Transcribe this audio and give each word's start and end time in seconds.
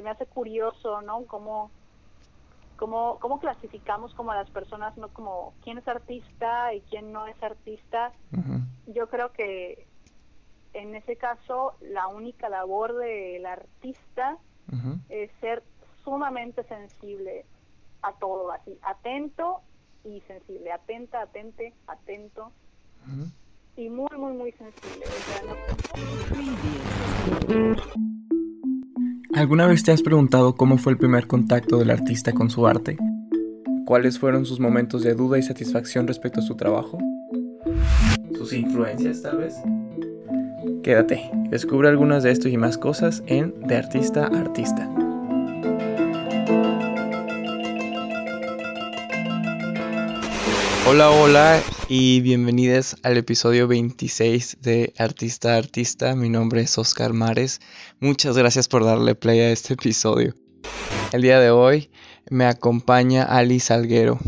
se 0.00 0.04
me 0.04 0.10
hace 0.10 0.24
curioso, 0.24 1.02
¿no? 1.02 1.26
Cómo, 1.26 1.70
cómo, 2.76 3.18
cómo 3.20 3.38
clasificamos 3.38 4.14
como 4.14 4.30
a 4.30 4.36
las 4.36 4.48
personas, 4.48 4.96
¿no? 4.96 5.08
Como 5.08 5.52
quién 5.62 5.76
es 5.76 5.86
artista 5.86 6.72
y 6.72 6.80
quién 6.88 7.12
no 7.12 7.26
es 7.26 7.40
artista. 7.42 8.10
Yo 8.86 9.10
creo 9.10 9.30
que 9.32 9.86
en 10.72 10.94
ese 10.94 11.16
caso 11.16 11.74
la 11.82 12.06
única 12.08 12.48
labor 12.48 12.96
del 12.96 13.44
artista 13.44 14.38
es 15.10 15.30
ser 15.42 15.62
sumamente 16.02 16.62
sensible 16.64 17.44
a 18.00 18.14
todo, 18.14 18.52
así, 18.52 18.78
atento 18.80 19.60
y 20.02 20.22
sensible, 20.22 20.72
atenta, 20.72 21.20
atente, 21.20 21.74
atento 21.86 22.52
y 23.76 23.90
muy, 23.90 24.16
muy, 24.16 24.32
muy 24.32 24.52
sensible. 24.52 25.04
¿Alguna 29.32 29.68
vez 29.68 29.84
te 29.84 29.92
has 29.92 30.02
preguntado 30.02 30.56
cómo 30.56 30.76
fue 30.76 30.92
el 30.92 30.98
primer 30.98 31.28
contacto 31.28 31.78
del 31.78 31.90
artista 31.90 32.32
con 32.32 32.50
su 32.50 32.66
arte? 32.66 32.96
¿Cuáles 33.86 34.18
fueron 34.18 34.44
sus 34.44 34.58
momentos 34.58 35.04
de 35.04 35.14
duda 35.14 35.38
y 35.38 35.42
satisfacción 35.42 36.08
respecto 36.08 36.40
a 36.40 36.42
su 36.42 36.56
trabajo? 36.56 36.98
¿Sus 38.36 38.52
influencias 38.52 39.22
tal 39.22 39.38
vez? 39.38 39.54
Quédate, 40.82 41.30
descubre 41.48 41.88
algunas 41.88 42.24
de 42.24 42.32
estos 42.32 42.50
y 42.50 42.56
más 42.56 42.76
cosas 42.76 43.22
en 43.26 43.54
De 43.60 43.76
Artista 43.76 44.26
a 44.26 44.40
Artista. 44.40 44.90
Hola, 50.92 51.12
hola 51.12 51.62
y 51.88 52.20
bienvenidos 52.20 52.96
al 53.04 53.16
episodio 53.16 53.68
26 53.68 54.56
de 54.60 54.92
Artista 54.98 55.54
Artista. 55.54 56.16
Mi 56.16 56.28
nombre 56.28 56.62
es 56.62 56.76
Oscar 56.78 57.12
Mares. 57.12 57.60
Muchas 58.00 58.36
gracias 58.36 58.66
por 58.66 58.84
darle 58.84 59.14
play 59.14 59.38
a 59.38 59.52
este 59.52 59.74
episodio. 59.74 60.34
El 61.12 61.22
día 61.22 61.38
de 61.38 61.52
hoy 61.52 61.92
me 62.28 62.44
acompaña 62.44 63.22
Ali 63.22 63.60
Salguero. 63.60 64.18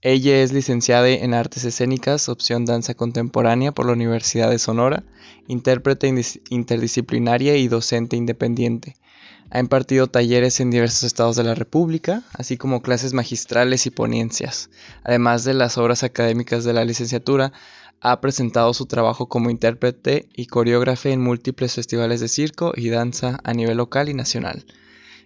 Ella 0.00 0.40
es 0.40 0.54
licenciada 0.54 1.06
en 1.06 1.34
Artes 1.34 1.64
Escénicas, 1.64 2.30
opción 2.30 2.64
Danza 2.64 2.94
Contemporánea 2.94 3.72
por 3.72 3.84
la 3.84 3.92
Universidad 3.92 4.48
de 4.48 4.58
Sonora, 4.58 5.04
intérprete 5.48 6.10
interdisciplinaria 6.48 7.56
y 7.56 7.68
docente 7.68 8.16
independiente. 8.16 8.96
Ha 9.50 9.60
impartido 9.60 10.08
talleres 10.08 10.60
en 10.60 10.70
diversos 10.70 11.04
estados 11.04 11.36
de 11.36 11.44
la 11.44 11.54
República, 11.54 12.24
así 12.32 12.56
como 12.56 12.82
clases 12.82 13.12
magistrales 13.12 13.86
y 13.86 13.90
ponencias. 13.90 14.70
Además 15.04 15.44
de 15.44 15.54
las 15.54 15.78
obras 15.78 16.02
académicas 16.02 16.64
de 16.64 16.72
la 16.72 16.84
licenciatura, 16.84 17.52
ha 18.00 18.20
presentado 18.20 18.74
su 18.74 18.86
trabajo 18.86 19.28
como 19.28 19.50
intérprete 19.50 20.28
y 20.34 20.46
coreógrafe 20.46 21.12
en 21.12 21.20
múltiples 21.20 21.74
festivales 21.74 22.20
de 22.20 22.28
circo 22.28 22.72
y 22.76 22.88
danza 22.88 23.38
a 23.42 23.54
nivel 23.54 23.78
local 23.78 24.08
y 24.08 24.14
nacional, 24.14 24.66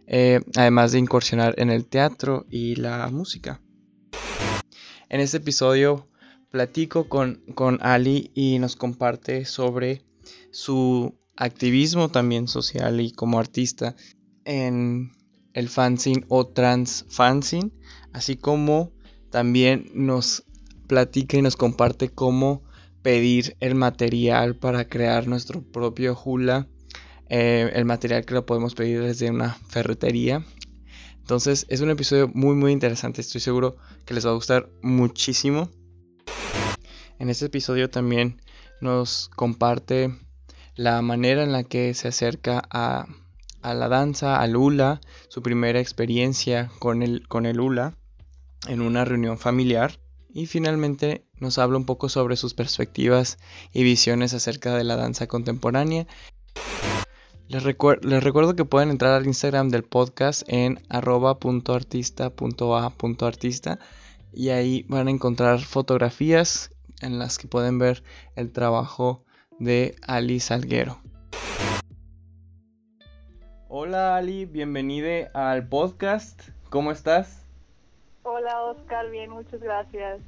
eh, 0.07 0.41
además 0.57 0.93
de 0.93 0.99
incursionar 0.99 1.55
en 1.59 1.71
el 1.71 1.87
teatro 1.87 2.47
y 2.49 2.77
la 2.77 3.09
música. 3.09 3.61
En 5.09 5.21
este 5.21 5.39
episodio 5.39 6.09
platico 6.51 7.09
con, 7.09 7.79
Ali 7.81 8.31
y 8.35 8.59
nos 8.59 8.77
comparte 8.77 9.45
sobre 9.45 10.03
su 10.51 11.20
activismo 11.41 12.09
también 12.09 12.47
social 12.47 13.01
y 13.01 13.11
como 13.11 13.41
artista 13.41 13.97
en 14.45 15.11
el 15.53 15.69
fanzine 15.69 16.25
o 16.29 16.47
trans 16.47 17.05
fanzine, 17.09 17.73
así 18.13 18.37
como 18.37 18.93
también 19.31 19.91
nos 19.95 20.45
platica 20.87 21.37
y 21.37 21.43
nos 21.43 21.57
comparte 21.57 22.09
cómo 22.09 22.63
pedir 23.03 23.57
el 23.59 23.75
material 23.75 24.55
para 24.55 24.89
crear 24.89 25.27
nuestro 25.27 25.63
propio 25.63 26.17
hula, 26.25 26.69
eh, 27.29 27.71
el 27.75 27.85
material 27.85 28.25
que 28.25 28.35
lo 28.35 28.47
podemos 28.47 28.75
pedir 28.75 29.03
desde 29.03 29.31
una 29.31 29.55
ferretería 29.69 30.45
entonces 31.31 31.65
es 31.69 31.81
un 31.81 31.91
episodio 31.91 32.29
muy 32.35 32.57
muy 32.57 32.73
interesante, 32.73 33.21
estoy 33.21 33.41
seguro 33.41 33.77
que 34.05 34.15
les 34.15 34.27
va 34.27 34.31
a 34.31 34.35
gustar 34.35 34.69
muchísimo. 34.83 35.71
En 37.21 37.31
este 37.31 37.47
episodio 37.47 37.89
también 37.89 38.43
nos 38.81 39.29
comparte 39.37 40.13
la 40.77 41.03
manera 41.03 41.43
en 41.43 41.51
la 41.53 41.65
que 41.65 41.93
se 41.95 42.09
acerca 42.09 42.63
a, 42.71 43.07
la 43.63 43.89
danza, 43.89 44.41
al 44.41 44.57
hula, 44.57 45.01
su 45.29 45.43
primera 45.43 45.81
experiencia 45.81 46.71
con 46.79 47.03
el, 47.03 47.27
con 47.29 47.45
el 47.47 47.61
hula 47.61 47.97
en 48.69 48.81
una 48.81 49.05
reunión 49.05 49.39
familiar. 49.39 49.99
Y 50.33 50.47
finalmente 50.47 51.27
nos 51.39 51.59
habla 51.59 51.77
un 51.77 51.87
poco 51.87 52.09
sobre 52.09 52.37
sus 52.37 52.55
perspectivas 52.55 53.39
y 53.73 53.83
visiones 53.83 54.33
acerca 54.33 54.77
de 54.77 54.85
la 54.85 54.95
danza 54.97 55.27
contemporánea. 55.27 56.07
Les, 57.49 57.65
recuerdo 57.65 58.55
que 58.55 58.65
pueden 58.65 58.91
entrar 58.91 59.13
al 59.13 59.27
Instagram 59.27 59.71
del 59.71 59.83
podcast 59.83 60.45
en 60.47 60.81
arroba.artista.a.artista 60.89 63.81
y 64.33 64.51
ahí 64.51 64.87
van 64.89 65.09
a 65.09 65.11
encontrar 65.11 65.59
fotografías 65.59 66.71
en 67.01 67.19
las 67.19 67.39
que 67.39 67.49
pueden 67.49 67.81
ver 67.81 68.05
el 68.37 68.53
trabajo 68.53 69.25
de 69.61 69.95
Ali 70.07 70.41
Salguero. 70.41 70.99
Hola 73.69 74.17
Ali, 74.17 74.47
bienvenida 74.47 75.31
al 75.33 75.69
podcast. 75.69 76.49
¿Cómo 76.71 76.91
estás? 76.91 77.45
Hola 78.25 78.63
Oscar, 78.63 79.09
bien, 79.11 79.31
muchas 79.31 79.61
gracias. 79.61 80.21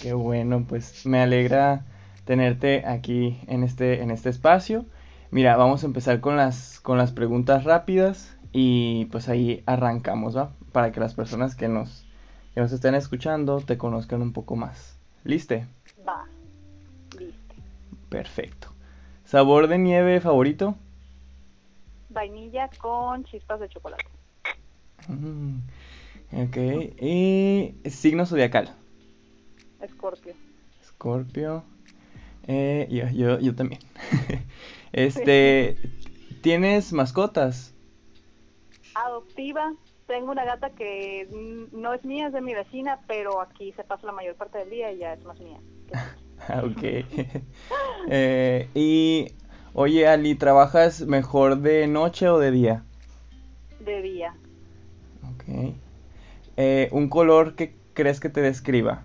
Qué 0.00 0.14
bueno, 0.14 0.64
pues 0.66 1.04
me 1.04 1.20
alegra 1.20 1.84
tenerte 2.24 2.86
aquí 2.86 3.40
en 3.48 3.64
este, 3.64 4.02
en 4.02 4.10
este 4.10 4.30
espacio. 4.30 4.86
Mira, 5.30 5.56
vamos 5.56 5.82
a 5.82 5.86
empezar 5.86 6.20
con 6.20 6.36
las, 6.36 6.80
con 6.80 6.96
las 6.96 7.12
preguntas 7.12 7.64
rápidas 7.64 8.36
y 8.52 9.06
pues 9.06 9.28
ahí 9.28 9.62
arrancamos, 9.66 10.36
¿va? 10.36 10.52
Para 10.72 10.92
que 10.92 11.00
las 11.00 11.14
personas 11.14 11.54
que 11.54 11.68
nos, 11.68 12.06
que 12.54 12.60
nos 12.60 12.72
estén 12.72 12.94
escuchando 12.94 13.60
te 13.60 13.76
conozcan 13.76 14.22
un 14.22 14.32
poco 14.32 14.56
más. 14.56 14.96
¿Liste? 15.24 15.66
Va. 16.06 16.24
Perfecto. 18.10 18.68
¿Sabor 19.24 19.68
de 19.68 19.78
nieve 19.78 20.20
favorito? 20.20 20.74
Vainilla 22.08 22.68
con 22.78 23.24
chispas 23.24 23.60
de 23.60 23.68
chocolate. 23.68 24.04
Mm, 25.08 25.58
ok. 26.32 26.56
¿Y 27.00 27.74
signo 27.88 28.26
zodiacal? 28.26 28.74
Escorpio. 29.80 30.34
Escorpio. 30.82 31.64
Eh, 32.48 32.88
yo, 32.90 33.08
yo, 33.08 33.38
yo 33.40 33.54
también. 33.54 33.80
Este, 34.92 35.76
¿tienes 36.42 36.92
mascotas? 36.92 37.72
Adoptiva. 38.96 39.72
Tengo 40.08 40.32
una 40.32 40.44
gata 40.44 40.70
que 40.70 41.28
no 41.70 41.94
es 41.94 42.04
mía, 42.04 42.26
es 42.26 42.32
de 42.32 42.40
mi 42.40 42.52
vecina, 42.54 42.98
pero 43.06 43.40
aquí 43.40 43.72
se 43.74 43.84
pasa 43.84 44.04
la 44.06 44.12
mayor 44.12 44.34
parte 44.34 44.58
del 44.58 44.70
día 44.70 44.90
y 44.90 44.98
ya 44.98 45.12
es 45.12 45.24
más 45.24 45.38
mía. 45.38 45.60
ok. 46.64 46.82
Eh, 48.12 48.68
y, 48.74 49.28
oye, 49.74 50.08
Ali, 50.08 50.34
¿trabajas 50.34 51.02
mejor 51.02 51.58
de 51.58 51.86
noche 51.86 52.28
o 52.28 52.38
de 52.38 52.50
día? 52.50 52.82
De 53.78 54.02
día. 54.02 54.34
Ok. 55.22 55.74
Eh, 56.56 56.88
¿Un 56.92 57.08
color 57.08 57.54
que 57.54 57.76
crees 57.94 58.18
que 58.18 58.30
te 58.30 58.40
describa? 58.40 59.04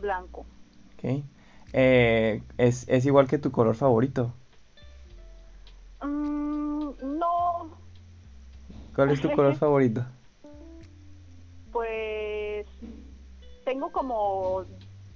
Blanco. 0.00 0.46
Ok. 0.94 1.22
Eh, 1.72 2.42
¿es, 2.58 2.88
¿Es 2.88 3.06
igual 3.06 3.28
que 3.28 3.38
tu 3.38 3.52
color 3.52 3.76
favorito? 3.76 4.32
Mm, 6.02 6.90
no. 7.18 7.70
¿Cuál 8.94 9.10
es 9.10 9.20
tu 9.20 9.30
color 9.36 9.54
favorito? 9.54 10.04
Pues 11.70 12.66
tengo 13.64 13.92
como 13.92 14.64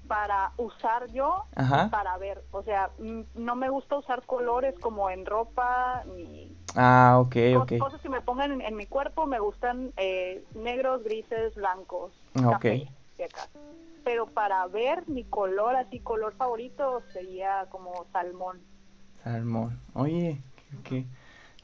para 0.09 0.53
usar 0.56 1.11
yo, 1.12 1.44
para 1.91 2.17
ver. 2.19 2.44
O 2.53 2.62
sea, 2.62 2.91
mm, 2.99 3.22
no 3.34 3.56
me 3.56 3.69
gusta 3.71 3.99
usar 3.99 4.22
colores 4.25 4.75
como 4.81 5.11
en 5.11 5.27
ropa 5.27 6.05
ni... 6.17 6.56
Ah, 6.75 7.19
ok, 7.21 7.37
ok. 7.59 7.78
Cosas 7.78 8.00
que 8.00 8.09
me 8.09 8.21
pongan 8.21 8.61
en, 8.61 8.77
mi 8.77 8.87
cuerpo 8.87 9.26
me 9.26 9.38
gustan 9.38 9.93
eh, 9.97 10.44
negros, 10.55 11.03
grises, 11.05 11.55
blancos. 11.55 12.12
Ok. 12.35 12.67
acá 13.25 13.49
pero 14.06 14.26
para 14.26 14.64
ver 14.69 15.03
mi 15.08 15.25
color, 15.25 15.75
así 15.75 15.99
color 15.99 16.32
favorito, 16.35 17.02
sería 17.12 17.67
como 17.70 18.06
salmón. 18.12 18.61
Salmón. 19.25 19.81
Oye, 19.94 20.38
ok, 20.79 21.05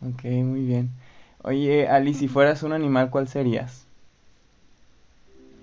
ok, 0.08 0.24
muy 0.24 0.64
bien. 0.64 0.90
Oye, 1.44 1.86
Ali, 1.86 2.14
si 2.14 2.26
fueras 2.26 2.64
un 2.64 2.72
animal, 2.72 3.10
¿cuál 3.10 3.28
serías? 3.28 3.86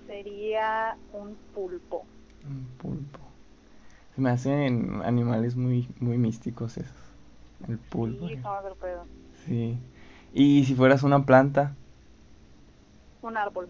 Sería 0.06 0.96
un 1.12 1.36
pulpo. 1.54 2.06
Un 2.48 2.66
pulpo. 2.78 3.20
Se 4.14 4.20
me 4.20 4.30
hacen 4.30 5.02
animales 5.04 5.56
muy, 5.56 5.88
muy 6.00 6.18
místicos 6.18 6.76
esos. 6.78 6.96
El 7.68 7.78
pulpo. 7.78 8.28
Sí, 8.28 8.38
Sí. 9.46 9.78
¿Y 10.32 10.64
si 10.64 10.74
fueras 10.74 11.02
una 11.02 11.24
planta? 11.24 11.74
Un 13.22 13.36
árbol 13.36 13.68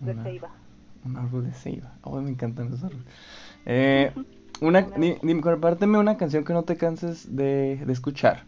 de 0.00 0.14
ceiba. 0.22 0.50
Un 1.04 1.16
árbol 1.16 1.44
de 1.44 1.52
ceiba. 1.52 1.92
Oh, 2.02 2.20
me 2.20 2.30
encantan 2.30 2.70
los 2.70 2.82
árboles. 2.84 3.06
Eh, 3.66 4.12
una, 4.60 4.86
compárteme 5.40 5.98
una 5.98 6.16
canción 6.16 6.44
que 6.44 6.52
no 6.52 6.62
te 6.62 6.76
canses 6.76 7.34
de, 7.34 7.82
de 7.84 7.92
escuchar. 7.92 8.44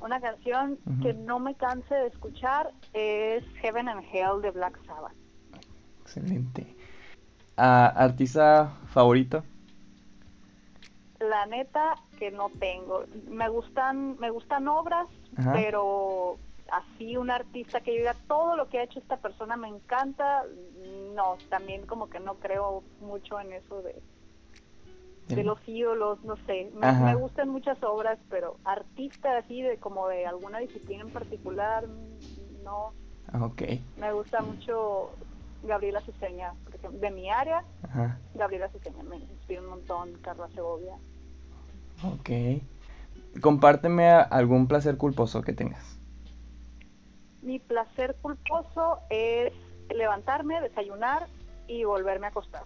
Una 0.00 0.20
canción 0.20 0.78
que 1.02 1.12
no 1.12 1.38
me 1.38 1.54
canse 1.54 1.94
de 1.94 2.06
escuchar 2.06 2.72
es 2.92 3.44
Heaven 3.60 3.88
and 3.88 4.04
Hell 4.12 4.40
de 4.40 4.50
Black 4.52 4.78
Sabbath. 4.86 5.12
Excelente. 6.02 6.77
¿Artista 7.58 8.70
favorito? 8.92 9.42
La 11.20 11.46
neta 11.46 11.96
que 12.18 12.30
no 12.30 12.50
tengo. 12.60 13.04
Me 13.28 13.48
gustan, 13.48 14.16
me 14.18 14.30
gustan 14.30 14.68
obras, 14.68 15.06
pero 15.52 16.38
así 16.70 17.16
un 17.16 17.30
artista 17.30 17.80
que 17.80 17.92
diga 17.92 18.14
todo 18.28 18.56
lo 18.56 18.68
que 18.68 18.78
ha 18.78 18.84
hecho 18.84 19.00
esta 19.00 19.16
persona 19.16 19.56
me 19.56 19.68
encanta, 19.68 20.44
no, 21.14 21.38
también 21.48 21.86
como 21.86 22.08
que 22.08 22.20
no 22.20 22.34
creo 22.34 22.82
mucho 23.00 23.40
en 23.40 23.52
eso 23.52 23.82
de, 23.82 24.00
de 25.34 25.42
los 25.42 25.58
ídolos, 25.66 26.22
no 26.24 26.36
sé, 26.46 26.70
me, 26.74 27.14
gustan 27.16 27.48
muchas 27.48 27.82
obras, 27.82 28.18
pero 28.30 28.56
artista 28.64 29.38
así 29.38 29.62
de 29.62 29.78
como 29.78 30.08
de 30.08 30.26
alguna 30.26 30.58
disciplina 30.58 31.02
en 31.02 31.10
particular, 31.10 31.84
no. 32.64 32.92
Ah, 33.32 33.44
ok. 33.44 33.62
Me 33.96 34.12
gusta 34.12 34.42
mucho 34.42 35.10
Gabriela 35.64 36.00
De 36.82 37.10
mi 37.10 37.30
área, 37.30 37.62
Gabriela 38.34 38.68
Ciseña 38.68 39.02
me 39.02 39.16
inspira 39.16 39.60
un 39.60 39.68
montón, 39.68 40.12
Carla 40.22 40.48
Segovia. 40.54 40.94
Ok. 42.04 42.30
Compárteme 43.40 44.10
algún 44.10 44.66
placer 44.66 44.96
culposo 44.96 45.42
que 45.42 45.52
tengas. 45.52 45.98
Mi 47.42 47.58
placer 47.58 48.16
culposo 48.20 49.00
es 49.10 49.52
levantarme, 49.94 50.60
desayunar 50.60 51.26
y 51.66 51.84
volverme 51.84 52.26
a 52.26 52.30
acostar. 52.30 52.64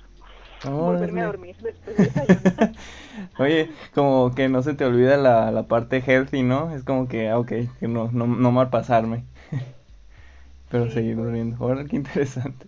volverme 0.65 1.21
a 1.21 1.27
dormir 1.27 1.57
después 1.61 1.97
de 1.97 2.05
desayunar. 2.05 2.73
Oye, 3.39 3.71
como 3.95 4.35
que 4.35 4.49
no 4.49 4.63
se 4.63 4.75
te 4.75 4.85
olvida 4.85 5.17
la, 5.17 5.51
la 5.51 5.65
parte 5.65 6.01
healthy, 6.01 6.43
¿no? 6.43 6.75
Es 6.75 6.85
como 6.85 7.09
que, 7.09 7.29
ah, 7.29 7.39
ok, 7.39 7.53
que 7.79 7.89
no, 7.89 8.11
no, 8.13 8.27
no 8.27 8.53
mal 8.53 8.71
pasarme. 8.71 9.25
Pero 10.71 10.91
seguir 10.91 11.17
durmiendo. 11.17 11.57
Ahora, 11.61 11.85
qué 11.85 11.97
interesante. 11.97 12.67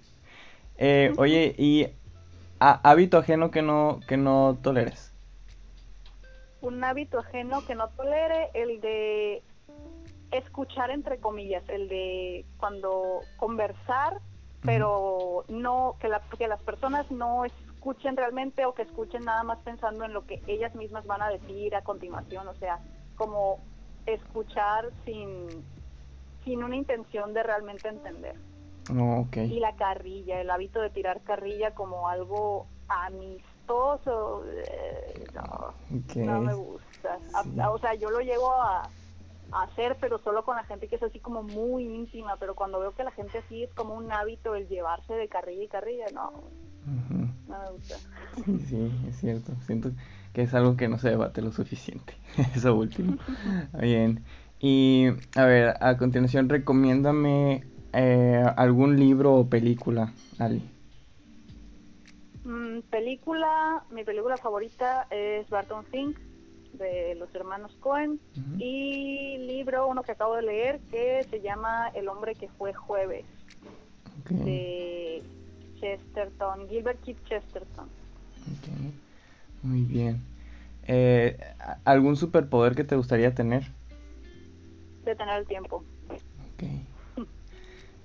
Eh, 0.76 1.12
oye, 1.18 1.54
¿y 1.58 1.88
hábito 2.58 3.18
ajeno 3.18 3.50
que 3.50 3.62
no, 3.62 4.00
que 4.08 4.16
no 4.16 4.58
toleres? 4.62 5.12
Un 6.60 6.82
hábito 6.82 7.18
ajeno 7.18 7.64
que 7.66 7.74
no 7.74 7.88
tolere, 7.90 8.50
el 8.54 8.80
de 8.80 9.42
escuchar 10.30 10.90
entre 10.90 11.18
comillas, 11.18 11.62
el 11.68 11.88
de 11.88 12.44
cuando 12.56 13.20
conversar, 13.36 14.20
pero 14.62 15.44
no 15.48 15.96
que, 16.00 16.08
la, 16.08 16.22
que 16.38 16.48
las 16.48 16.60
personas 16.62 17.10
no 17.10 17.44
escuchen 17.44 18.16
realmente 18.16 18.64
o 18.64 18.74
que 18.74 18.82
escuchen 18.82 19.24
nada 19.24 19.42
más 19.42 19.58
pensando 19.58 20.04
en 20.04 20.14
lo 20.14 20.26
que 20.26 20.42
ellas 20.46 20.74
mismas 20.74 21.06
van 21.06 21.20
a 21.20 21.28
decir 21.28 21.76
a 21.76 21.82
continuación, 21.82 22.48
o 22.48 22.54
sea, 22.54 22.80
como 23.14 23.60
escuchar 24.06 24.90
sin, 25.04 25.48
sin 26.44 26.64
una 26.64 26.76
intención 26.76 27.34
de 27.34 27.42
realmente 27.42 27.88
entender. 27.88 28.36
Oh, 28.90 29.26
y 29.34 29.60
la 29.60 29.74
carrilla, 29.76 30.40
el 30.40 30.50
hábito 30.50 30.80
de 30.80 30.90
tirar 30.90 31.22
carrilla 31.22 31.74
como 31.74 32.08
algo 32.08 32.66
amistoso, 32.88 34.44
eh, 34.46 35.24
no, 36.16 36.40
me 36.40 36.54
gusta. 36.54 37.18
o 37.70 37.78
sea, 37.78 37.94
yo 37.94 38.10
lo 38.10 38.20
llego 38.20 38.52
a, 38.52 38.88
hacer, 39.52 39.96
pero 40.00 40.18
solo 40.18 40.44
con 40.44 40.56
la 40.56 40.64
gente 40.64 40.88
que 40.88 40.96
es 40.96 41.02
así 41.02 41.20
como 41.20 41.42
muy 41.42 41.84
íntima, 41.84 42.36
pero 42.38 42.54
cuando 42.54 42.80
veo 42.80 42.94
que 42.94 43.04
la 43.04 43.12
gente 43.12 43.38
así 43.38 43.62
es 43.62 43.72
como 43.74 43.94
un 43.94 44.10
hábito 44.10 44.54
el 44.54 44.68
llevarse 44.68 45.14
de 45.14 45.28
carrilla 45.28 45.62
y 45.62 45.68
carrilla, 45.68 46.06
no, 46.12 46.32
no 47.46 47.58
me 47.58 47.70
gusta. 47.70 47.94
Sí, 48.68 48.90
es 49.08 49.16
cierto, 49.16 49.52
siento 49.64 49.92
que 50.32 50.42
es 50.42 50.54
algo 50.54 50.76
que 50.76 50.88
no 50.88 50.98
se 50.98 51.10
debate 51.10 51.40
lo 51.40 51.52
suficiente, 51.52 52.14
eso 52.54 52.74
último. 52.74 53.16
Bien, 53.80 54.24
y 54.58 55.08
a 55.36 55.44
ver, 55.44 55.76
a 55.80 55.96
continuación 55.96 56.48
recomiéndame 56.48 57.64
eh, 57.94 58.44
algún 58.56 58.98
libro 58.98 59.34
o 59.34 59.48
película, 59.48 60.12
Ali. 60.38 60.62
Mm, 62.44 62.80
película, 62.90 63.84
mi 63.90 64.04
película 64.04 64.36
favorita 64.36 65.06
es 65.10 65.48
Barton 65.48 65.84
Fink 65.86 66.18
de 66.74 67.14
los 67.14 67.34
hermanos 67.34 67.76
Cohen 67.80 68.20
y 68.58 69.38
libro, 69.38 69.86
uno 69.86 70.02
que 70.02 70.12
acabo 70.12 70.36
de 70.36 70.42
leer, 70.42 70.80
que 70.90 71.24
se 71.30 71.40
llama 71.40 71.88
El 71.94 72.08
hombre 72.08 72.34
que 72.34 72.48
fue 72.48 72.74
jueves, 72.74 73.24
de 74.28 75.22
Chesterton, 75.80 76.68
Gilbert 76.68 77.00
Keith 77.02 77.22
Chesterton. 77.24 77.88
Muy 79.62 79.82
bien. 79.82 80.20
Eh, 80.86 81.38
¿Algún 81.84 82.16
superpoder 82.16 82.74
que 82.74 82.84
te 82.84 82.96
gustaría 82.96 83.34
tener? 83.34 83.70
Detener 85.04 85.38
el 85.38 85.46
tiempo. 85.46 85.84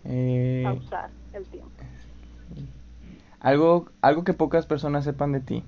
Eh, 0.10 0.64
Pausar 0.66 1.12
el 1.34 1.46
tiempo. 1.46 1.72
Algo, 3.40 3.88
algo 4.02 4.24
que 4.24 4.34
pocas 4.34 4.66
personas 4.66 5.06
sepan 5.06 5.32
de 5.32 5.40
ti. 5.40 5.64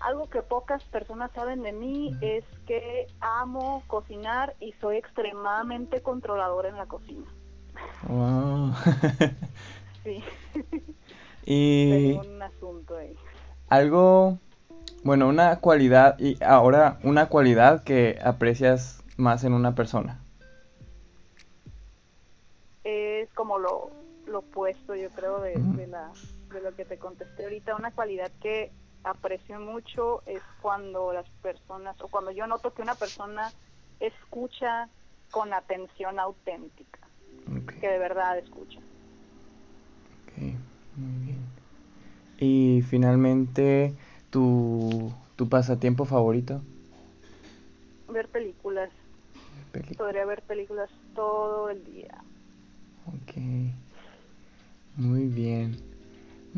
Algo 0.00 0.28
que 0.28 0.42
pocas 0.42 0.84
personas 0.84 1.30
saben 1.32 1.62
de 1.62 1.72
mí 1.72 2.16
es 2.20 2.44
que 2.66 3.06
amo 3.20 3.82
cocinar 3.86 4.54
y 4.60 4.72
soy 4.80 4.96
extremadamente 4.96 6.00
controladora 6.00 6.68
en 6.68 6.76
la 6.76 6.86
cocina. 6.86 7.26
Wow. 8.08 8.72
sí. 10.04 10.22
Y 11.44 11.90
Tengo 11.90 12.34
un 12.34 12.42
asunto 12.42 12.96
ahí. 12.96 13.16
Algo, 13.68 14.38
bueno, 15.02 15.28
una 15.28 15.60
cualidad 15.60 16.18
y 16.18 16.42
ahora 16.42 16.98
una 17.02 17.26
cualidad 17.26 17.82
que 17.82 18.18
aprecias 18.22 19.02
más 19.16 19.44
en 19.44 19.54
una 19.54 19.74
persona. 19.74 20.20
Es 22.84 23.28
como 23.34 23.58
lo, 23.58 23.90
lo 24.26 24.38
opuesto, 24.40 24.94
yo 24.94 25.10
creo, 25.10 25.40
de, 25.40 25.54
de, 25.54 25.86
la, 25.86 26.10
de 26.52 26.60
lo 26.60 26.74
que 26.74 26.84
te 26.84 26.98
contesté 26.98 27.44
ahorita. 27.44 27.76
Una 27.76 27.92
cualidad 27.92 28.30
que 28.40 28.70
aprecio 29.04 29.58
mucho 29.60 30.22
es 30.26 30.42
cuando 30.62 31.12
las 31.12 31.28
personas, 31.42 32.00
o 32.00 32.08
cuando 32.08 32.30
yo 32.30 32.46
noto 32.46 32.72
que 32.72 32.82
una 32.82 32.94
persona 32.94 33.50
escucha 33.98 34.88
con 35.30 35.52
atención 35.52 36.18
auténtica, 36.18 37.00
que 37.80 37.88
de 37.88 37.98
verdad 37.98 38.38
escucha. 38.38 38.78
Ok, 40.24 40.42
muy 40.96 41.26
bien. 41.26 41.40
Y 42.38 42.82
finalmente, 42.82 43.94
¿tu, 44.30 45.12
tu 45.36 45.48
pasatiempo 45.48 46.04
favorito? 46.04 46.62
Ver 48.08 48.28
películas. 48.28 48.90
Podría 49.96 50.24
ver 50.24 50.42
películas 50.42 50.90
todo 51.14 51.70
el 51.70 51.84
día. 51.84 52.24
Ok. 53.06 53.36
Muy 54.96 55.26
bien. 55.26 55.76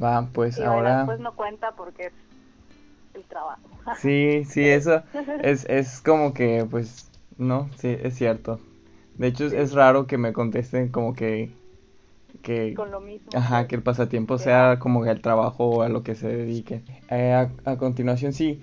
Va, 0.02 0.28
pues 0.32 0.58
ahora... 0.58 1.04
Pues 1.06 1.20
no 1.20 1.34
cuenta 1.34 1.72
porque 1.72 2.06
es 2.06 2.12
el 3.14 3.24
trabajo. 3.24 3.62
Sí, 3.98 4.44
sí, 4.44 4.68
eso 4.68 5.02
es, 5.42 5.64
es 5.68 6.00
como 6.00 6.32
que, 6.32 6.66
pues, 6.70 7.10
no, 7.36 7.68
sí, 7.76 7.96
es 8.00 8.14
cierto. 8.14 8.60
De 9.14 9.26
hecho, 9.26 9.46
es, 9.46 9.72
raro 9.72 10.06
que 10.06 10.18
me 10.18 10.32
contesten 10.32 10.88
como 10.88 11.14
que... 11.14 11.52
que 12.42 12.74
Con 12.74 12.90
lo 12.90 13.00
mismo. 13.00 13.28
Ajá, 13.34 13.66
que 13.66 13.76
el 13.76 13.82
pasatiempo 13.82 14.38
sea 14.38 14.78
como 14.78 15.02
que 15.02 15.10
el 15.10 15.20
trabajo 15.20 15.66
o 15.66 15.82
a 15.82 15.88
lo 15.88 16.02
que 16.02 16.14
se 16.14 16.28
dedique. 16.28 16.82
Eh, 17.10 17.32
a, 17.64 17.76
continuación, 17.76 18.32
sí, 18.32 18.62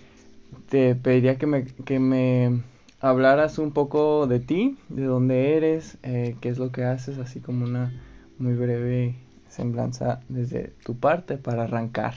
te 0.70 0.96
pediría 0.96 1.38
que 1.38 1.46
me, 1.46 1.66
que 1.66 2.00
me 2.00 2.62
hablaras 3.00 3.58
un 3.58 3.72
poco 3.72 4.28
de 4.28 4.40
ti, 4.40 4.78
de 4.90 5.06
dónde 5.06 5.56
eres, 5.56 5.98
eh, 6.04 6.36
qué 6.42 6.50
es 6.50 6.60
lo 6.60 6.72
que 6.72 6.84
haces, 6.84 7.18
así 7.18 7.40
como 7.40 7.66
una 7.66 7.92
muy 8.38 8.54
breve 8.54 9.16
semblanza 9.48 10.22
desde 10.30 10.70
tu 10.86 10.98
parte 11.00 11.38
para 11.38 11.64
arrancar. 11.64 12.14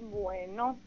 Bueno, 0.00 0.78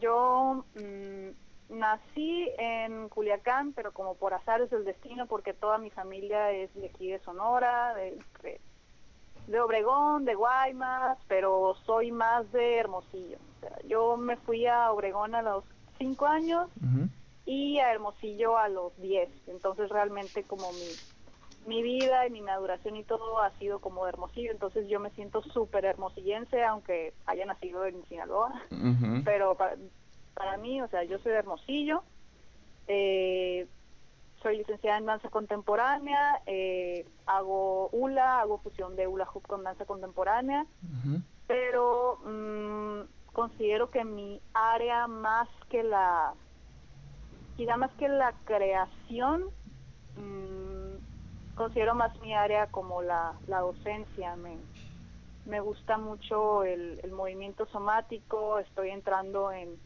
yo 0.00 0.64
mm, 0.76 1.76
nací 1.78 2.48
en 2.58 3.08
Culiacán, 3.08 3.72
pero 3.72 3.92
como 3.92 4.14
por 4.14 4.34
azares 4.34 4.70
del 4.70 4.84
destino, 4.84 5.26
porque 5.26 5.52
toda 5.52 5.78
mi 5.78 5.90
familia 5.90 6.52
es 6.52 6.72
de 6.74 6.86
aquí 6.86 7.10
de 7.10 7.18
Sonora, 7.20 7.94
de, 7.94 8.18
de, 9.48 9.60
Obregón, 9.60 10.24
de 10.24 10.34
Guaymas, 10.34 11.18
pero 11.26 11.74
soy 11.84 12.12
más 12.12 12.50
de 12.52 12.76
Hermosillo. 12.76 13.38
yo 13.86 14.16
me 14.16 14.36
fui 14.36 14.66
a 14.66 14.92
Obregón 14.92 15.34
a 15.34 15.42
los 15.42 15.64
cinco 15.98 16.26
años 16.26 16.68
y 17.48 17.78
a 17.78 17.92
Hermosillo 17.92 18.58
a 18.58 18.68
los 18.68 18.94
diez. 19.00 19.30
Entonces 19.46 19.88
realmente 19.88 20.44
como 20.44 20.70
mi 20.72 20.92
mi 21.66 21.82
vida 21.82 22.26
y 22.26 22.30
mi 22.30 22.40
maduración 22.40 22.96
y 22.96 23.04
todo 23.04 23.40
ha 23.42 23.50
sido 23.58 23.78
como 23.78 24.04
de 24.04 24.10
Hermosillo, 24.10 24.50
entonces 24.50 24.88
yo 24.88 25.00
me 25.00 25.10
siento 25.10 25.42
súper 25.42 25.84
hermosillense, 25.84 26.64
aunque 26.64 27.12
haya 27.26 27.44
nacido 27.44 27.84
en 27.84 28.02
Sinaloa, 28.08 28.62
pero 29.24 29.54
para, 29.54 30.56
mí, 30.56 30.80
o 30.80 30.88
sea, 30.88 31.04
yo 31.04 31.18
soy 31.18 31.32
de 31.32 31.38
Hermosillo, 31.38 32.02
eh, 32.86 33.66
soy 34.42 34.56
licenciada 34.56 34.96
en 34.96 35.06
danza 35.06 35.28
contemporánea, 35.28 36.40
eh, 36.46 37.06
hago 37.26 37.88
hula, 37.90 38.40
hago 38.40 38.58
fusión 38.58 38.96
de 38.96 39.06
hula 39.06 39.28
hoop 39.32 39.46
con 39.46 39.62
danza 39.62 39.84
contemporánea, 39.84 40.64
pero 41.46 42.18
mm, 42.24 43.32
considero 43.34 43.90
que 43.90 44.04
mi 44.04 44.40
área 44.54 45.06
más 45.06 45.48
que 45.68 45.82
la 45.82 46.32
quizá 47.58 47.76
más 47.76 47.90
que 47.94 48.08
la 48.08 48.32
creación, 48.44 49.42
mm, 50.16 51.56
considero 51.56 51.96
más 51.96 52.16
mi 52.20 52.32
área 52.32 52.68
como 52.68 53.02
la, 53.02 53.34
la 53.48 53.58
docencia. 53.58 54.36
Me, 54.36 54.58
me 55.44 55.58
gusta 55.58 55.98
mucho 55.98 56.62
el, 56.62 57.00
el 57.02 57.10
movimiento 57.10 57.66
somático, 57.66 58.60
estoy 58.60 58.90
entrando 58.90 59.50
en, 59.50 59.76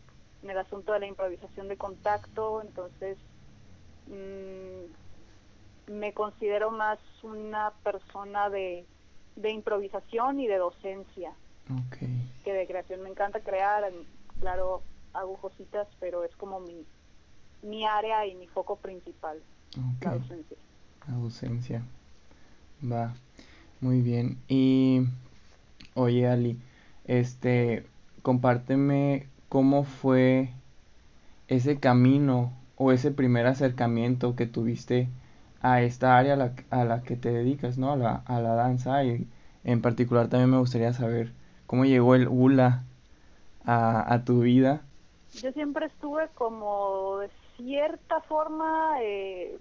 en, 0.42 0.50
el 0.50 0.58
asunto 0.58 0.92
de 0.92 1.00
la 1.00 1.06
improvisación 1.06 1.68
de 1.68 1.78
contacto, 1.78 2.60
entonces 2.60 3.16
mmm, 4.06 5.90
me 5.90 6.12
considero 6.12 6.70
más 6.70 6.98
una 7.22 7.72
persona 7.82 8.50
de, 8.50 8.84
de 9.36 9.50
improvisación 9.50 10.40
y 10.40 10.46
de 10.46 10.58
docencia 10.58 11.32
que 12.44 12.52
de 12.52 12.66
creación. 12.66 13.00
Me 13.00 13.08
encanta 13.08 13.40
crear, 13.40 13.90
claro, 14.40 14.82
hago 15.14 15.38
cositas, 15.38 15.88
pero 16.00 16.22
es 16.22 16.36
como 16.36 16.60
mi, 16.60 16.84
mi 17.62 17.86
área 17.86 18.26
y 18.26 18.34
mi 18.34 18.46
foco 18.48 18.76
principal, 18.76 19.38
la 20.00 20.12
docencia. 20.12 20.56
La 21.06 21.14
docencia. 21.14 21.82
Va, 22.82 23.14
muy 23.80 24.00
bien. 24.02 24.38
Y 24.48 25.02
Oye, 25.94 26.28
Ali, 26.28 26.58
este, 27.06 27.86
compárteme 28.22 29.28
cómo 29.48 29.84
fue 29.84 30.50
ese 31.48 31.78
camino 31.80 32.52
o 32.76 32.92
ese 32.92 33.10
primer 33.12 33.46
acercamiento 33.46 34.36
que 34.36 34.46
tuviste 34.46 35.08
a 35.60 35.82
esta 35.82 36.18
área 36.18 36.34
a 36.34 36.36
la, 36.36 36.54
a 36.70 36.84
la 36.84 37.02
que 37.02 37.16
te 37.16 37.32
dedicas, 37.32 37.78
¿no? 37.78 37.92
A 37.92 37.96
la, 37.96 38.22
a 38.26 38.40
la 38.40 38.54
danza 38.54 39.04
y 39.04 39.26
en 39.64 39.82
particular 39.82 40.28
también 40.28 40.50
me 40.50 40.58
gustaría 40.58 40.92
saber 40.92 41.32
cómo 41.66 41.84
llegó 41.84 42.14
el 42.14 42.28
hula 42.28 42.84
a, 43.64 44.12
a 44.14 44.24
tu 44.24 44.40
vida. 44.42 44.82
Yo 45.40 45.52
siempre 45.52 45.86
estuve 45.86 46.28
como 46.34 47.18
de 47.18 47.30
cierta 47.62 48.20
forma 48.22 48.96
eh, 49.00 49.58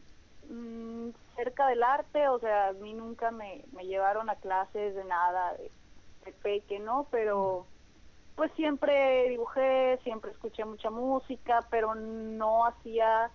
mm, 0.50 1.10
cerca 1.36 1.68
del 1.68 1.84
arte, 1.84 2.28
o 2.28 2.40
sea, 2.40 2.70
a 2.70 2.74
mí 2.74 2.94
nunca 2.94 3.32
me, 3.32 3.64
me 3.74 3.86
llevaron 3.86 4.30
a 4.30 4.36
clases 4.36 4.96
de 4.96 5.04
nada, 5.06 5.54
de 6.26 6.32
peque, 6.44 6.80
¿no? 6.80 7.08
Pero 7.12 7.66
pues 8.36 8.52
siempre 8.54 9.30
dibujé, 9.30 10.00
siempre 10.04 10.32
escuché 10.32 10.66
mucha 10.66 10.90
música, 10.90 11.60
pero 11.70 11.94
no 11.96 12.66
hacía 12.66 13.30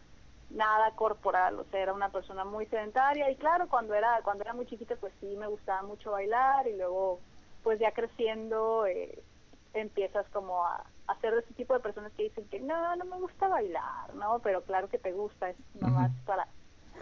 nada 0.50 0.92
corporal, 0.92 1.58
o 1.58 1.64
sea, 1.64 1.80
era 1.80 1.92
una 1.92 2.10
persona 2.10 2.44
muy 2.44 2.66
sedentaria 2.66 3.30
y 3.30 3.36
claro, 3.36 3.68
cuando 3.68 3.94
era 3.94 4.20
cuando 4.22 4.44
era 4.44 4.54
muy 4.54 4.66
chiquita 4.66 4.94
pues 4.96 5.12
sí 5.20 5.36
me 5.36 5.48
gustaba 5.48 5.82
mucho 5.82 6.12
bailar 6.12 6.68
y 6.68 6.76
luego 6.76 7.20
pues 7.62 7.80
ya 7.80 7.90
creciendo 7.90 8.86
eh, 8.86 9.22
empiezas 9.74 10.28
como 10.30 10.64
a, 10.64 10.84
hacer 11.06 11.34
de 11.34 11.40
ese 11.40 11.54
tipo 11.54 11.74
de 11.74 11.80
personas 11.80 12.12
que 12.12 12.24
dicen 12.24 12.48
que 12.48 12.60
no, 12.60 12.96
no 12.96 13.04
me 13.04 13.18
gusta 13.18 13.48
bailar, 13.48 14.14
¿no? 14.14 14.40
Pero 14.40 14.62
claro 14.62 14.88
que 14.88 14.98
te 14.98 15.12
gusta, 15.12 15.50
es 15.50 15.56
nomás 15.74 16.10
para 16.24 16.48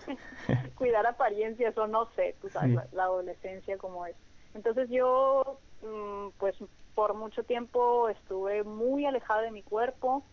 cuidar 0.77 1.07
apariencias 1.07 1.77
o 1.79 1.87
no 1.87 2.07
sé, 2.17 2.37
tú 2.41 2.49
sabes, 2.49 2.93
la 2.93 3.05
adolescencia 3.05 3.79
como 3.79 4.07
es. 4.07 4.17
Entonces 4.55 4.89
yo 4.91 5.59
Mm, 5.85 6.31
pues 6.39 6.57
por 6.95 7.15
mucho 7.15 7.43
tiempo 7.43 8.09
estuve 8.09 8.65
muy 8.65 9.05
alejada 9.05 9.43
de 9.43 9.51
mi 9.51 9.63
cuerpo. 9.63 10.25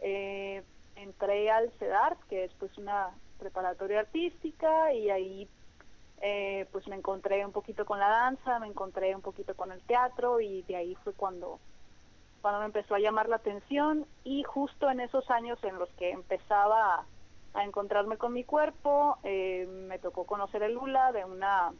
Eh, 0.00 0.62
entré 0.96 1.50
al 1.50 1.70
CEDAR, 1.78 2.16
que 2.28 2.44
es 2.44 2.52
pues 2.58 2.76
una 2.78 3.10
preparatoria 3.38 4.00
artística, 4.00 4.92
y 4.92 5.10
ahí 5.10 5.48
eh, 6.20 6.68
pues 6.70 6.86
me 6.86 6.96
encontré 6.96 7.44
un 7.44 7.52
poquito 7.52 7.84
con 7.84 7.98
la 7.98 8.08
danza, 8.08 8.58
me 8.60 8.68
encontré 8.68 9.14
un 9.14 9.22
poquito 9.22 9.54
con 9.56 9.72
el 9.72 9.82
teatro, 9.82 10.40
y 10.40 10.62
de 10.62 10.76
ahí 10.76 10.94
fue 11.02 11.12
cuando, 11.14 11.58
cuando 12.42 12.60
me 12.60 12.66
empezó 12.66 12.94
a 12.94 12.98
llamar 12.98 13.28
la 13.28 13.36
atención. 13.36 14.04
Y 14.24 14.42
justo 14.42 14.90
en 14.90 15.00
esos 15.00 15.30
años 15.30 15.58
en 15.62 15.78
los 15.78 15.88
que 15.90 16.10
empezaba 16.10 17.06
a, 17.54 17.64
encontrarme 17.64 18.16
con 18.16 18.32
mi 18.32 18.44
cuerpo, 18.44 19.18
eh, 19.22 19.66
me 19.88 19.98
tocó 19.98 20.24
conocer 20.24 20.62
el 20.62 20.74
Lula 20.74 21.12
de 21.12 21.24
una 21.24 21.72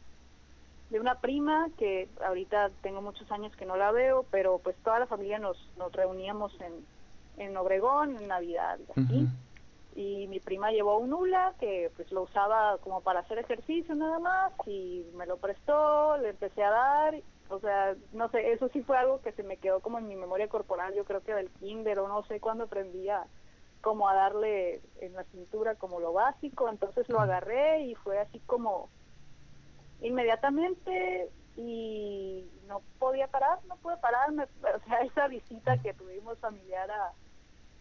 de 0.91 0.99
una 0.99 1.15
prima 1.15 1.69
que 1.79 2.07
ahorita 2.23 2.69
tengo 2.83 3.01
muchos 3.01 3.31
años 3.31 3.55
que 3.55 3.65
no 3.65 3.75
la 3.75 3.91
veo, 3.91 4.27
pero 4.29 4.59
pues 4.59 4.75
toda 4.83 4.99
la 4.99 5.07
familia 5.07 5.39
nos, 5.39 5.57
nos 5.75 5.91
reuníamos 5.91 6.53
en, 6.61 6.85
en 7.37 7.57
Obregón 7.57 8.15
en 8.15 8.27
Navidad, 8.27 8.77
así. 8.95 9.27
Y 9.95 10.27
mi 10.27 10.39
prima 10.39 10.71
llevó 10.71 10.97
un 10.97 11.13
hula 11.13 11.53
que 11.59 11.91
pues 11.95 12.11
lo 12.11 12.23
usaba 12.23 12.77
como 12.79 13.01
para 13.01 13.21
hacer 13.21 13.39
ejercicio 13.39 13.95
nada 13.95 14.19
más 14.19 14.51
y 14.67 15.05
me 15.15 15.25
lo 15.25 15.37
prestó, 15.37 16.17
le 16.17 16.29
empecé 16.29 16.63
a 16.63 16.69
dar, 16.69 17.15
o 17.55 17.59
sea, 17.59 17.95
no 18.11 18.29
sé, 18.29 18.51
eso 18.51 18.69
sí 18.69 18.81
fue 18.81 18.97
algo 18.97 19.21
que 19.21 19.31
se 19.33 19.43
me 19.43 19.57
quedó 19.57 19.79
como 19.79 19.99
en 19.99 20.07
mi 20.07 20.15
memoria 20.15 20.47
corporal, 20.47 20.93
yo 20.95 21.05
creo 21.05 21.21
que 21.21 21.33
del 21.33 21.49
kinder 21.51 21.99
o 21.99 22.07
no 22.07 22.23
sé 22.25 22.39
cuándo 22.39 22.65
aprendí 22.65 23.09
a 23.09 23.25
como 23.81 24.07
a 24.07 24.15
darle 24.15 24.81
en 25.01 25.13
la 25.13 25.25
cintura 25.25 25.75
como 25.75 25.99
lo 25.99 26.13
básico, 26.13 26.69
entonces 26.69 27.07
lo 27.09 27.19
agarré 27.19 27.81
y 27.81 27.95
fue 27.95 28.17
así 28.17 28.39
como 28.45 28.89
inmediatamente 30.01 31.29
y 31.57 32.49
no 32.67 32.81
podía 32.97 33.27
parar, 33.27 33.59
no 33.67 33.75
pude 33.77 33.97
pararme, 33.97 34.43
o 34.43 34.87
sea, 34.87 34.99
esa 35.01 35.27
visita 35.27 35.77
que 35.81 35.93
tuvimos 35.93 36.39
familiar 36.39 36.89
a, 36.89 37.13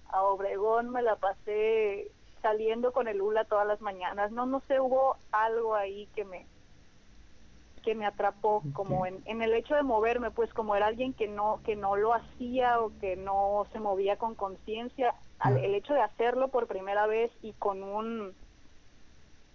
a 0.08 0.22
Obregón 0.24 0.90
me 0.90 1.02
la 1.02 1.16
pasé 1.16 2.10
saliendo 2.42 2.92
con 2.92 3.06
el 3.06 3.22
hula 3.22 3.44
todas 3.44 3.66
las 3.66 3.80
mañanas, 3.80 4.32
no, 4.32 4.44
no 4.44 4.60
sé, 4.66 4.80
hubo 4.80 5.16
algo 5.30 5.76
ahí 5.76 6.08
que 6.14 6.24
me 6.24 6.46
que 7.82 7.94
me 7.94 8.06
atrapó 8.06 8.62
como 8.72 9.06
en, 9.06 9.22
en 9.26 9.42
el 9.42 9.54
hecho 9.54 9.74
de 9.74 9.82
moverme 9.82 10.30
pues 10.30 10.52
como 10.54 10.74
era 10.76 10.86
alguien 10.86 11.12
que 11.12 11.28
no 11.28 11.60
que 11.64 11.76
no 11.76 11.96
lo 11.96 12.14
hacía 12.14 12.80
o 12.80 12.92
que 13.00 13.16
no 13.16 13.66
se 13.72 13.80
movía 13.80 14.16
con 14.16 14.34
conciencia 14.34 15.14
el 15.50 15.74
hecho 15.74 15.94
de 15.94 16.00
hacerlo 16.00 16.48
por 16.48 16.68
primera 16.68 17.06
vez 17.06 17.30
y 17.42 17.52
con 17.54 17.82
un 17.82 18.34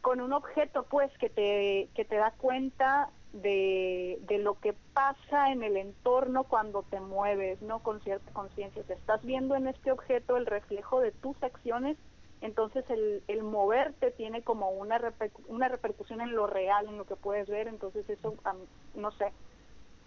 con 0.01 0.21
un 0.21 0.33
objeto 0.33 0.85
pues 0.89 1.11
que 1.17 1.29
te, 1.29 1.89
que 1.93 2.05
te 2.05 2.15
da 2.15 2.31
cuenta 2.37 3.09
de, 3.33 4.19
de, 4.21 4.37
lo 4.37 4.57
que 4.59 4.73
pasa 4.93 5.51
en 5.51 5.63
el 5.63 5.75
entorno 5.75 6.45
cuando 6.45 6.83
te 6.83 7.01
mueves, 7.01 7.61
¿no? 7.61 7.79
Con 7.79 8.01
cierta 8.01 8.31
conciencia. 8.31 8.83
Te 8.83 8.93
estás 8.93 9.21
viendo 9.23 9.55
en 9.55 9.67
este 9.67 9.91
objeto 9.91 10.37
el 10.37 10.45
reflejo 10.45 11.01
de 11.01 11.11
tus 11.11 11.35
acciones, 11.43 11.97
entonces 12.41 12.85
el, 12.89 13.23
el 13.27 13.43
moverte 13.43 14.11
tiene 14.11 14.41
como 14.43 14.69
una, 14.69 14.99
una 15.47 15.67
repercusión 15.69 16.21
en 16.21 16.33
lo 16.33 16.47
real, 16.47 16.87
en 16.87 16.97
lo 16.97 17.05
que 17.05 17.15
puedes 17.15 17.47
ver, 17.47 17.67
entonces 17.67 18.07
eso, 18.09 18.35
no 18.95 19.11
sé, 19.11 19.31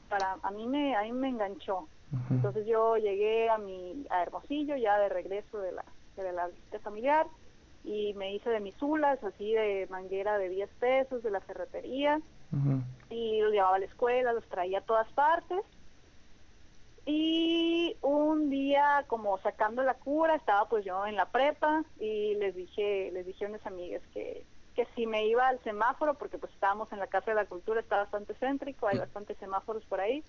para 0.09 0.37
a 0.43 0.51
mí 0.51 0.67
me, 0.67 0.95
a 0.97 1.03
mí 1.03 1.13
me 1.13 1.29
enganchó. 1.29 1.89
Entonces 2.29 2.67
yo 2.67 2.97
llegué 2.97 3.49
a 3.49 3.59
mi 3.59 4.05
a 4.11 4.23
Hermosillo 4.23 4.77
ya 4.77 4.99
de 4.99 5.09
regreso 5.09 5.59
de 5.59 5.71
la, 5.71 5.85
de 6.17 6.33
la 6.33 6.49
visita 6.49 6.81
familiar 6.81 7.27
y 7.85 8.15
me 8.15 8.35
hice 8.35 8.51
de 8.51 8.61
mis 8.61 8.81
hulas, 8.83 9.23
así 9.23 9.53
de 9.53 9.87
manguera 9.91 10.37
de 10.37 10.49
10 10.49 10.71
pesos 10.81 11.23
de 11.23 11.31
la 11.31 11.41
ferretería, 11.41 12.21
y 13.11 13.41
los 13.41 13.53
llevaba 13.53 13.77
a 13.77 13.79
la 13.79 13.87
escuela, 13.87 14.33
los 14.33 14.45
traía 14.49 14.79
a 14.79 14.85
todas 14.85 15.11
partes. 15.13 15.61
Y 17.13 17.97
un 18.03 18.51
día, 18.51 19.05
como 19.09 19.37
sacando 19.39 19.83
la 19.83 19.95
cura, 19.95 20.37
estaba 20.37 20.69
pues 20.69 20.85
yo 20.85 21.05
en 21.07 21.17
la 21.17 21.27
prepa 21.27 21.83
y 21.99 22.37
les 22.37 22.55
dije, 22.55 23.11
les 23.13 23.27
dije 23.27 23.47
a 23.47 23.49
unas 23.49 23.67
amigas 23.67 24.01
que 24.15 24.45
que 24.75 24.87
si 24.95 25.07
me 25.07 25.27
iba 25.27 25.49
al 25.49 25.63
semáforo, 25.65 26.15
porque 26.15 26.39
pues 26.39 26.53
estábamos 26.53 26.93
en 26.93 26.99
la 26.99 27.07
Casa 27.07 27.33
de 27.33 27.35
la 27.35 27.47
Cultura, 27.47 27.81
está 27.81 27.97
bastante 27.97 28.35
céntrico, 28.35 28.87
hay 28.87 28.99
bastantes 28.99 29.37
semáforos 29.39 29.85
por 29.87 30.01
ahí, 30.01 30.23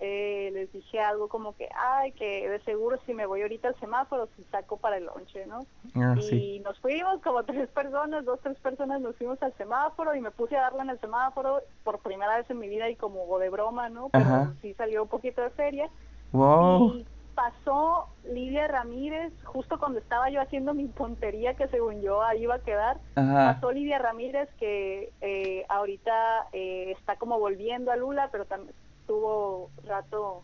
eh, 0.00 0.50
les 0.52 0.72
dije 0.72 1.00
algo 1.00 1.28
como 1.28 1.56
que, 1.56 1.68
ay, 1.74 2.12
que 2.12 2.48
de 2.48 2.60
seguro 2.60 2.98
si 3.06 3.14
me 3.14 3.26
voy 3.26 3.42
ahorita 3.42 3.68
al 3.68 3.80
semáforo, 3.80 4.28
si 4.36 4.44
saco 4.44 4.76
para 4.76 4.98
el 4.98 5.06
lonche, 5.06 5.46
¿no? 5.46 5.66
Ah, 5.94 6.14
y 6.30 6.60
nos 6.60 6.78
fuimos 6.78 7.20
como 7.22 7.42
tres 7.44 7.68
personas, 7.70 8.24
dos, 8.24 8.40
tres 8.40 8.58
personas 8.58 9.00
nos 9.00 9.16
fuimos 9.16 9.42
al 9.42 9.52
semáforo 9.54 10.14
y 10.14 10.20
me 10.20 10.30
puse 10.30 10.56
a 10.56 10.62
darle 10.62 10.82
en 10.82 10.90
el 10.90 11.00
semáforo 11.00 11.60
por 11.82 11.98
primera 11.98 12.36
vez 12.36 12.48
en 12.50 12.58
mi 12.58 12.68
vida 12.68 12.88
y 12.88 12.96
como 12.96 13.38
de 13.38 13.50
broma, 13.50 13.88
¿no? 13.88 14.10
Pero 14.10 14.54
sí 14.62 14.74
salió 14.74 15.02
un 15.02 15.08
poquito 15.08 15.42
de 15.42 15.50
feria. 15.50 15.90
Wow. 16.32 17.04
Pasó 17.34 18.08
Lidia 18.24 18.68
Ramírez, 18.68 19.32
justo 19.44 19.78
cuando 19.78 19.98
estaba 19.98 20.30
yo 20.30 20.40
haciendo 20.40 20.74
mi 20.74 20.88
tontería 20.88 21.54
que 21.54 21.68
según 21.68 22.02
yo 22.02 22.22
ahí 22.22 22.42
iba 22.42 22.56
a 22.56 22.62
quedar, 22.62 22.98
pasó 23.14 23.72
Lidia 23.72 23.98
Ramírez 23.98 24.48
que 24.58 25.12
eh, 25.20 25.64
ahorita 25.68 26.48
eh, 26.52 26.94
está 26.98 27.16
como 27.16 27.38
volviendo 27.38 27.90
a 27.90 27.96
Lula, 27.96 28.28
pero 28.30 28.44
también 28.44 28.74
estuvo 29.00 29.70
rato 29.84 30.42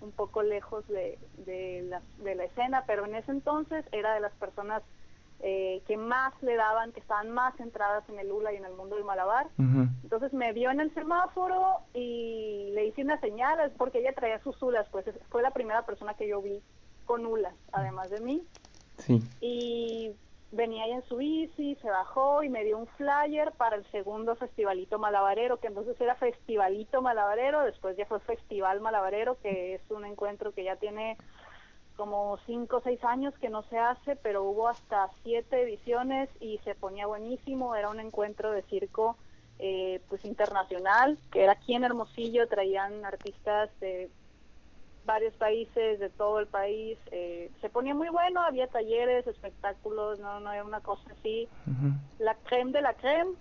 un 0.00 0.12
poco 0.12 0.42
lejos 0.42 0.86
de, 0.88 1.18
de, 1.44 1.82
la, 1.88 2.00
de 2.18 2.34
la 2.34 2.44
escena, 2.44 2.84
pero 2.86 3.04
en 3.04 3.16
ese 3.16 3.32
entonces 3.32 3.84
era 3.92 4.14
de 4.14 4.20
las 4.20 4.32
personas 4.34 4.82
eh, 5.42 5.82
que 5.86 5.96
más 5.96 6.34
le 6.42 6.56
daban, 6.56 6.92
que 6.92 7.00
estaban 7.00 7.30
más 7.30 7.56
centradas 7.56 8.06
en 8.08 8.18
el 8.18 8.28
Lula 8.28 8.52
y 8.52 8.56
en 8.56 8.64
el 8.64 8.74
mundo 8.74 8.96
del 8.96 9.04
malabar. 9.04 9.48
Entonces 10.02 10.32
me 10.32 10.52
vio 10.52 10.70
en 10.70 10.80
el 10.80 10.92
semáforo 10.92 11.78
y 11.94 12.70
le 12.74 12.86
hice 12.86 13.02
una 13.02 13.18
señal, 13.20 13.72
porque 13.78 14.00
ella 14.00 14.12
traía 14.12 14.38
sus 14.42 14.60
ulas, 14.62 14.86
pues 14.90 15.06
fue 15.30 15.42
la 15.42 15.50
primera 15.50 15.86
persona 15.86 16.14
que 16.14 16.28
yo 16.28 16.42
vi 16.42 16.60
con 17.06 17.24
ulas, 17.24 17.54
además 17.72 18.10
de 18.10 18.20
mí. 18.20 18.42
Sí. 18.98 19.22
Y 19.40 20.14
venía 20.52 20.84
ella 20.86 20.96
en 20.96 21.04
su 21.04 21.16
bici, 21.16 21.76
se 21.76 21.88
bajó 21.88 22.42
y 22.42 22.48
me 22.48 22.64
dio 22.64 22.76
un 22.76 22.86
flyer 22.86 23.52
para 23.52 23.76
el 23.76 23.84
segundo 23.90 24.34
festivalito 24.36 24.98
malabarero, 24.98 25.58
que 25.58 25.68
entonces 25.68 26.00
era 26.00 26.16
festivalito 26.16 27.02
malabarero, 27.02 27.64
después 27.64 27.96
ya 27.96 28.06
fue 28.06 28.20
festival 28.20 28.80
malabarero, 28.80 29.38
que 29.40 29.74
es 29.74 29.90
un 29.90 30.04
encuentro 30.04 30.52
que 30.52 30.64
ya 30.64 30.76
tiene 30.76 31.16
como 32.00 32.38
cinco 32.46 32.78
o 32.78 32.80
seis 32.80 33.04
años 33.04 33.34
que 33.42 33.50
no 33.50 33.62
se 33.64 33.76
hace, 33.76 34.16
pero 34.16 34.42
hubo 34.42 34.68
hasta 34.68 35.10
siete 35.22 35.60
ediciones 35.60 36.30
y 36.40 36.56
se 36.64 36.74
ponía 36.74 37.06
buenísimo. 37.06 37.76
Era 37.76 37.90
un 37.90 38.00
encuentro 38.00 38.52
de 38.52 38.62
circo 38.62 39.18
eh, 39.58 40.00
pues 40.08 40.24
internacional, 40.24 41.18
que 41.30 41.42
era 41.42 41.52
aquí 41.52 41.74
en 41.74 41.84
Hermosillo, 41.84 42.48
traían 42.48 43.04
artistas 43.04 43.68
de 43.80 44.08
varios 45.04 45.34
países, 45.34 46.00
de 46.00 46.08
todo 46.08 46.38
el 46.40 46.46
país. 46.46 46.96
Eh, 47.10 47.50
se 47.60 47.68
ponía 47.68 47.94
muy 47.94 48.08
bueno, 48.08 48.40
había 48.40 48.66
talleres, 48.66 49.26
espectáculos, 49.26 50.18
no, 50.20 50.40
no 50.40 50.54
era 50.54 50.64
una 50.64 50.80
cosa 50.80 51.04
así. 51.18 51.48
La 52.18 52.34
creme 52.34 52.72
de 52.72 52.80
la 52.80 52.94
creme. 52.94 53.32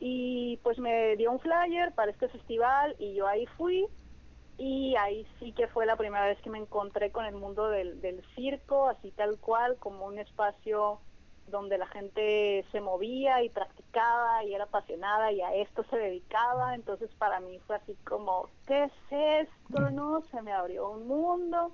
Y 0.00 0.58
pues 0.62 0.78
me 0.78 1.16
dio 1.16 1.32
un 1.32 1.40
flyer 1.40 1.92
para 1.92 2.12
este 2.12 2.28
festival 2.28 2.96
y 2.98 3.12
yo 3.12 3.26
ahí 3.26 3.44
fui 3.58 3.86
y 4.58 4.96
ahí 4.96 5.26
sí 5.38 5.52
que 5.52 5.68
fue 5.68 5.86
la 5.86 5.96
primera 5.96 6.26
vez 6.26 6.40
que 6.40 6.50
me 6.50 6.58
encontré 6.58 7.10
con 7.10 7.26
el 7.26 7.34
mundo 7.34 7.68
del, 7.68 8.00
del 8.00 8.22
circo, 8.34 8.88
así 8.88 9.10
tal 9.10 9.38
cual, 9.38 9.76
como 9.78 10.06
un 10.06 10.18
espacio 10.18 11.00
donde 11.48 11.78
la 11.78 11.86
gente 11.86 12.64
se 12.72 12.80
movía 12.80 13.42
y 13.42 13.50
practicaba 13.50 14.42
y 14.44 14.54
era 14.54 14.64
apasionada 14.64 15.30
y 15.32 15.40
a 15.42 15.54
esto 15.54 15.84
se 15.90 15.96
dedicaba. 15.96 16.74
Entonces 16.74 17.10
para 17.18 17.40
mí 17.40 17.58
fue 17.66 17.76
así 17.76 17.94
como, 18.04 18.48
¿qué 18.66 18.84
es 18.84 18.92
esto? 19.10 19.90
¿No? 19.90 20.22
Se 20.30 20.42
me 20.42 20.52
abrió 20.52 20.90
un 20.90 21.06
mundo. 21.06 21.72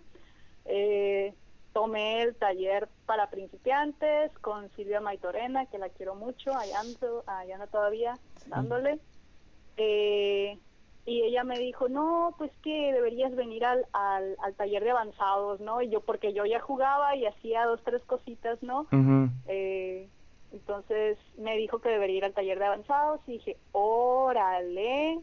Eh, 0.64 1.34
tomé 1.72 2.22
el 2.22 2.36
taller 2.36 2.88
para 3.06 3.30
principiantes 3.30 4.30
con 4.40 4.68
Silvia 4.76 5.00
Maitorena, 5.00 5.66
que 5.66 5.78
la 5.78 5.88
quiero 5.88 6.14
mucho, 6.14 6.54
allá 6.54 6.80
ando, 6.80 7.24
allá 7.26 7.54
ando 7.54 7.66
todavía 7.68 8.18
dándole. 8.46 8.98
Eh, 9.76 10.58
y 11.04 11.22
ella 11.22 11.42
me 11.42 11.58
dijo, 11.58 11.88
no, 11.88 12.34
pues 12.38 12.52
que 12.62 12.92
deberías 12.92 13.34
venir 13.34 13.64
al, 13.64 13.84
al, 13.92 14.36
taller 14.56 14.84
de 14.84 14.90
avanzados, 14.90 15.58
¿no? 15.60 15.82
Y 15.82 15.88
yo, 15.88 16.00
porque 16.00 16.32
yo 16.32 16.46
ya 16.46 16.60
jugaba 16.60 17.16
y 17.16 17.26
hacía 17.26 17.64
dos, 17.64 17.80
tres 17.84 18.02
cositas, 18.04 18.62
¿no? 18.62 18.86
eh, 19.48 20.08
entonces 20.52 21.18
me 21.38 21.56
dijo 21.56 21.80
que 21.80 21.88
debería 21.88 22.18
ir 22.18 22.24
al 22.24 22.34
taller 22.34 22.58
de 22.58 22.66
avanzados 22.66 23.20
y 23.26 23.32
dije, 23.32 23.56
órale. 23.72 25.18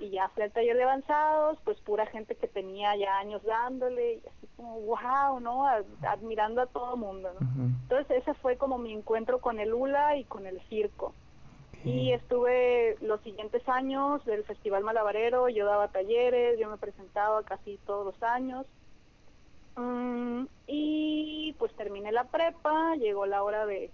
Y 0.00 0.10
ya 0.10 0.28
fui 0.28 0.44
al 0.44 0.52
taller 0.52 0.76
de 0.76 0.84
avanzados, 0.84 1.58
pues 1.64 1.78
pura 1.80 2.06
gente 2.06 2.36
que 2.36 2.46
tenía 2.46 2.96
ya 2.96 3.18
años 3.18 3.42
dándole, 3.44 4.14
y 4.14 4.18
así 4.18 4.48
como, 4.56 4.80
wow, 4.80 5.40
¿no? 5.40 5.66
admirando 6.02 6.62
a 6.62 6.66
todo 6.66 6.96
mundo, 6.96 7.30
¿no? 7.40 7.64
Entonces 7.82 8.22
ese 8.22 8.34
fue 8.34 8.56
como 8.56 8.78
mi 8.78 8.92
encuentro 8.92 9.40
con 9.40 9.58
el 9.58 9.74
hula 9.74 10.16
y 10.16 10.24
con 10.24 10.46
el 10.46 10.60
circo. 10.68 11.14
Y 11.84 12.12
estuve 12.12 12.96
los 13.00 13.20
siguientes 13.22 13.66
años 13.68 14.24
del 14.24 14.44
Festival 14.44 14.82
Malabarero, 14.82 15.48
yo 15.48 15.64
daba 15.64 15.88
talleres, 15.88 16.58
yo 16.58 16.68
me 16.68 16.76
presentaba 16.76 17.42
casi 17.44 17.78
todos 17.86 18.04
los 18.04 18.22
años. 18.22 18.66
Mm, 19.76 20.46
y 20.66 21.54
pues 21.58 21.72
terminé 21.74 22.10
la 22.10 22.24
prepa, 22.24 22.96
llegó 22.96 23.26
la 23.26 23.42
hora 23.44 23.64
de, 23.64 23.90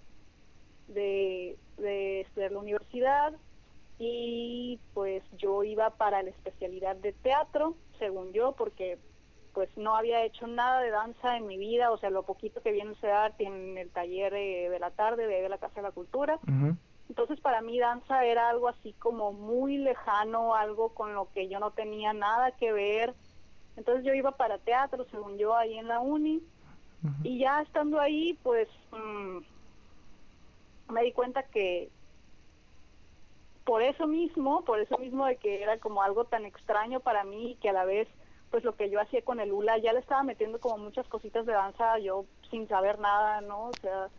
de, 0.87 1.57
de 1.77 2.21
estudiar 2.21 2.51
la 2.51 2.59
universidad 2.59 3.33
y 3.99 4.79
pues 4.93 5.23
yo 5.37 5.63
iba 5.63 5.91
para 5.91 6.23
la 6.23 6.31
especialidad 6.31 6.95
de 6.95 7.13
teatro, 7.13 7.75
según 7.99 8.33
yo, 8.33 8.53
porque 8.53 8.97
pues 9.53 9.69
no 9.77 9.95
había 9.95 10.23
hecho 10.25 10.47
nada 10.47 10.81
de 10.81 10.89
danza 10.89 11.37
en 11.37 11.47
mi 11.47 11.57
vida, 11.57 11.91
o 11.91 11.97
sea, 11.97 12.09
lo 12.09 12.23
poquito 12.23 12.61
que 12.61 12.73
viene 12.73 12.93
a 13.03 13.07
dar 13.07 13.35
en 13.39 13.77
el 13.77 13.89
taller 13.89 14.33
de, 14.33 14.77
la 14.79 14.91
tarde 14.91 15.27
de, 15.27 15.47
la 15.47 15.57
Casa 15.57 15.75
de 15.75 15.81
la 15.83 15.91
Cultura. 15.91 16.39
Entonces 17.09 17.39
para 17.39 17.61
mí 17.61 17.79
danza 17.79 18.25
era 18.25 18.49
algo 18.49 18.67
así 18.67 18.93
como 18.93 19.31
muy 19.31 19.77
lejano, 19.77 20.55
algo 20.55 20.89
con 20.89 21.13
lo 21.13 21.29
que 21.33 21.47
yo 21.47 21.59
no 21.59 21.71
tenía 21.71 22.13
nada 22.13 22.51
que 22.51 22.71
ver. 22.71 23.13
Entonces 23.77 24.05
yo 24.05 24.13
iba 24.13 24.31
para 24.31 24.57
teatro, 24.57 25.05
según 25.11 25.37
yo, 25.37 25.55
ahí 25.55 25.77
en 25.77 25.87
la 25.87 25.99
uni. 25.99 26.41
Y 27.21 27.37
ya 27.37 27.61
estando 27.61 27.99
ahí, 27.99 28.33
pues 28.41 28.67
mm, 28.91 29.37
me 30.91 31.03
di 31.03 31.11
cuenta 31.11 31.43
que 31.43 31.91
por 33.63 33.83
eso 33.83 34.07
mismo, 34.07 34.63
por 34.63 34.79
eso 34.79 34.97
mismo 34.97 35.25
de 35.25 35.37
que 35.37 35.61
era 35.61 35.77
como 35.79 36.01
algo 36.01 36.25
tan 36.25 36.45
extraño 36.45 36.99
para 36.99 37.23
mí 37.23 37.51
y 37.51 37.55
que 37.55 37.69
a 37.69 37.73
la 37.73 37.85
vez 37.85 38.07
pues 38.49 38.63
lo 38.63 38.75
que 38.75 38.89
yo 38.89 39.01
hacía 39.01 39.21
con 39.23 39.39
el 39.39 39.51
hula 39.51 39.77
ya 39.79 39.91
le 39.91 39.99
estaba 39.99 40.23
metiendo 40.23 40.59
como 40.59 40.77
muchas 40.77 41.07
cositas 41.07 41.45
de 41.45 41.53
danza 41.53 41.99
yo 41.99 42.25
sin 42.49 42.67
saber 42.67 42.99
nada, 42.99 43.41
¿no? 43.41 43.65
O 43.65 43.73
sea, 43.81 44.09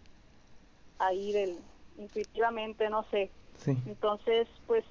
ahí 0.99 1.33
del 1.33 1.59
intuitivamente, 1.98 2.88
no 2.90 3.04
sé. 3.11 3.30
Entonces, 3.66 4.46
pues 4.66 4.85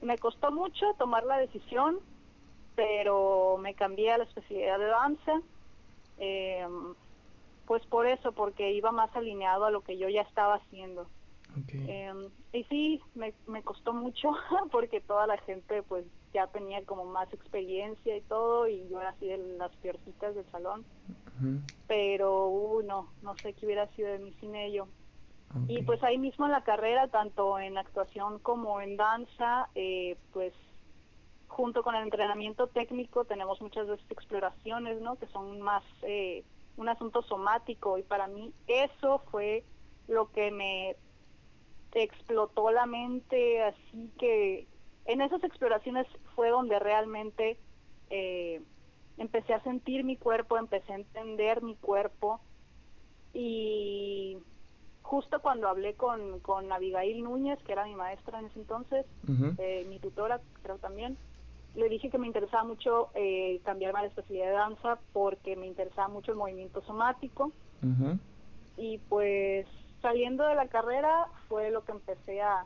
me 0.00 0.18
costó 0.18 0.52
mucho 0.52 0.94
tomar 0.98 1.24
la 1.24 1.38
decisión, 1.38 1.98
pero 2.76 3.58
me 3.60 3.74
cambié 3.74 4.12
a 4.12 4.18
la 4.18 4.24
especialidad 4.24 4.78
de 4.78 4.86
danza, 4.86 5.42
eh, 6.18 6.66
pues 7.66 7.84
por 7.86 8.06
eso, 8.06 8.32
porque 8.32 8.72
iba 8.72 8.92
más 8.92 9.14
alineado 9.16 9.64
a 9.64 9.70
lo 9.70 9.82
que 9.82 9.96
yo 9.98 10.08
ya 10.08 10.22
estaba 10.22 10.56
haciendo. 10.56 11.06
Eh, 11.72 12.12
y 12.52 12.64
sí, 12.64 13.00
me, 13.14 13.32
me 13.46 13.62
costó 13.62 13.92
mucho 13.92 14.32
porque 14.72 15.00
toda 15.00 15.26
la 15.26 15.38
gente 15.38 15.82
pues 15.84 16.04
ya 16.32 16.48
tenía 16.48 16.84
como 16.84 17.04
más 17.04 17.32
experiencia 17.32 18.16
y 18.16 18.20
todo 18.22 18.66
y 18.66 18.88
yo 18.88 19.00
era 19.00 19.10
así 19.10 19.26
de 19.26 19.38
las 19.38 19.70
peorcitas 19.76 20.34
del 20.34 20.44
salón. 20.50 20.84
Pero, 21.86 22.48
uh, 22.48 22.82
no, 22.82 23.08
no 23.22 23.36
sé 23.38 23.52
qué 23.54 23.66
hubiera 23.66 23.86
sido 23.88 24.08
de 24.08 24.18
mí 24.18 24.32
sin 24.40 24.54
ello. 24.54 24.88
Y 25.68 25.82
pues 25.82 26.02
ahí 26.02 26.18
mismo 26.18 26.46
en 26.46 26.52
la 26.52 26.64
carrera, 26.64 27.08
tanto 27.08 27.58
en 27.60 27.78
actuación 27.78 28.40
como 28.40 28.80
en 28.80 28.96
danza, 28.96 29.68
eh, 29.74 30.16
pues 30.32 30.52
junto 31.46 31.84
con 31.84 31.94
el 31.94 32.02
entrenamiento 32.02 32.66
técnico 32.66 33.24
tenemos 33.24 33.60
muchas 33.60 33.86
veces 33.86 34.04
exploraciones, 34.10 35.00
¿no? 35.00 35.16
Que 35.16 35.28
son 35.28 35.60
más 35.60 35.84
eh, 36.02 36.44
un 36.76 36.88
asunto 36.88 37.22
somático. 37.22 37.98
Y 37.98 38.02
para 38.02 38.26
mí 38.26 38.52
eso 38.66 39.22
fue 39.30 39.64
lo 40.08 40.30
que 40.32 40.50
me 40.50 40.96
explotó 41.92 42.72
la 42.72 42.86
mente, 42.86 43.62
así 43.62 44.10
que 44.18 44.66
en 45.04 45.20
esas 45.20 45.44
exploraciones 45.44 46.06
fue 46.34 46.48
donde 46.50 46.78
realmente 46.78 47.58
eh, 48.10 48.60
empecé 49.16 49.54
a 49.54 49.62
sentir 49.62 50.02
mi 50.02 50.16
cuerpo, 50.16 50.58
empecé 50.58 50.92
a 50.92 50.96
entender 50.96 51.62
mi 51.62 51.76
cuerpo. 51.76 52.40
Y 53.32 54.38
justo 55.04 55.40
cuando 55.40 55.68
hablé 55.68 55.94
con, 55.94 56.40
con 56.40 56.72
Abigail 56.72 57.22
Núñez, 57.22 57.62
que 57.62 57.72
era 57.72 57.84
mi 57.84 57.94
maestra 57.94 58.40
en 58.40 58.46
ese 58.46 58.58
entonces, 58.58 59.06
eh, 59.58 59.86
mi 59.88 59.98
tutora 60.00 60.40
creo 60.62 60.78
también, 60.78 61.16
le 61.74 61.88
dije 61.88 62.10
que 62.10 62.18
me 62.18 62.26
interesaba 62.26 62.64
mucho 62.64 63.10
eh, 63.14 63.60
cambiarme 63.64 63.98
a 63.98 64.02
la 64.02 64.08
especialidad 64.08 64.46
de 64.46 64.52
danza 64.52 64.98
porque 65.12 65.56
me 65.56 65.66
interesaba 65.66 66.08
mucho 66.08 66.32
el 66.32 66.38
movimiento 66.38 66.82
somático. 66.82 67.52
Y 68.76 68.98
pues 69.10 69.66
saliendo 70.00 70.46
de 70.46 70.54
la 70.54 70.68
carrera 70.68 71.26
fue 71.48 71.70
lo 71.70 71.84
que 71.84 71.92
empecé 71.92 72.40
a, 72.40 72.64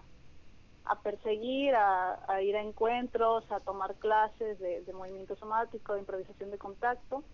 a 0.84 1.00
perseguir, 1.00 1.74
a, 1.74 2.40
ir 2.40 2.56
a 2.56 2.62
encuentros, 2.62 3.50
a 3.50 3.60
tomar 3.60 3.96
clases 3.96 4.58
de, 4.60 4.82
de 4.82 4.92
movimiento 4.92 5.34
somático, 5.36 5.94
de 5.94 6.00
improvisación 6.00 6.50
de 6.50 6.58
contacto. 6.58 7.24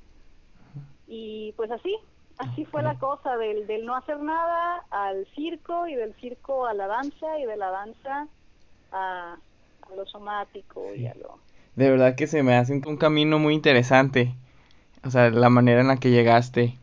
Y 1.07 1.53
pues 1.53 1.71
así, 1.71 1.95
Así 2.39 2.65
fue 2.65 2.83
la 2.83 2.99
cosa, 2.99 3.37
del, 3.37 3.67
del 3.67 3.87
no 3.87 3.95
hacer 3.95 4.19
nada 4.19 4.85
al 4.91 5.27
circo 5.35 5.87
y 5.87 5.95
del 5.95 6.15
circo 6.15 6.67
a 6.67 6.75
la 6.75 6.87
danza 6.87 7.39
y 7.39 7.47
de 7.47 7.57
la 7.57 7.71
danza 7.71 8.27
a, 8.93 9.37
lo 9.97 10.07
somático 10.07 10.95
y 10.97 11.07
a 11.07 11.15
lo... 11.15 11.39
De 11.77 11.91
verdad 11.91 12.15
que 12.15 12.27
se 12.27 12.43
me 12.43 12.57
hace 12.57 12.73
un, 12.73 12.97
camino 12.97 13.39
muy 13.39 13.55
interesante, 13.55 14.35
o 15.05 15.11
sea, 15.11 15.31
la 15.31 15.49
manera 15.49 15.81
en 15.81 15.89
la 15.89 15.97
que 15.97 16.11
llegaste 16.11 16.79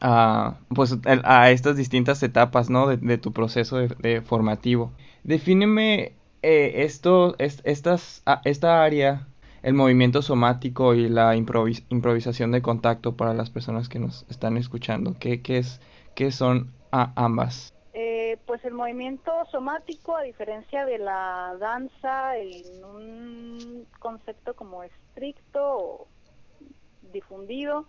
a, 0.00 0.58
pues, 0.74 0.96
a 1.04 1.50
estas 1.50 1.76
distintas 1.76 2.22
etapas, 2.22 2.68
¿no? 2.68 2.88
De, 2.88 3.18
tu 3.18 3.32
proceso 3.32 3.78
de, 3.78 4.20
formativo. 4.22 4.92
Defíneme 5.22 6.12
eh, 6.42 6.84
esto, 6.84 7.36
estas, 7.38 8.22
esta 8.44 8.82
área 8.82 9.27
el 9.62 9.74
movimiento 9.74 10.22
somático 10.22 10.94
y 10.94 11.08
la 11.08 11.36
improvisación 11.36 12.52
de 12.52 12.62
contacto 12.62 13.16
para 13.16 13.34
las 13.34 13.50
personas 13.50 13.88
que 13.88 13.98
nos 13.98 14.24
están 14.30 14.56
escuchando? 14.56 15.14
¿Qué, 15.18 15.42
qué, 15.42 15.58
es, 15.58 15.80
qué 16.14 16.30
son 16.30 16.72
ambas? 16.90 17.74
Eh, 17.94 18.38
pues 18.46 18.64
el 18.64 18.74
movimiento 18.74 19.32
somático, 19.50 20.16
a 20.16 20.22
diferencia 20.22 20.86
de 20.86 20.98
la 20.98 21.56
danza, 21.58 22.36
en 22.36 22.84
un 22.84 23.86
concepto 23.98 24.54
como 24.54 24.84
estricto 24.84 25.60
o 25.60 26.08
difundido, 27.12 27.86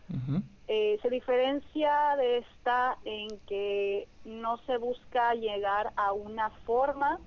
eh, 0.67 0.97
se 1.01 1.09
diferencia 1.09 2.15
de 2.17 2.39
esta 2.39 2.97
en 3.05 3.27
que 3.47 4.07
no 4.25 4.57
se 4.65 4.77
busca 4.77 5.33
llegar 5.35 5.91
a 5.95 6.13
una 6.13 6.49
forma, 6.65 7.19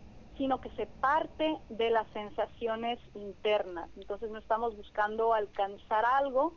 sino 0.43 0.61
que 0.61 0.71
se 0.71 0.87
parte 0.87 1.57
de 1.69 1.91
las 1.91 2.05
sensaciones 2.13 2.99
internas. 3.15 3.89
Entonces 3.97 4.29
no 4.29 4.41
estamos 4.41 4.77
buscando 4.77 5.35
alcanzar 5.35 6.05
algo, 6.05 6.55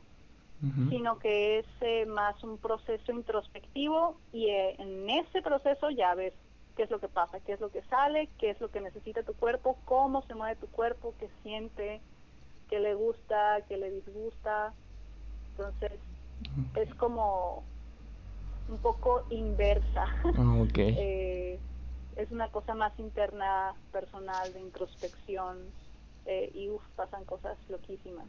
sino 0.89 1.19
que 1.19 1.59
es 1.59 1.67
eh, 1.81 2.07
más 2.07 2.43
un 2.43 2.57
proceso 2.57 3.11
introspectivo 3.11 4.17
y 4.33 4.49
eh, 4.49 4.75
en 4.79 5.07
ese 5.07 5.43
proceso 5.43 5.91
ya 5.91 6.15
ves 6.15 6.33
qué 6.75 6.81
es 6.81 6.89
lo 6.89 6.99
que 6.99 7.09
pasa, 7.09 7.39
qué 7.41 7.53
es 7.53 7.59
lo 7.59 7.69
que 7.69 7.83
sale, 7.83 8.27
qué 8.39 8.49
es 8.49 8.59
lo 8.59 8.71
que 8.71 8.81
necesita 8.81 9.21
tu 9.21 9.35
cuerpo, 9.35 9.77
cómo 9.85 10.23
se 10.23 10.33
mueve 10.33 10.55
tu 10.55 10.65
cuerpo, 10.65 11.13
qué 11.19 11.29
siente, 11.43 12.01
qué 12.67 12.79
le 12.79 12.95
gusta, 12.95 13.61
qué 13.67 13.77
le 13.77 13.91
disgusta. 13.91 14.73
Entonces, 15.51 15.91
es 16.75 16.91
como 16.95 17.63
un 18.67 18.79
poco 18.79 19.27
inversa. 19.29 20.07
Ah, 20.23 20.63
eh, 20.75 21.59
es 22.15 22.31
una 22.31 22.49
cosa 22.49 22.73
más 22.75 22.97
interna, 22.99 23.73
personal, 23.91 24.53
de 24.53 24.61
introspección, 24.61 25.57
eh, 26.25 26.51
y 26.53 26.69
uf, 26.69 26.81
pasan 26.95 27.25
cosas 27.25 27.57
loquísimas. 27.69 28.25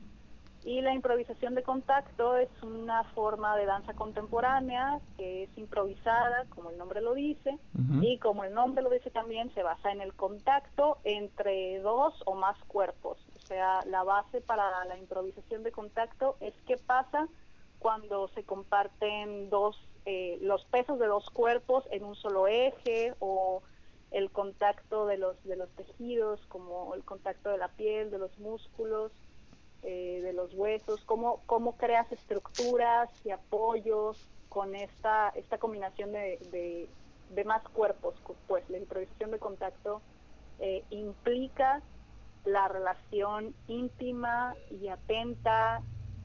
Y 0.64 0.81
la 0.81 0.92
improvisación 0.92 1.55
de 1.55 1.62
contacto 1.62 2.37
es 2.37 2.49
una 2.61 3.05
forma 3.14 3.57
de 3.57 3.66
danza 3.66 3.94
contemporánea 3.94 5.01
que 5.16 5.44
es 5.44 5.51
improvisada, 5.57 6.44
como 6.49 6.70
el 6.70 6.79
nombre 6.79 7.01
lo 7.01 7.14
dice, 7.14 7.57
y 8.01 8.18
como 8.18 8.42
el 8.42 8.53
nombre 8.53 8.83
lo 8.83 8.90
dice 8.90 9.11
también, 9.11 9.55
se 9.55 9.62
basa 9.62 9.92
en 9.92 10.01
el 10.01 10.12
contacto 10.14 10.99
entre 11.05 11.79
dos 11.81 12.20
o 12.27 12.35
más 12.35 12.59
cuerpos. 12.64 13.16
O 13.37 13.46
sea, 13.46 13.85
la 13.87 14.03
base 14.03 14.40
para 14.40 14.85
la 14.87 14.99
improvisación 14.99 15.62
de 15.62 15.70
contacto 15.70 16.37
es 16.40 16.53
qué 16.66 16.77
pasa 16.77 17.29
cuando 17.79 18.27
se 18.29 18.42
comparten 18.42 19.49
dos, 19.51 19.81
eh, 20.05 20.38
los 20.40 20.64
pesos 20.64 20.99
de 20.99 21.07
dos 21.07 21.31
cuerpos 21.31 21.85
en 21.92 22.03
un 22.03 22.16
solo 22.16 22.49
eje 22.49 23.14
o 23.20 23.62
el 24.16 24.31
contacto 24.31 25.05
de 25.05 25.18
los, 25.18 25.44
de 25.44 25.57
los 25.57 25.68
tejidos, 25.72 26.40
como 26.46 26.94
el 26.94 27.05
contacto 27.05 27.50
de 27.50 27.59
la 27.59 27.68
piel, 27.68 28.11
de 28.11 28.16
los 28.16 28.38
músculos 28.38 29.12
eh, 29.83 30.22
de 30.22 30.33
los 30.33 30.55
huesos, 30.55 31.05
cómo, 31.05 31.42
cómo 31.44 31.76
creas 31.76 32.11
estructuras 32.11 33.11
y 33.26 33.31
apoyos 33.31 34.26
con 34.48 34.74
esta, 34.74 35.29
esta 35.37 35.59
combinación 35.59 36.12
de, 36.12 36.88
de, 37.31 37.44
más 37.44 37.62
cuerpos. 37.68 38.14
Pues 38.48 38.68
la 38.70 38.79
improvisación 38.79 39.33
de 39.33 39.38
contacto 39.38 40.00
eh, 40.61 40.83
implica 40.88 41.83
la 42.46 42.68
relación 42.68 43.55
íntima 43.68 44.55
y 44.70 44.88
atenta 44.88 45.83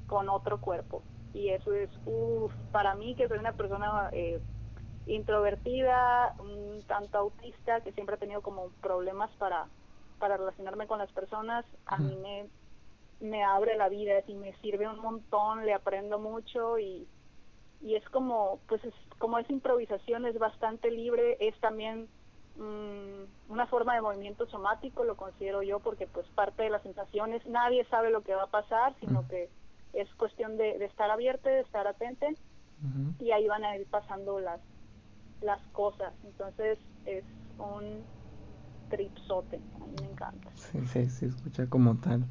con 0.07 0.29
otro 0.29 0.61
cuerpo. 0.61 1.03
Y 1.33 1.49
eso 1.49 1.73
es, 1.73 1.89
para 2.71 2.95
mí 2.95 3.15
que 3.15 3.27
soy 3.27 3.37
una 3.37 3.51
persona 3.51 4.09
eh, 4.13 4.39
introvertida, 5.05 6.35
un 6.39 6.83
tanto 6.87 7.17
autista, 7.17 7.81
que 7.81 7.91
siempre 7.91 8.15
ha 8.15 8.19
tenido 8.19 8.41
como 8.41 8.69
problemas 8.81 9.29
para, 9.37 9.67
para 10.19 10.37
relacionarme 10.37 10.87
con 10.87 10.99
las 10.99 11.11
personas, 11.11 11.65
a 11.85 11.97
mí 11.97 12.15
me 12.15 12.47
me 13.21 13.43
abre 13.43 13.77
la 13.77 13.87
vida 13.87 14.23
y 14.27 14.33
me 14.33 14.53
sirve 14.57 14.87
un 14.87 14.99
montón, 14.99 15.65
le 15.65 15.73
aprendo 15.73 16.19
mucho 16.19 16.79
y, 16.79 17.07
y 17.81 17.95
es 17.95 18.03
como, 18.09 18.59
pues 18.67 18.83
es, 18.83 18.93
como 19.19 19.37
es 19.37 19.49
improvisación, 19.49 20.25
es 20.25 20.37
bastante 20.37 20.89
libre, 20.89 21.37
es 21.39 21.57
también 21.59 22.07
mm, 22.57 23.51
una 23.51 23.67
forma 23.67 23.93
de 23.95 24.01
movimiento 24.01 24.47
somático, 24.47 25.03
lo 25.03 25.15
considero 25.15 25.61
yo, 25.61 25.79
porque 25.79 26.07
pues 26.07 26.27
parte 26.29 26.63
de 26.63 26.71
las 26.71 26.81
sensaciones, 26.81 27.45
nadie 27.45 27.85
sabe 27.85 28.09
lo 28.09 28.21
que 28.21 28.35
va 28.35 28.43
a 28.43 28.51
pasar, 28.51 28.95
sino 28.99 29.27
que 29.27 29.49
es 29.93 30.13
cuestión 30.15 30.57
de, 30.57 30.83
estar 30.83 31.09
abierto, 31.11 31.47
de 31.47 31.61
estar 31.61 31.87
atento 31.87 32.25
y 33.19 33.31
ahí 33.31 33.47
van 33.47 33.63
a 33.63 33.77
ir 33.77 33.85
pasando 33.87 34.39
las, 34.39 34.59
las 35.41 35.61
cosas. 35.73 36.13
Entonces 36.23 36.77
es 37.05 37.23
un 37.57 38.03
tripsote, 38.89 39.59
a 39.75 39.85
mí 39.85 39.95
me 40.01 40.11
encanta. 40.11 40.49
Sí, 40.55 40.79
sí, 40.91 41.09
se 41.09 41.25
escucha 41.27 41.67
como 41.67 41.95
tal. 41.97 42.25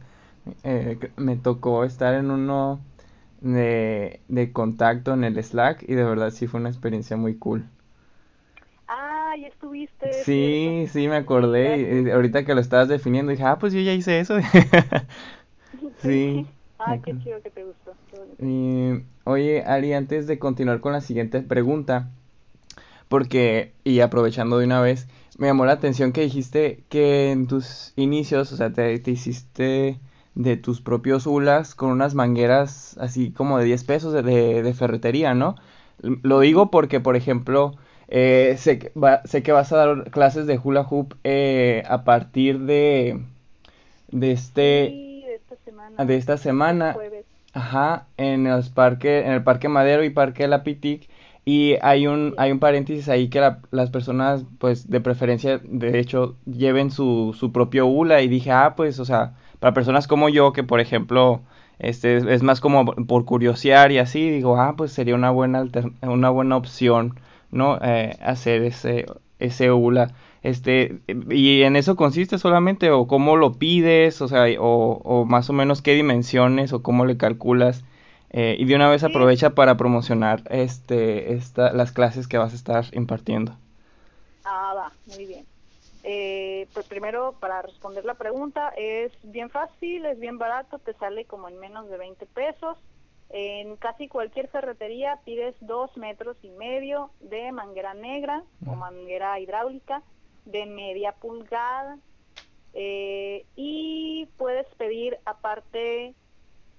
Eh, 0.65 0.99
me 1.17 1.37
tocó 1.37 1.85
estar 1.85 2.15
en 2.15 2.31
uno 2.31 2.81
de, 3.41 4.21
de 4.29 4.53
contacto 4.53 5.13
en 5.15 5.25
el 5.25 5.43
Slack 5.43 5.83
y 5.89 5.95
de 5.95 6.05
verdad 6.05 6.31
sí 6.31 6.47
fue 6.47 6.61
una 6.61 6.69
experiencia 6.71 7.17
muy 7.17 7.37
cool. 7.37 7.65
Ah, 8.89 9.35
ya 9.41 9.49
estuviste. 9.49 10.07
Sí, 10.25 10.87
sí, 10.89 11.09
me 11.09 11.17
acordé. 11.17 12.03
Y 12.07 12.11
ahorita 12.11 12.45
que 12.45 12.55
lo 12.55 12.61
estabas 12.61 12.89
definiendo 12.89 13.31
dije, 13.31 13.45
ah, 13.45 13.59
pues 13.59 13.73
yo 13.73 13.81
ya 13.81 13.93
hice 13.93 14.21
eso. 14.21 14.37
sí. 16.03 16.47
Ah, 16.79 16.97
qué 17.05 17.15
chido 17.23 17.43
que 17.43 17.51
te 17.51 17.65
gustó. 17.65 17.93
Y, 18.41 19.05
oye, 19.25 19.63
Ari, 19.65 19.93
antes 19.93 20.27
de 20.27 20.39
continuar 20.39 20.81
con 20.81 20.93
la 20.93 21.01
siguiente 21.01 21.43
pregunta, 21.43 22.11
porque, 23.11 23.75
y 23.83 24.01
aprovechando 24.01 24.59
de 24.59 24.67
una 24.67 24.81
vez, 24.81 25.09
me 25.37 25.49
llamó 25.49 25.67
la 25.67 25.73
atención 25.73 26.13
que 26.13 26.21
dijiste 26.23 26.85
que 26.89 27.33
en 27.33 27.49
tus 27.49 27.93
inicios, 27.97 28.53
o 28.53 28.57
sea, 28.57 28.73
te, 28.73 28.97
te 29.01 29.11
hiciste 29.11 29.99
de 30.37 30.57
tus 30.57 30.81
propios 30.81 31.27
hulas 31.27 31.75
con 31.75 31.91
unas 31.91 32.15
mangueras 32.15 32.97
así 33.01 33.33
como 33.33 33.59
de 33.59 33.65
10 33.65 33.85
pesos 33.85 34.13
de, 34.13 34.63
de 34.63 34.75
ferretería, 34.75 35.35
¿no? 35.35 35.57
Lo 36.23 36.39
digo 36.39 36.71
porque, 36.71 37.01
por 37.01 37.17
ejemplo, 37.17 37.75
eh, 38.07 38.55
sé, 38.59 38.79
que 38.79 38.93
sé 39.25 39.43
que 39.43 39.51
vas 39.51 39.73
a 39.73 39.77
dar 39.77 40.11
clases 40.13 40.47
de 40.47 40.61
hula 40.63 40.83
hoop 40.89 41.17
eh, 41.25 41.83
a 41.89 42.05
partir 42.05 42.61
de, 42.61 43.21
de 44.13 44.31
este... 44.31 44.55
de 44.55 45.35
esta 45.35 45.57
semana. 45.65 46.05
De 46.05 46.17
esta 46.17 46.37
semana. 46.37 46.97
Ajá, 47.55 48.07
en, 48.17 48.45
los 48.45 48.69
parque, 48.69 49.27
en 49.27 49.33
el 49.33 49.43
Parque 49.43 49.69
Madero 49.69 50.05
y 50.05 50.11
Parque 50.11 50.47
La 50.47 50.63
Pitic. 50.63 51.09
Y 51.51 51.77
hay 51.83 52.07
un, 52.07 52.35
hay 52.39 52.53
un 52.53 52.61
paréntesis 52.61 53.09
ahí 53.09 53.29
que 53.29 53.41
las 53.73 53.91
personas, 53.91 54.45
pues, 54.59 54.89
de 54.89 55.01
preferencia, 55.01 55.61
de 55.65 55.99
hecho, 55.99 56.37
lleven 56.47 56.93
su, 56.93 57.35
su 57.39 57.51
propio 57.51 57.87
hula. 57.87 58.23
Y 58.23 58.29
dije, 58.29 58.53
ah, 58.53 58.75
pues, 58.77 59.01
o 59.01 59.05
sea, 59.05 59.35
para 59.59 59.75
personas 59.75 60.07
como 60.07 60.29
yo, 60.29 60.53
que 60.53 60.63
por 60.63 60.79
ejemplo, 60.79 61.41
este 61.81 62.19
es 62.35 62.43
más 62.45 62.61
como 62.61 62.85
por 62.87 63.25
curiosear 63.25 63.91
y 63.91 63.99
así, 63.99 64.31
digo, 64.31 64.61
ah, 64.61 64.75
pues 64.77 64.93
sería 64.93 65.15
una 65.17 65.31
buena 65.31 65.67
una 66.03 66.31
buena 66.31 66.57
opción, 66.57 67.19
¿no? 67.51 67.79
Eh, 67.83 68.17
hacer 68.23 68.63
ese 68.63 69.07
ese 69.41 69.73
ULA. 69.73 70.13
Este, 70.43 71.01
y 71.31 71.63
en 71.63 71.75
eso 71.77 71.97
consiste 71.97 72.39
solamente, 72.39 72.91
o 72.91 73.07
cómo 73.09 73.37
lo 73.37 73.55
pides, 73.55 74.23
o 74.23 74.29
sea, 74.29 74.45
o, 74.61 75.01
o 75.05 75.25
más 75.25 75.51
o 75.51 75.53
menos 75.53 75.83
qué 75.83 75.95
dimensiones, 75.95 76.73
o 76.73 76.83
cómo 76.83 77.05
le 77.07 77.17
calculas. 77.17 77.85
Eh, 78.31 78.57
y 78.59 78.65
de 78.65 78.77
una 78.77 78.89
vez 78.89 79.03
aprovecha 79.03 79.51
para 79.51 79.77
promocionar 79.77 80.43
este, 80.51 81.33
esta, 81.33 81.73
las 81.73 81.93
clases 81.93 82.29
que 82.29 82.39
vas 82.39 82.53
a 82.53 82.57
estar 82.57 82.85
impartiendo. 82.93 83.57
Ah, 84.45 84.73
va, 84.77 84.93
muy 85.07 85.27
bien. 85.27 85.47
Eh, 86.03 86.67
pues 86.73 86.87
primero, 86.87 87.35
para 87.41 87.63
responder 87.63 88.05
la 88.05 88.15
pregunta, 88.15 88.73
es 88.77 89.13
bien 89.23 89.51
fácil, 89.51 90.07
es 90.07 90.19
bien 90.19 90.39
barato, 90.39 90.79
te 90.79 90.95
sale 90.95 91.25
como 91.25 91.49
en 91.49 91.59
menos 91.59 91.91
de 91.91 91.99
20 91.99 92.27
pesos. 92.27 92.79
En 93.29 93.77
casi 93.77 94.09
cualquier 94.09 94.49
ferretería 94.49 95.21
pides 95.25 95.55
dos 95.61 95.97
metros 95.97 96.37
y 96.43 96.51
medio 96.51 97.11
de 97.21 97.53
manguera 97.53 97.95
negra 97.95 98.43
o 98.67 98.75
manguera 98.75 99.39
hidráulica 99.39 100.03
de 100.47 100.67
media 100.67 101.13
pulgada 101.13 101.99
eh, 102.73 103.45
y 103.57 104.29
puedes 104.37 104.67
pedir 104.77 105.19
aparte, 105.25 106.15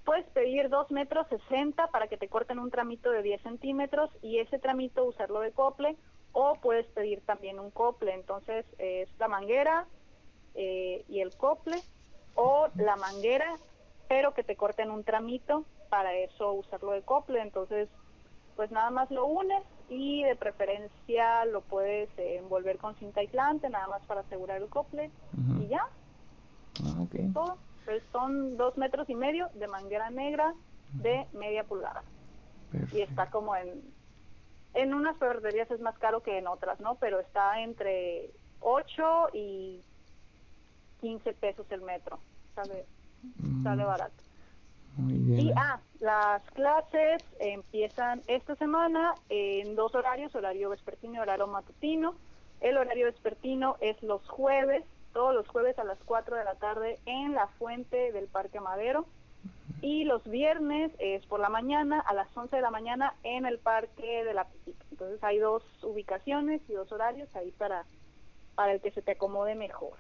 puedes 0.06 0.26
pedir 0.30 0.70
dos 0.70 0.90
metros 0.92 1.28
sesenta 1.28 1.88
para 1.88 2.08
que 2.08 2.18
te 2.18 2.28
corten 2.28 2.60
un 2.60 2.72
tramito 2.72 3.12
de 3.12 3.22
10 3.22 3.42
centímetros 3.42 4.10
y 4.22 4.40
ese 4.40 4.60
tramito 4.60 5.06
usarlo 5.06 5.42
de 5.42 5.52
cople 5.52 5.96
o 6.34 6.56
puedes 6.56 6.86
pedir 6.88 7.22
también 7.26 7.60
un 7.60 7.72
cople. 7.72 8.14
Entonces 8.14 8.66
es 8.78 9.10
la 9.20 9.28
manguera 9.28 9.86
eh, 10.56 11.06
y 11.08 11.22
el 11.22 11.36
cople 11.36 11.78
o 12.36 12.68
la 12.76 12.96
manguera, 12.96 13.58
pero 14.08 14.34
que 14.34 14.44
te 14.44 14.56
corten 14.56 14.92
un 14.92 15.04
tramito 15.04 15.66
para 15.90 16.14
eso 16.16 16.54
usarlo 16.54 16.92
de 16.92 17.02
cople. 17.02 17.42
Entonces, 17.42 17.90
pues 18.56 18.72
nada 18.72 18.90
más 18.90 19.12
lo 19.12 19.26
unes 19.26 19.64
y 19.90 20.24
de 20.24 20.36
preferencia 20.36 21.46
lo 21.46 21.62
puedes 21.62 22.10
eh, 22.18 22.38
envolver 22.38 22.78
con 22.78 22.96
cinta 22.96 23.20
aislante, 23.20 23.70
nada 23.70 23.88
más 23.88 24.02
para 24.04 24.22
asegurar 24.22 24.62
el 24.62 24.70
cople 24.70 25.12
y 25.60 25.68
ya. 25.68 25.86
Ah, 26.84 27.06
Todo. 27.34 27.58
Son 28.12 28.58
dos 28.58 28.77
metros 28.77 29.10
y 29.10 29.15
medio 29.15 29.49
de 29.56 29.67
manguera 29.67 30.10
negra 30.10 30.54
de 30.93 31.27
media 31.34 31.63
pulgada. 31.63 32.04
Y 32.93 33.01
está 33.01 33.30
como 33.30 33.56
en 33.56 33.82
en 34.73 34.93
unas 34.93 35.17
ferreterías 35.17 35.69
es 35.71 35.82
más 35.82 35.97
caro 35.97 36.23
que 36.23 36.38
en 36.38 36.47
otras, 36.47 36.80
¿no? 36.80 36.95
Pero 36.95 37.19
está 37.19 37.62
entre 37.62 38.32
8 38.62 39.30
y 39.34 39.82
15 41.01 41.34
pesos 41.34 41.65
el 41.71 41.82
metro. 41.82 42.19
Sale, 42.56 42.86
mm. 43.38 43.63
sale 43.63 43.84
barato. 43.84 44.23
Muy 44.97 45.13
bien. 45.13 45.47
Y, 45.47 45.54
ah, 45.56 45.80
las 45.99 46.41
clases 46.51 47.23
empiezan 47.39 48.21
esta 48.27 48.56
semana 48.56 49.13
en 49.30 49.75
dos 49.75 49.95
horarios, 49.95 50.36
horario 50.36 50.69
vespertino 50.69 51.15
y 51.15 51.19
horario 51.19 51.47
matutino. 51.47 52.15
El 52.60 52.77
horario 52.77 53.06
vespertino 53.08 53.77
es 53.82 54.01
los 54.04 54.27
jueves, 54.30 54.84
todos 55.13 55.34
los 55.34 55.47
jueves 55.47 55.78
a 55.80 55.84
las 55.84 55.97
4 56.06 56.36
de 56.36 56.43
la 56.43 56.56
tarde 56.56 57.00
en 57.06 57.34
la 57.34 57.47
fuente 57.47 58.12
del 58.12 58.28
Parque 58.28 58.60
Madero 58.60 59.06
y 59.82 60.04
los 60.04 60.24
viernes 60.24 60.91
es 61.00 61.26
por 61.26 61.39
la 61.39 61.50
mañana 61.50 62.00
a 62.00 62.13
las 62.13 62.28
11 62.36 62.56
de 62.56 62.62
la 62.62 62.71
mañana 62.71 63.13
en 63.24 63.45
el 63.45 63.58
Parque 63.58 64.24
de 64.24 64.34
la 64.34 64.45
Piscina. 64.45 64.78
Entonces 64.91 65.24
hay 65.24 65.39
dos 65.39 65.63
ubicaciones 65.82 66.62
y 66.69 66.74
dos 66.74 66.91
horarios 66.91 67.28
ahí 67.36 67.52
para, 67.58 67.86
para 68.56 68.74
el 68.74 68.82
que 68.82 68.91
se 68.91 69.02
te 69.02 69.12
acomode 69.13 69.56
mejor. 69.56 69.93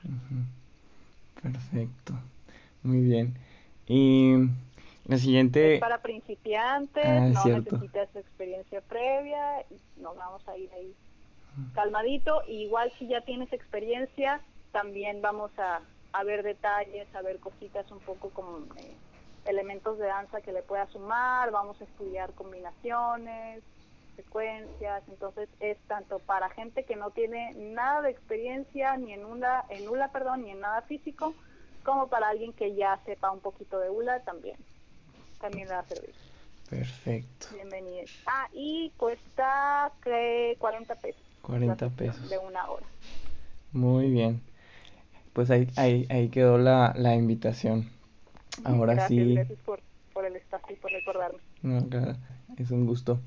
Perfecto, 1.41 2.13
muy 2.83 3.01
bien. 3.01 3.35
Y 3.87 4.35
la 5.05 5.17
siguiente... 5.17 5.79
para 5.79 6.01
principiantes, 6.01 7.05
ah, 7.05 7.29
no 7.29 7.59
necesitas 7.59 8.15
experiencia 8.15 8.81
previa, 8.81 9.65
nos 9.97 10.15
vamos 10.15 10.47
a 10.47 10.57
ir 10.57 10.69
ahí 10.73 10.93
calmadito. 11.73 12.43
igual 12.47 12.91
si 12.97 13.07
ya 13.07 13.21
tienes 13.21 13.51
experiencia, 13.51 14.41
también 14.71 15.21
vamos 15.21 15.51
a, 15.57 15.81
a 16.13 16.23
ver 16.23 16.43
detalles, 16.43 17.13
a 17.15 17.21
ver 17.21 17.39
cositas 17.39 17.89
un 17.91 17.99
poco 17.99 18.29
como... 18.29 18.59
Eh, 18.77 18.95
elementos 19.45 19.97
de 19.97 20.05
danza 20.05 20.41
que 20.41 20.51
le 20.51 20.61
pueda 20.61 20.87
sumar, 20.87 21.51
vamos 21.51 21.79
a 21.81 21.83
estudiar 21.83 22.33
combinaciones, 22.33 23.63
secuencias, 24.15 25.03
entonces 25.07 25.49
es 25.59 25.77
tanto 25.87 26.19
para 26.19 26.49
gente 26.49 26.83
que 26.83 26.95
no 26.95 27.11
tiene 27.11 27.53
nada 27.55 28.01
de 28.01 28.11
experiencia 28.11 28.97
ni 28.97 29.13
en 29.13 29.25
una, 29.25 29.65
en 29.69 29.87
ULA, 29.87 30.09
perdón, 30.11 30.43
ni 30.43 30.51
en 30.51 30.59
nada 30.59 30.81
físico, 30.83 31.33
como 31.83 32.07
para 32.07 32.29
alguien 32.29 32.53
que 32.53 32.75
ya 32.75 32.99
sepa 33.05 33.31
un 33.31 33.39
poquito 33.39 33.79
de 33.79 33.89
ULA 33.89 34.19
también, 34.21 34.57
también 35.39 35.67
le 35.67 35.73
va 35.73 35.79
a 35.79 35.85
servir. 35.85 36.13
Perfecto. 36.69 37.47
Bienvenido. 37.53 38.05
Ah, 38.27 38.47
y 38.53 38.91
cuesta 38.95 39.91
que 40.03 40.55
40 40.59 40.95
pesos. 40.95 41.21
40 41.41 41.89
pesos. 41.89 42.29
De 42.29 42.37
una 42.37 42.69
hora. 42.69 42.85
Muy 43.73 44.09
bien. 44.09 44.41
Pues 45.33 45.49
ahí, 45.49 45.67
ahí, 45.77 46.05
ahí 46.09 46.29
quedó 46.29 46.57
la, 46.57 46.93
la 46.95 47.15
invitación. 47.15 47.89
Ahora 48.63 49.07
sí. 49.07 49.33
Gracias 49.33 49.59
por, 49.59 49.79
por 50.13 50.25
el 50.25 50.35
espacio 50.35 50.75
y 50.75 50.79
por 50.79 50.91
recordarme. 50.91 51.39
No, 51.61 51.85
es 52.57 52.71
un 52.71 52.85
gusto. 52.85 53.19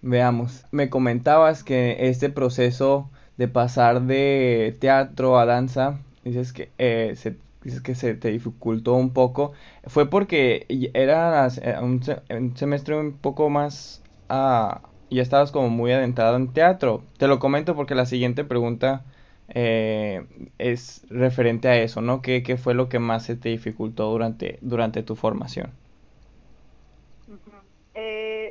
Veamos, 0.00 0.64
me 0.70 0.90
comentabas 0.90 1.64
que 1.64 2.08
este 2.08 2.30
proceso 2.30 3.10
de 3.36 3.48
pasar 3.48 4.02
de 4.02 4.76
teatro 4.80 5.38
a 5.38 5.46
danza, 5.46 5.98
dices 6.24 6.52
que 6.52 6.70
eh, 6.78 7.14
se, 7.16 7.36
dices 7.62 7.80
que 7.80 7.94
se 7.94 8.14
te 8.14 8.28
dificultó 8.28 8.94
un 8.94 9.12
poco, 9.12 9.52
fue 9.86 10.08
porque 10.08 10.66
era 10.94 11.48
eh, 11.48 11.76
un, 11.80 12.56
semestre 12.56 12.96
un 12.96 13.12
poco 13.12 13.50
más, 13.50 14.02
ah, 14.28 14.82
ya 15.10 15.22
estabas 15.22 15.50
como 15.50 15.68
muy 15.68 15.90
adentrado 15.92 16.36
en 16.36 16.52
teatro. 16.52 17.02
Te 17.16 17.26
lo 17.26 17.38
comento 17.38 17.74
porque 17.74 17.94
la 17.94 18.06
siguiente 18.06 18.44
pregunta 18.44 19.04
eh, 19.48 20.26
es 20.58 21.06
referente 21.08 21.68
a 21.68 21.76
eso, 21.76 22.00
¿no? 22.00 22.22
¿Qué, 22.22 22.42
¿Qué, 22.42 22.56
fue 22.56 22.74
lo 22.74 22.88
que 22.88 22.98
más 22.98 23.24
se 23.24 23.36
te 23.36 23.48
dificultó 23.48 24.10
durante, 24.10 24.58
durante 24.60 25.02
tu 25.02 25.16
formación? 25.16 25.72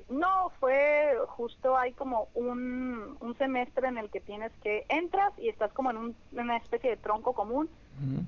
no, 0.10 0.52
fue 0.60 1.14
justo 1.28 1.78
hay 1.78 1.94
como 1.94 2.28
un, 2.34 3.18
un 3.20 3.38
semestre 3.38 3.88
en 3.88 3.98
el 3.98 4.10
que 4.10 4.20
tienes 4.20 4.52
que 4.64 4.86
entras 4.90 5.34
y 5.38 5.50
estás 5.50 5.72
como 5.74 5.92
en 5.92 6.16
una 6.32 6.58
especie 6.58 6.90
de 6.92 6.98
tronco 6.98 7.34
común 7.34 7.70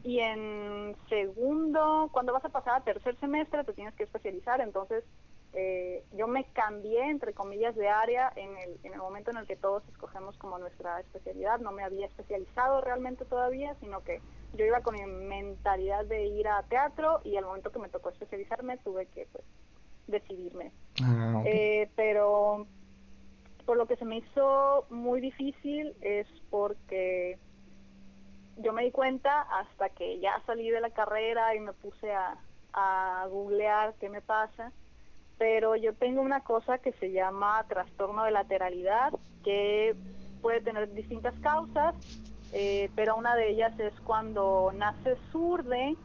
y 0.04 0.20
en 0.20 0.96
segundo, 1.10 2.10
cuando 2.12 2.34
vas 2.34 2.44
a 2.44 2.50
pasar 2.50 2.76
a 2.76 2.84
tercer 2.84 3.16
semestre 3.20 3.64
te 3.64 3.74
tienes 3.74 3.94
que 3.94 4.04
especializar, 4.04 4.62
entonces 4.62 5.04
eh, 5.54 6.04
yo 6.14 6.28
me 6.28 6.46
cambié 6.54 7.10
entre 7.10 7.34
comillas 7.34 7.76
de 7.76 7.88
área 7.88 8.32
en 8.36 8.56
el, 8.58 8.80
en 8.84 8.94
el 8.94 9.00
momento 9.00 9.32
en 9.32 9.38
el 9.38 9.48
que 9.48 9.56
todos 9.56 9.84
escogemos 9.90 10.38
como 10.38 10.60
nuestra 10.60 11.00
especialidad, 11.00 11.60
no 11.60 11.72
me 11.72 11.84
había 11.84 12.06
especializado 12.06 12.82
realmente 12.82 13.26
todavía, 13.26 13.76
sino 13.80 14.04
que 14.04 14.22
yo 14.54 14.66
iba 14.66 14.82
con 14.82 14.96
mi 14.96 15.06
mentalidad 15.06 16.06
de 16.06 16.28
ir 16.28 16.48
a 16.48 16.64
teatro 16.64 17.22
y 17.24 17.36
al 17.36 17.46
momento 17.46 17.72
que 17.72 17.80
me 17.80 17.90
tocó 17.90 18.10
especializarme 18.10 18.78
tuve 18.78 19.08
que 19.08 19.28
pues 19.32 19.44
decidirme. 20.08 20.72
Ah, 21.04 21.42
eh, 21.46 21.90
pero 21.96 22.68
por 23.66 23.78
lo 23.78 23.88
que 23.88 23.96
se 23.96 24.06
me 24.06 24.18
hizo 24.18 24.86
muy 24.90 25.20
difícil 25.20 25.96
es 26.02 26.28
porque 26.50 27.40
yo 28.58 28.74
me 28.74 28.84
di 28.84 28.92
cuenta 28.92 29.42
hasta 29.42 29.90
que 29.90 30.20
ya 30.20 30.42
salí 30.46 30.70
de 30.70 30.82
la 30.82 30.90
carrera 30.92 31.56
y 31.56 31.60
me 31.60 31.74
puse 31.74 32.12
a, 32.12 32.38
a 32.74 33.28
googlear 33.30 33.96
qué 34.00 34.10
me 34.10 34.22
pasa, 34.22 34.72
pero 35.40 35.78
yo 35.78 35.94
tengo 35.96 36.22
una 36.22 36.42
cosa 36.42 36.78
que 36.78 36.92
se 36.94 37.12
llama 37.12 37.66
trastorno 37.68 38.26
de 38.26 38.32
lateralidad, 38.32 39.14
que 39.44 39.96
puede 40.42 40.62
tener 40.62 40.94
distintas 40.94 41.34
causas, 41.40 41.96
eh, 42.54 42.92
pero 42.94 43.16
una 43.16 43.36
de 43.36 43.50
ellas 43.50 43.80
es 43.80 43.94
cuando 44.02 44.72
naces 44.76 45.18
zurde, 45.32 45.96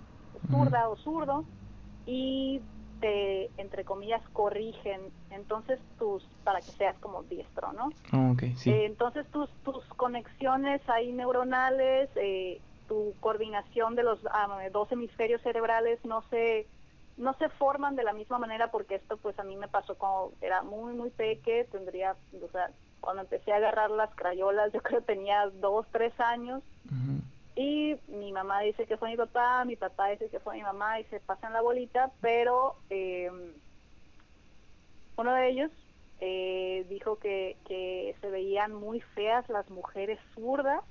zurda 0.50 0.88
o 0.88 0.96
zurdo, 0.96 1.44
y 2.06 2.62
entre 3.58 3.84
comillas, 3.84 4.22
corrigen, 4.32 4.98
entonces 5.28 5.78
tus, 5.98 6.24
para 6.42 6.60
que 6.60 6.70
seas 6.70 6.96
como 7.00 7.22
diestro, 7.24 7.70
¿no? 7.74 7.90
Ah, 8.12 8.32
eh, 8.42 8.86
entonces 8.86 9.26
tus, 9.30 9.50
tus 9.62 9.84
conexiones 9.96 10.80
ahí 10.88 11.12
neuronales, 11.12 12.08
eh, 12.16 12.62
tu 12.88 13.12
coordinación 13.20 13.94
de 13.94 14.04
los 14.04 14.18
ah, 14.30 14.58
dos 14.72 14.90
hemisferios 14.90 15.42
cerebrales 15.42 16.02
no 16.06 16.22
se 16.30 16.66
no 17.16 17.34
se 17.34 17.48
forman 17.50 17.96
de 17.96 18.04
la 18.04 18.12
misma 18.12 18.38
manera 18.38 18.70
porque 18.70 18.96
esto 18.96 19.16
pues 19.16 19.38
a 19.38 19.44
mí 19.44 19.56
me 19.56 19.68
pasó 19.68 19.96
cuando 19.96 20.32
era 20.40 20.62
muy 20.62 20.94
muy 20.94 21.10
peque 21.10 21.68
tendría 21.70 22.16
o 22.42 22.48
sea 22.50 22.70
cuando 23.00 23.22
empecé 23.22 23.52
a 23.52 23.56
agarrar 23.56 23.90
las 23.90 24.14
crayolas 24.14 24.72
yo 24.72 24.82
creo 24.82 25.00
que 25.00 25.06
tenía 25.06 25.48
dos 25.60 25.86
tres 25.92 26.18
años 26.18 26.62
y 27.56 27.96
mi 28.08 28.32
mamá 28.32 28.60
dice 28.60 28.86
que 28.86 28.96
fue 28.96 29.10
mi 29.10 29.16
papá, 29.16 29.64
mi 29.64 29.76
papá 29.76 30.08
dice 30.08 30.28
que 30.28 30.40
fue 30.40 30.56
mi 30.56 30.62
mamá 30.62 30.98
y 30.98 31.04
se 31.04 31.20
pasan 31.20 31.52
la 31.52 31.62
bolita, 31.62 32.10
pero 32.20 32.74
eh, 32.90 33.30
uno 35.16 35.34
de 35.34 35.48
ellos 35.50 35.70
eh, 36.20 36.84
dijo 36.88 37.18
que, 37.20 37.56
que 37.66 38.16
se 38.20 38.30
veían 38.30 38.74
muy 38.74 39.00
feas 39.00 39.48
las 39.48 39.70
mujeres 39.70 40.18
zurdas. 40.34 40.82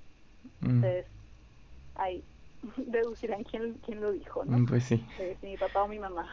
Mm. 0.62 0.66
Entonces, 0.66 1.06
ahí 1.96 2.24
deducirán 2.78 3.44
quién, 3.44 3.76
quién 3.86 4.02
lo 4.02 4.12
dijo, 4.12 4.44
¿no? 4.46 4.60
Mm, 4.60 4.66
pues 4.66 4.84
sí. 4.84 5.06
Eh, 5.20 5.38
mi 5.42 5.58
papá 5.58 5.84
o 5.84 5.88
mi 5.88 6.00
mamá. 6.00 6.28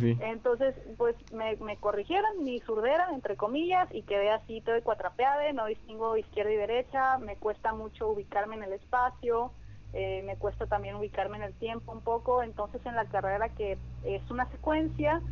sí. 0.00 0.18
Entonces, 0.20 0.74
pues 0.96 1.16
me, 1.32 1.56
me 1.56 1.76
corrigieron 1.78 2.44
mi 2.44 2.60
surdera, 2.60 3.08
entre 3.12 3.36
comillas, 3.36 3.88
y 3.92 4.02
quedé 4.02 4.30
así 4.30 4.60
todo 4.60 4.80
cuatrapeada, 4.82 5.52
no 5.52 5.66
distingo 5.66 6.16
izquierda 6.16 6.52
y 6.52 6.56
derecha, 6.56 7.18
me 7.18 7.36
cuesta 7.36 7.72
mucho 7.72 8.08
ubicarme 8.08 8.56
en 8.56 8.64
el 8.64 8.72
espacio, 8.72 9.52
eh, 9.92 10.22
me 10.24 10.36
cuesta 10.36 10.66
también 10.66 10.96
ubicarme 10.96 11.36
en 11.36 11.44
el 11.44 11.54
tiempo 11.54 11.92
un 11.92 12.00
poco, 12.00 12.42
entonces 12.42 12.84
en 12.84 12.96
la 12.96 13.04
carrera 13.06 13.48
que 13.50 13.78
es 14.04 14.30
una 14.30 14.50
secuencia, 14.50 15.22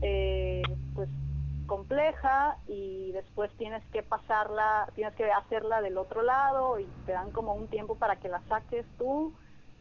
eh, 0.00 0.62
pues 0.94 1.08
compleja 1.66 2.56
y 2.66 3.12
después 3.12 3.50
tienes 3.56 3.82
que 3.92 4.02
pasarla, 4.02 4.88
tienes 4.94 5.14
que 5.14 5.30
hacerla 5.30 5.80
del 5.80 5.96
otro 5.96 6.22
lado 6.22 6.78
y 6.78 6.86
te 7.06 7.12
dan 7.12 7.30
como 7.30 7.54
un 7.54 7.68
tiempo 7.68 7.96
para 7.96 8.16
que 8.16 8.28
la 8.28 8.42
saques 8.48 8.84
tú 8.98 9.32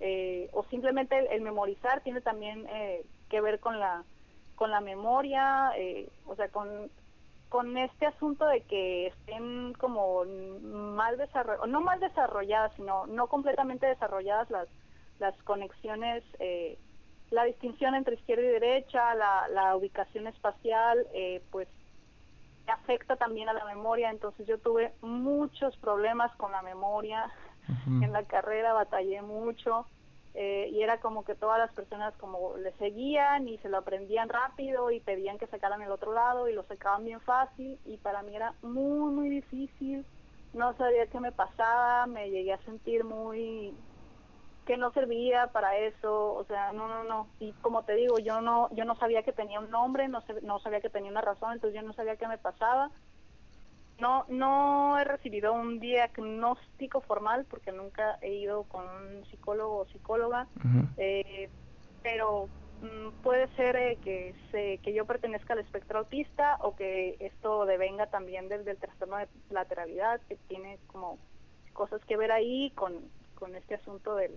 eh, 0.02 0.50
o 0.54 0.64
simplemente 0.66 1.16
el, 1.34 1.42
memorizar 1.42 2.02
tiene 2.02 2.22
también 2.22 2.66
eh, 2.70 3.06
que 3.30 3.40
ver 3.40 3.60
con 3.60 3.80
la 3.80 4.04
con 4.56 4.70
la 4.70 4.82
memoria, 4.82 5.72
eh, 5.76 6.08
o 6.28 6.36
sea, 6.36 6.50
con, 6.50 6.92
con 7.50 7.78
este 7.78 8.06
asunto 8.06 8.46
de 8.46 8.62
que 8.62 9.08
estén 9.08 9.74
como 9.74 10.24
mal 10.24 11.18
desarrolladas, 11.18 11.68
no 11.68 11.82
mal 11.82 12.00
desarrolladas, 12.00 12.72
sino 12.76 13.08
no 13.08 13.26
completamente 13.26 13.88
desarrolladas 13.88 14.52
las, 14.52 14.68
las 15.18 15.36
conexiones, 15.44 16.24
la 17.32 17.44
distinción 17.46 17.96
entre 17.96 18.16
izquierda 18.16 18.44
y 18.44 18.48
derecha, 18.50 19.16
la, 19.16 19.48
la 19.48 19.76
ubicación 19.76 20.28
espacial, 20.28 21.08
pues 21.50 21.68
afecta 22.68 23.16
también 23.16 23.50
a 23.50 23.54
la 23.54 23.66
memoria, 23.66 24.12
entonces 24.12 24.46
yo 24.48 24.60
tuve 24.60 24.94
muchos 25.02 25.76
problemas 25.78 26.32
con 26.36 26.52
la 26.52 26.62
memoria, 26.62 27.32
en 27.88 28.12
la 28.12 28.24
carrera 28.24 28.74
batallé 28.74 29.22
mucho 29.22 29.86
eh, 30.34 30.70
y 30.72 30.82
era 30.82 31.00
como 31.02 31.26
que 31.26 31.36
todas 31.36 31.60
las 31.60 31.74
personas 31.74 32.16
como 32.16 32.56
le 32.56 32.72
seguían 32.74 33.50
y 33.50 33.58
se 33.58 33.68
lo 33.68 33.78
aprendían 33.78 34.30
rápido 34.30 34.90
y 34.90 35.02
pedían 35.02 35.38
que 35.38 35.48
sacaran 35.48 35.82
el 35.82 35.92
otro 35.92 36.14
lado 36.14 36.48
y 36.48 36.54
lo 36.54 36.64
sacaban 36.64 37.04
bien 37.04 37.20
fácil 37.20 37.78
y 37.86 37.98
para 37.98 38.24
mí 38.24 38.36
era 38.36 38.54
muy 38.62 39.12
muy 39.12 39.30
difícil. 39.30 40.06
No 40.54 40.74
sabía 40.78 41.08
qué 41.08 41.20
me 41.20 41.34
pasaba 41.34 42.06
me 42.06 42.30
llegué 42.30 42.54
a 42.54 42.64
sentir 42.64 43.04
muy 43.04 43.76
que 44.66 44.78
no 44.78 44.94
servía 44.94 45.48
para 45.48 45.76
eso 45.76 46.34
o 46.34 46.46
sea 46.46 46.72
no 46.72 46.88
no 46.88 47.04
no. 47.04 47.28
Y 47.40 47.52
como 47.62 47.84
te 47.84 47.96
digo 47.96 48.18
yo 48.20 48.40
no 48.40 48.70
yo 48.74 48.86
no 48.86 48.96
sabía 48.96 49.24
que 49.24 49.34
tenía 49.34 49.60
un 49.60 49.70
nombre 49.70 50.08
no 50.08 50.24
no 50.44 50.60
sabía 50.60 50.80
que 50.80 50.90
tenía 50.90 51.12
una 51.12 51.22
razón 51.22 51.52
entonces 51.54 51.80
yo 51.82 51.86
no 51.86 51.94
sabía 51.94 52.16
qué 52.16 52.30
me 52.30 52.38
pasaba 52.38 52.90
no, 54.02 54.26
no 54.30 54.98
he 55.00 55.04
recibido 55.04 55.54
un 55.54 55.80
diagnóstico 55.80 57.02
formal 57.02 57.46
porque 57.46 57.72
nunca 57.72 58.18
he 58.22 58.34
ido 58.34 58.64
con 58.64 58.84
un 58.84 59.24
psicólogo 59.28 59.78
o 59.78 59.86
psicóloga, 59.86 60.48
eh, 60.98 61.50
pero 62.02 62.50
mm, 62.82 63.22
puede 63.22 63.48
ser 63.56 63.76
eh, 63.76 64.00
que, 64.04 64.34
se, 64.50 64.80
que 64.80 64.94
yo 64.94 65.06
pertenezca 65.06 65.54
al 65.54 65.60
espectro 65.60 66.00
autista 66.00 66.58
o 66.62 66.76
que 66.76 67.16
esto 67.20 67.68
devenga 67.68 68.08
también 68.08 68.50
del, 68.50 68.66
del 68.66 68.78
trastorno 68.78 69.18
de 69.18 69.28
lateralidad, 69.52 70.20
que 70.28 70.36
tiene 70.48 70.80
como 70.88 71.20
cosas 71.74 72.04
que 72.06 72.18
ver 72.18 72.32
ahí 72.32 72.72
con, 72.72 72.94
con 73.36 73.56
este 73.56 73.76
asunto 73.76 74.16
del, 74.16 74.36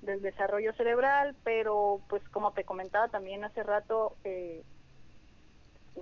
del 0.00 0.22
desarrollo 0.22 0.72
cerebral, 0.74 1.36
pero 1.44 2.00
pues 2.08 2.26
como 2.30 2.52
te 2.52 2.64
comentaba 2.64 3.08
también 3.08 3.44
hace 3.44 3.62
rato, 3.62 4.16
eh, 4.24 4.62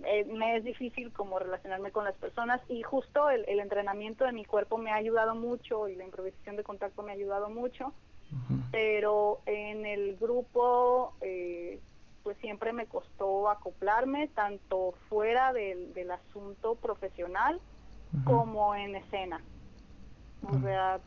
eh, 0.04 0.24
me 0.24 0.56
es 0.56 0.64
difícil 0.64 1.12
como 1.12 1.38
relacionarme 1.38 1.90
con 1.90 2.04
las 2.04 2.14
personas 2.16 2.60
y 2.68 2.82
justo 2.82 3.30
el, 3.30 3.44
entrenamiento 3.60 4.24
de 4.24 4.32
mi 4.32 4.44
cuerpo 4.44 4.78
me 4.78 4.90
ha 4.90 4.96
ayudado 4.96 5.34
mucho 5.34 5.88
y 5.88 5.96
la 5.96 6.04
improvisación 6.04 6.56
de 6.56 6.64
contacto 6.64 7.02
me 7.02 7.12
ha 7.12 7.14
ayudado 7.14 7.48
mucho, 7.48 7.92
pero 8.70 9.40
en 9.46 9.86
el 9.86 10.16
grupo 10.16 11.14
eh, 11.20 11.80
pues 12.22 12.36
siempre 12.38 12.72
me 12.72 12.86
costó 12.86 13.48
acoplarme 13.50 14.28
tanto 14.28 14.94
fuera 15.08 15.52
del, 15.52 15.94
del 15.94 16.10
asunto 16.10 16.74
profesional 16.74 17.60
como 18.24 18.74
en 18.74 18.96
escena. 18.96 19.40
O 20.42 20.58
sea, 20.60 21.00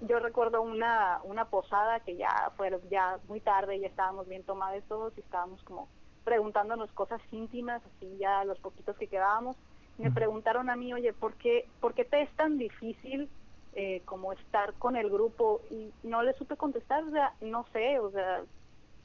yo 0.00 0.18
recuerdo 0.20 0.62
una, 0.62 1.20
una 1.24 1.46
posada 1.46 2.00
que 2.00 2.16
ya 2.16 2.52
fue 2.56 2.70
ya 2.90 3.18
muy 3.28 3.40
tarde, 3.40 3.80
ya 3.80 3.88
estábamos 3.88 4.28
bien 4.28 4.44
tomados 4.44 4.82
todos 4.88 5.12
y 5.16 5.20
estábamos 5.20 5.62
como 5.64 5.88
preguntándonos 6.28 6.92
cosas 6.92 7.22
íntimas, 7.32 7.80
así 7.86 8.18
ya 8.18 8.44
los 8.44 8.58
poquitos 8.58 8.98
que 8.98 9.06
quedábamos. 9.06 9.56
Me 9.96 10.10
preguntaron 10.10 10.68
a 10.68 10.76
mí, 10.76 10.92
oye, 10.92 11.14
¿por 11.14 11.32
qué, 11.36 11.66
¿por 11.80 11.94
qué 11.94 12.04
te 12.04 12.20
es 12.20 12.30
tan 12.36 12.58
difícil 12.58 13.30
eh, 13.72 14.02
como 14.04 14.34
estar 14.34 14.74
con 14.74 14.94
el 14.94 15.08
grupo? 15.08 15.62
Y 15.70 15.90
no 16.02 16.22
le 16.22 16.34
supe 16.34 16.56
contestar, 16.56 17.02
o 17.02 17.10
sea, 17.10 17.32
no 17.40 17.64
sé, 17.72 17.98
o 17.98 18.10
sea, 18.10 18.42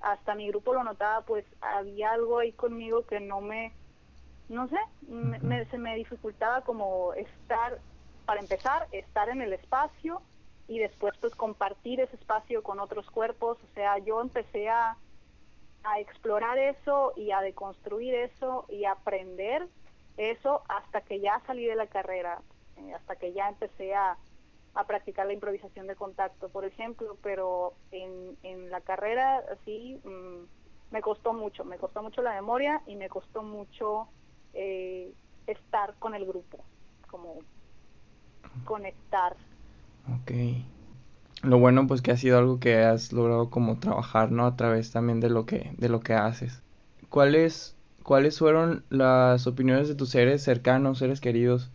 hasta 0.02 0.36
mi 0.36 0.50
grupo 0.50 0.74
lo 0.74 0.84
notaba, 0.84 1.22
pues 1.22 1.46
había 1.62 2.12
algo 2.12 2.40
ahí 2.40 2.52
conmigo 2.52 3.06
que 3.06 3.22
no 3.22 3.40
me, 3.40 3.72
no 4.50 4.68
sé, 4.68 4.78
se 5.72 5.78
me 5.78 5.96
dificultaba 5.96 6.60
como 6.62 7.14
estar, 7.14 7.80
para 8.26 8.42
empezar, 8.42 8.88
estar 8.92 9.30
en 9.30 9.42
el 9.42 9.54
espacio 9.54 10.22
y 10.68 10.78
después 10.78 11.14
pues 11.22 11.34
compartir 11.36 12.02
ese 12.02 12.18
espacio 12.18 12.64
con 12.64 12.82
otros 12.82 13.10
cuerpos, 13.10 13.58
o 13.64 13.74
sea, 13.74 13.98
yo 14.00 14.20
empecé 14.20 14.68
a, 14.68 14.98
a 15.84 16.00
explorar 16.00 16.58
eso 16.58 17.13
y 17.15 17.32
a 17.32 17.41
deconstruir 17.41 18.13
eso 18.15 18.65
y 18.69 18.86
aprender 18.86 19.67
eso 20.17 20.63
hasta 20.69 21.02
que 21.02 21.19
ya 21.19 21.41
salí 21.46 21.65
de 21.65 21.76
la 21.76 21.88
carrera, 21.88 22.41
eh, 22.78 22.93
hasta 22.93 23.15
que 23.15 23.34
ya 23.34 23.50
empecé 23.50 23.93
a, 23.93 24.17
a 24.76 24.84
practicar 24.86 25.26
la 25.26 25.34
improvisación 25.34 25.88
de 25.88 25.96
contacto, 25.96 26.50
por 26.50 26.65
ejemplo, 26.65 27.17
pero 27.22 27.74
en, 27.91 28.38
en 28.43 28.69
la 28.69 28.82
carrera 28.82 29.43
así 29.52 30.00
mm, 30.04 30.43
me 30.91 31.02
costó 31.02 31.34
mucho, 31.34 31.65
me 31.65 31.78
costó 31.78 32.02
mucho 32.02 32.22
la 32.22 32.34
memoria 32.34 32.82
y 32.86 32.96
me 32.96 33.10
costó 33.10 33.43
mucho 33.43 34.08
eh, 34.54 35.12
estar 35.48 35.96
con 36.00 36.15
el 36.15 36.26
grupo, 36.26 36.63
como 37.10 37.39
conectar. 38.65 39.36
Ok. 40.22 40.32
Lo 41.43 41.60
bueno 41.60 41.88
pues 41.88 42.01
que 42.01 42.12
ha 42.12 42.17
sido 42.17 42.38
algo 42.38 42.60
que 42.60 42.77
has 42.77 43.12
logrado 43.12 43.49
como 43.49 43.77
trabajar, 43.77 44.32
¿no? 44.32 44.45
A 44.45 44.56
través 44.56 44.91
también 44.91 45.19
de 45.19 45.29
lo 45.29 45.45
que, 45.45 45.73
de 45.77 45.89
lo 45.89 45.99
que 45.99 46.13
haces. 46.13 46.62
¿Cuáles, 47.10 47.75
¿Cuáles 48.01 48.39
fueron 48.39 48.86
las 48.89 49.45
opiniones 49.45 49.89
de 49.89 49.95
tus 49.95 50.10
seres 50.10 50.41
cercanos, 50.41 50.99
seres 50.99 51.19
queridos, 51.19 51.69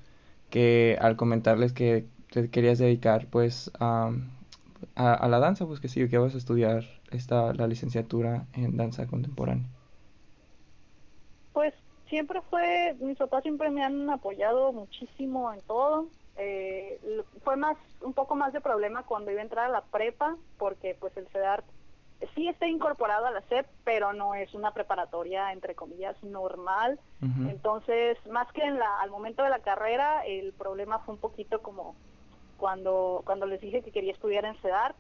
que 0.49 0.97
al 1.01 1.17
comentarles 1.17 1.75
que 1.75 2.07
te 2.33 2.49
querías 2.49 2.79
dedicar 2.79 3.27
pues 3.27 3.71
a, 3.79 4.11
a, 4.95 5.29
la 5.29 5.39
danza, 5.39 5.67
pues 5.67 5.81
que 5.81 5.89
sí, 5.89 6.09
que 6.09 6.17
vas 6.17 6.35
a 6.35 6.39
estudiar 6.39 6.85
esta, 7.11 7.53
la 7.53 7.67
licenciatura 7.67 8.47
en 8.55 8.77
danza 8.79 9.07
contemporánea? 9.07 9.67
Pues 11.53 11.75
siempre 12.09 12.41
fue, 12.49 12.97
mis 13.01 13.19
papás 13.19 13.43
siempre 13.43 13.71
me 13.71 13.85
han 13.85 14.09
apoyado 14.09 14.73
muchísimo 14.73 15.53
en 15.53 15.61
todo. 15.63 16.07
Eh, 16.39 17.01
fue 17.43 17.57
más, 17.57 17.77
un 18.01 18.15
poco 18.15 18.37
más 18.37 18.53
de 18.53 18.61
problema 18.61 19.03
cuando 19.03 19.31
iba 19.31 19.41
a 19.41 19.45
entrar 19.45 19.67
a 19.67 19.73
la 19.73 19.83
prepa, 19.83 20.37
porque 20.57 20.97
pues 20.99 21.17
el 21.17 21.27
CEDAR 21.29 21.65
sí 22.35 22.49
está 22.49 22.67
incorporado 22.67 23.27
a 23.27 23.31
la 23.31 23.43
SEP, 23.43 23.67
pero 23.85 24.13
no 24.13 24.35
es 24.35 24.53
una 24.55 24.73
preparatoria, 24.73 25.53
entre 25.53 25.75
comillas, 25.75 26.21
normal. 26.23 26.99
Entonces, 27.21 28.17
más 28.31 28.51
que 28.53 28.63
en 28.63 28.79
la, 28.79 29.01
al 29.01 29.11
momento 29.11 29.43
de 29.43 29.51
la 29.51 29.61
carrera, 29.61 30.25
el 30.27 30.53
problema 30.53 31.01
fue 31.01 31.15
un 31.15 31.21
poquito 31.21 31.61
como 31.61 31.95
cuando, 32.57 33.23
cuando 33.25 33.47
les 33.47 33.61
dije 33.61 33.83
que 33.83 33.93
quería 33.93 34.13
estudiar 34.13 34.45
en 34.45 34.57
CEDART. 34.57 34.97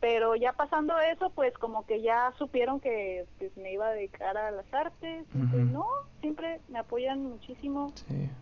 Pero 0.00 0.34
ya 0.34 0.54
pasando 0.54 0.98
eso, 0.98 1.30
pues 1.30 1.52
como 1.58 1.84
que 1.84 2.00
ya 2.00 2.32
supieron 2.38 2.80
que 2.80 3.26
pues, 3.38 3.54
me 3.56 3.72
iba 3.72 3.88
a 3.88 3.92
dedicar 3.92 4.36
a 4.36 4.50
las 4.50 4.72
artes. 4.72 5.26
pues, 5.32 5.66
no, 5.66 5.86
siempre 6.20 6.60
me 6.68 6.78
apoyan 6.78 7.22
muchísimo. 7.22 7.92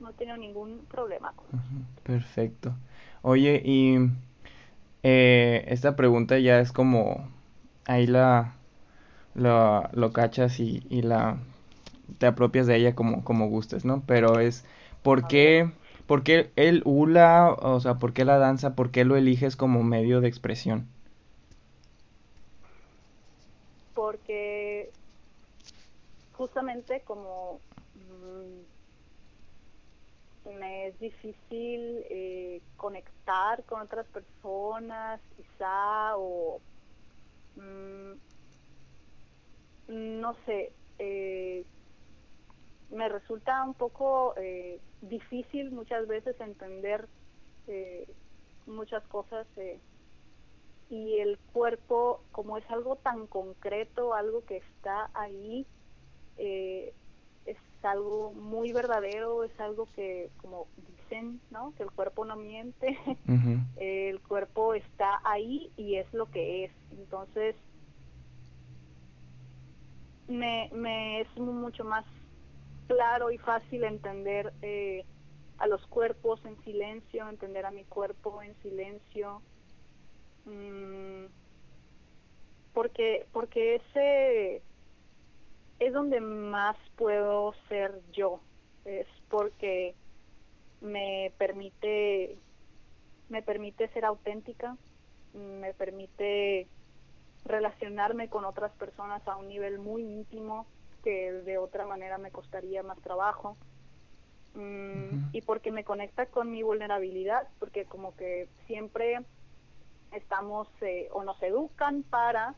No 0.00 0.12
tengo 0.12 0.36
ningún 0.36 0.86
problema 0.88 1.32
con 1.32 1.46
Perfecto. 2.04 2.74
Oye, 3.22 3.60
y 3.64 3.96
eh, 5.02 5.64
esta 5.68 5.96
pregunta 5.96 6.38
ya 6.38 6.60
es 6.60 6.70
como 6.72 7.28
ahí 7.86 8.06
la, 8.06 8.54
lo 9.34 10.12
cachas 10.12 10.60
y, 10.60 10.86
y 10.88 11.02
la 11.02 11.38
te 12.18 12.26
apropias 12.26 12.66
de 12.66 12.76
ella 12.76 12.94
como, 12.94 13.22
como 13.24 13.48
gustes, 13.48 13.84
¿no? 13.84 14.02
Pero 14.06 14.40
es, 14.40 14.64
¿por 15.02 15.26
qué, 15.26 15.70
¿por 16.06 16.22
qué 16.22 16.50
el 16.56 16.82
hula, 16.84 17.54
o 17.60 17.80
sea, 17.80 17.94
por 17.94 18.12
qué 18.12 18.24
la 18.24 18.38
danza, 18.38 18.74
por 18.74 18.90
qué 18.90 19.04
lo 19.04 19.16
eliges 19.16 19.56
como 19.56 19.82
medio 19.82 20.20
de 20.20 20.28
expresión? 20.28 20.86
Porque 24.08 24.90
justamente 26.30 27.04
como 27.04 27.60
mm, 27.94 28.62
me 30.44 30.88
es 30.88 30.98
difícil 30.98 32.04
eh, 32.10 32.62
conectar 32.76 33.64
con 33.66 33.82
otras 33.82 34.08
personas, 34.08 35.20
quizá, 35.36 36.16
o 36.16 36.62
Mm, 37.54 38.20
no 39.88 40.34
sé, 40.46 40.76
eh, 40.98 41.66
me 42.88 43.08
resulta 43.08 43.62
un 43.64 43.74
poco 43.74 44.34
eh, 44.36 44.82
difícil 45.00 45.70
muchas 45.70 46.06
veces 46.06 46.40
entender 46.40 47.08
eh, 47.66 48.06
muchas 48.66 49.06
cosas 49.08 49.46
y 50.90 51.18
el 51.18 51.38
cuerpo 51.52 52.22
como 52.32 52.58
es 52.58 52.70
algo 52.70 52.96
tan 52.96 53.26
concreto, 53.26 54.14
algo 54.14 54.44
que 54.44 54.58
está 54.58 55.10
ahí, 55.14 55.66
es 56.36 57.56
algo 57.82 58.32
muy 58.32 58.72
verdadero, 58.72 59.44
es 59.44 59.60
algo 59.60 59.88
que 59.94 60.30
como 60.40 60.66
dicen, 60.76 61.40
¿no? 61.50 61.72
Que 61.76 61.84
el 61.84 61.90
cuerpo 61.90 62.24
no 62.24 62.36
miente, 62.36 62.98
el 63.76 64.20
cuerpo 64.20 64.74
está 64.74 65.20
ahí 65.24 65.70
y 65.76 65.96
es 65.96 66.12
lo 66.12 66.30
que 66.30 66.64
es. 66.64 66.72
Entonces, 66.90 67.54
me, 70.28 70.70
me 70.72 71.22
es 71.22 71.36
mucho 71.36 71.84
más 71.84 72.04
claro 72.86 73.30
y 73.30 73.38
fácil 73.38 73.84
entender 73.84 74.52
eh, 74.62 75.04
a 75.58 75.66
los 75.66 75.84
cuerpos 75.86 76.44
en 76.44 76.62
silencio, 76.64 77.28
entender 77.28 77.66
a 77.66 77.70
mi 77.70 77.84
cuerpo 77.84 78.42
en 78.42 78.54
silencio, 78.62 79.42
mm, 80.48 81.26
porque 82.74 83.26
porque 83.32 83.76
ese 83.76 84.62
es 85.78 85.92
donde 85.92 86.20
más 86.20 86.76
puedo 86.96 87.54
ser 87.68 88.00
yo, 88.12 88.40
es 88.84 89.06
porque 89.28 89.94
me 90.80 91.32
permite 91.38 92.38
me 93.28 93.42
permite 93.42 93.88
ser 93.88 94.04
auténtica, 94.04 94.76
me 95.34 95.74
permite 95.74 96.66
relacionarme 97.44 98.28
con 98.28 98.44
otras 98.44 98.72
personas 98.72 99.26
a 99.26 99.36
un 99.36 99.48
nivel 99.48 99.78
muy 99.78 100.02
íntimo 100.02 100.66
que 101.02 101.32
de 101.32 101.58
otra 101.58 101.86
manera 101.86 102.18
me 102.18 102.30
costaría 102.30 102.82
más 102.82 102.98
trabajo. 103.00 103.56
Mm, 104.54 105.28
y 105.32 105.42
porque 105.42 105.70
me 105.70 105.84
conecta 105.84 106.26
con 106.26 106.50
mi 106.50 106.62
vulnerabilidad, 106.62 107.46
porque 107.58 107.84
como 107.84 108.16
que 108.16 108.48
siempre 108.66 109.20
estamos 110.12 110.68
eh, 110.80 111.08
o 111.12 111.24
nos 111.24 111.42
educan 111.42 112.02
para 112.04 112.54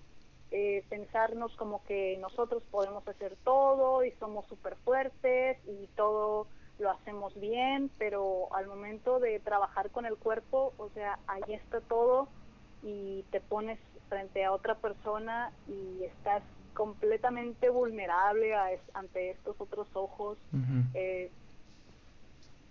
eh, 0.50 0.84
pensarnos 0.88 1.54
como 1.56 1.84
que 1.84 2.18
nosotros 2.20 2.62
podemos 2.70 3.06
hacer 3.06 3.36
todo 3.44 4.04
y 4.04 4.10
somos 4.12 4.46
súper 4.46 4.76
fuertes 4.76 5.58
y 5.66 5.86
todo 5.96 6.46
lo 6.80 6.90
hacemos 6.90 7.38
bien, 7.38 7.90
pero 7.98 8.52
al 8.54 8.66
momento 8.66 9.20
de 9.20 9.38
trabajar 9.40 9.90
con 9.90 10.06
el 10.06 10.16
cuerpo, 10.16 10.72
o 10.78 10.88
sea, 10.90 11.18
ahí 11.26 11.42
está 11.52 11.80
todo 11.82 12.28
y 12.82 13.24
te 13.30 13.40
pones 13.40 13.78
frente 14.08 14.44
a 14.44 14.52
otra 14.52 14.74
persona 14.76 15.52
y 15.68 16.04
estás 16.04 16.42
completamente 16.74 17.68
vulnerable 17.68 18.54
ante 18.94 19.30
estos 19.30 19.60
otros 19.60 19.86
ojos, 19.94 20.38
eh, 20.94 21.30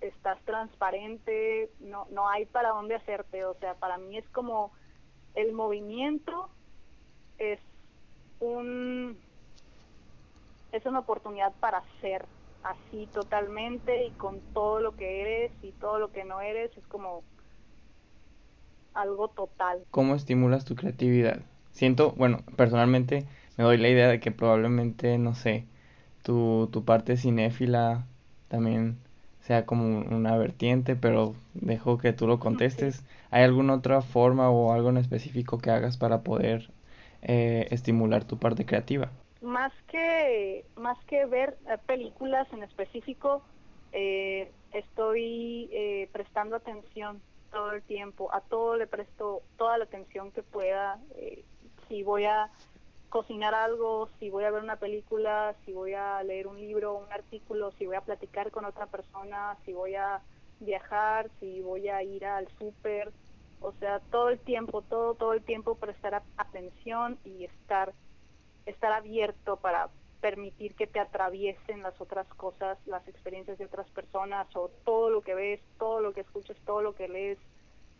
estás 0.02 0.44
transparente, 0.46 1.72
no, 1.80 2.08
no 2.12 2.30
hay 2.30 2.46
para 2.46 2.70
dónde 2.70 2.96
hacerte, 2.96 3.46
o 3.46 3.56
sea, 3.56 3.76
para 3.76 3.98
mí 3.98 4.18
es 4.18 4.28
como 4.30 4.72
el 5.36 5.54
movimiento 5.54 6.50
es 7.38 7.60
un 8.40 9.20
es 10.72 10.86
una 10.86 11.00
oportunidad 11.00 11.54
para 11.60 11.84
ser 12.02 12.28
así 12.64 13.08
totalmente 13.08 14.06
y 14.06 14.12
con 14.14 14.42
todo 14.54 14.80
lo 14.80 14.96
que 14.96 15.22
eres 15.22 15.52
y 15.62 15.72
todo 15.74 16.00
lo 16.00 16.12
que 16.12 16.24
no 16.24 16.42
eres 16.42 16.76
es 16.78 16.86
como 16.88 17.24
algo 18.94 19.30
total. 19.30 19.86
¿Cómo 19.92 20.16
estimulas 20.16 20.66
tu 20.66 20.76
creatividad? 20.76 21.42
Siento, 21.72 22.12
bueno, 22.12 22.40
personalmente 22.58 23.26
me 23.58 23.64
doy 23.64 23.78
la 23.78 23.90
idea 23.90 24.08
de 24.08 24.20
que 24.20 24.32
probablemente, 24.32 25.18
no 25.18 25.34
sé, 25.34 25.66
tu, 26.24 26.70
tu 26.72 26.84
parte 26.86 27.18
cinéfila 27.18 28.06
también 28.48 29.00
sea 29.50 29.66
como 29.66 30.02
una 30.16 30.38
vertiente, 30.38 30.96
pero 30.96 31.34
dejo 31.56 31.98
que 31.98 32.14
tú 32.14 32.28
lo 32.28 32.38
contestes. 32.38 33.04
¿Hay 33.32 33.42
alguna 33.42 33.74
otra 33.74 34.04
forma 34.04 34.52
o 34.52 34.72
algo 34.74 34.90
en 34.90 34.98
específico 34.98 35.58
que 35.58 35.72
hagas 35.72 35.98
para 35.98 36.22
poder 36.22 36.70
eh, 37.24 37.66
estimular 37.72 38.26
tu 38.26 38.38
parte 38.38 38.64
creativa? 38.68 39.10
Más 39.42 39.74
que, 39.88 40.66
más 40.76 41.04
que 41.06 41.26
ver 41.26 41.58
eh, 41.68 41.80
películas 41.88 42.48
en 42.54 42.62
específico, 42.62 43.42
eh, 43.92 44.52
estoy 44.72 45.68
prestando 46.12 46.56
atención 46.56 47.20
todo 47.52 47.72
el 47.72 47.82
tiempo, 47.82 48.32
a 48.32 48.42
todo 48.42 48.78
le 48.78 48.86
presto 48.86 49.42
toda 49.58 49.80
la 49.80 49.86
atención 49.86 50.30
que 50.30 50.44
pueda. 50.44 51.00
si 51.88 52.04
voy 52.04 52.26
a 52.26 52.52
cocinar 53.10 53.56
algo, 53.56 54.10
si 54.20 54.30
voy 54.30 54.44
a 54.44 54.52
ver 54.52 54.64
una 54.64 54.78
película, 54.78 55.56
si 55.66 55.74
voy 55.74 55.94
a 55.94 56.22
leer 56.24 56.48
un 56.48 56.60
libro, 56.60 56.96
un 56.96 57.12
artículo, 57.12 57.72
si 57.74 57.86
voy 57.86 57.96
a 57.96 58.02
platicar 58.02 58.52
con 58.52 58.66
otra 58.66 58.86
persona, 58.86 59.58
si 59.66 59.74
voy 59.74 59.96
a 59.96 60.22
viajar, 60.60 61.30
si 61.40 61.62
voy 61.62 61.90
a 61.90 62.04
ir 62.04 62.26
al 62.26 62.48
súper, 62.58 63.12
o 63.62 63.72
sea, 63.74 64.00
todo 64.12 64.30
el 64.30 64.40
tiempo, 64.40 64.82
todo, 64.84 65.16
todo 65.16 65.34
el 65.34 65.44
tiempo 65.44 65.76
prestar 65.76 66.22
atención 66.38 67.18
y 67.26 67.46
estar, 67.46 67.94
estar 68.66 68.92
abierto 68.94 69.58
para 69.58 69.90
permitir 70.22 70.76
que 70.76 70.86
te 70.86 71.00
atraviesen 71.00 71.82
las 71.82 72.00
otras 72.00 72.28
cosas, 72.36 72.78
las 72.86 73.08
experiencias 73.08 73.58
de 73.58 73.66
otras 73.66 73.90
personas 73.90 74.48
o 74.56 74.70
todo 74.84 75.10
lo 75.10 75.22
que 75.22 75.34
ves, 75.34 75.62
todo 75.78 76.02
lo 76.02 76.14
que 76.14 76.22
escuchas, 76.22 76.58
todo 76.66 76.82
lo 76.82 76.94
que 76.94 77.08
lees 77.08 77.38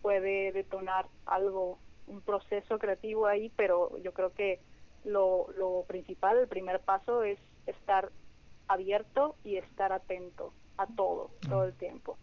puede 0.02 0.52
detonar 0.52 1.08
algo, 1.26 1.80
un 2.08 2.22
proceso 2.22 2.78
creativo 2.78 3.26
ahí, 3.26 3.52
pero 3.56 3.98
yo 4.00 4.14
creo 4.14 4.34
que 4.34 4.60
lo, 5.06 5.48
lo 5.58 5.84
principal, 5.88 6.38
el 6.38 6.48
primer 6.48 6.80
paso 6.80 7.24
es 7.24 7.40
estar 7.68 8.12
abierto 8.68 9.36
y 9.44 9.58
estar 9.58 9.92
atento 9.92 10.54
a 10.78 10.88
todo, 10.88 11.32
todo 11.50 11.66
el 11.66 11.74
tiempo. 11.74 12.18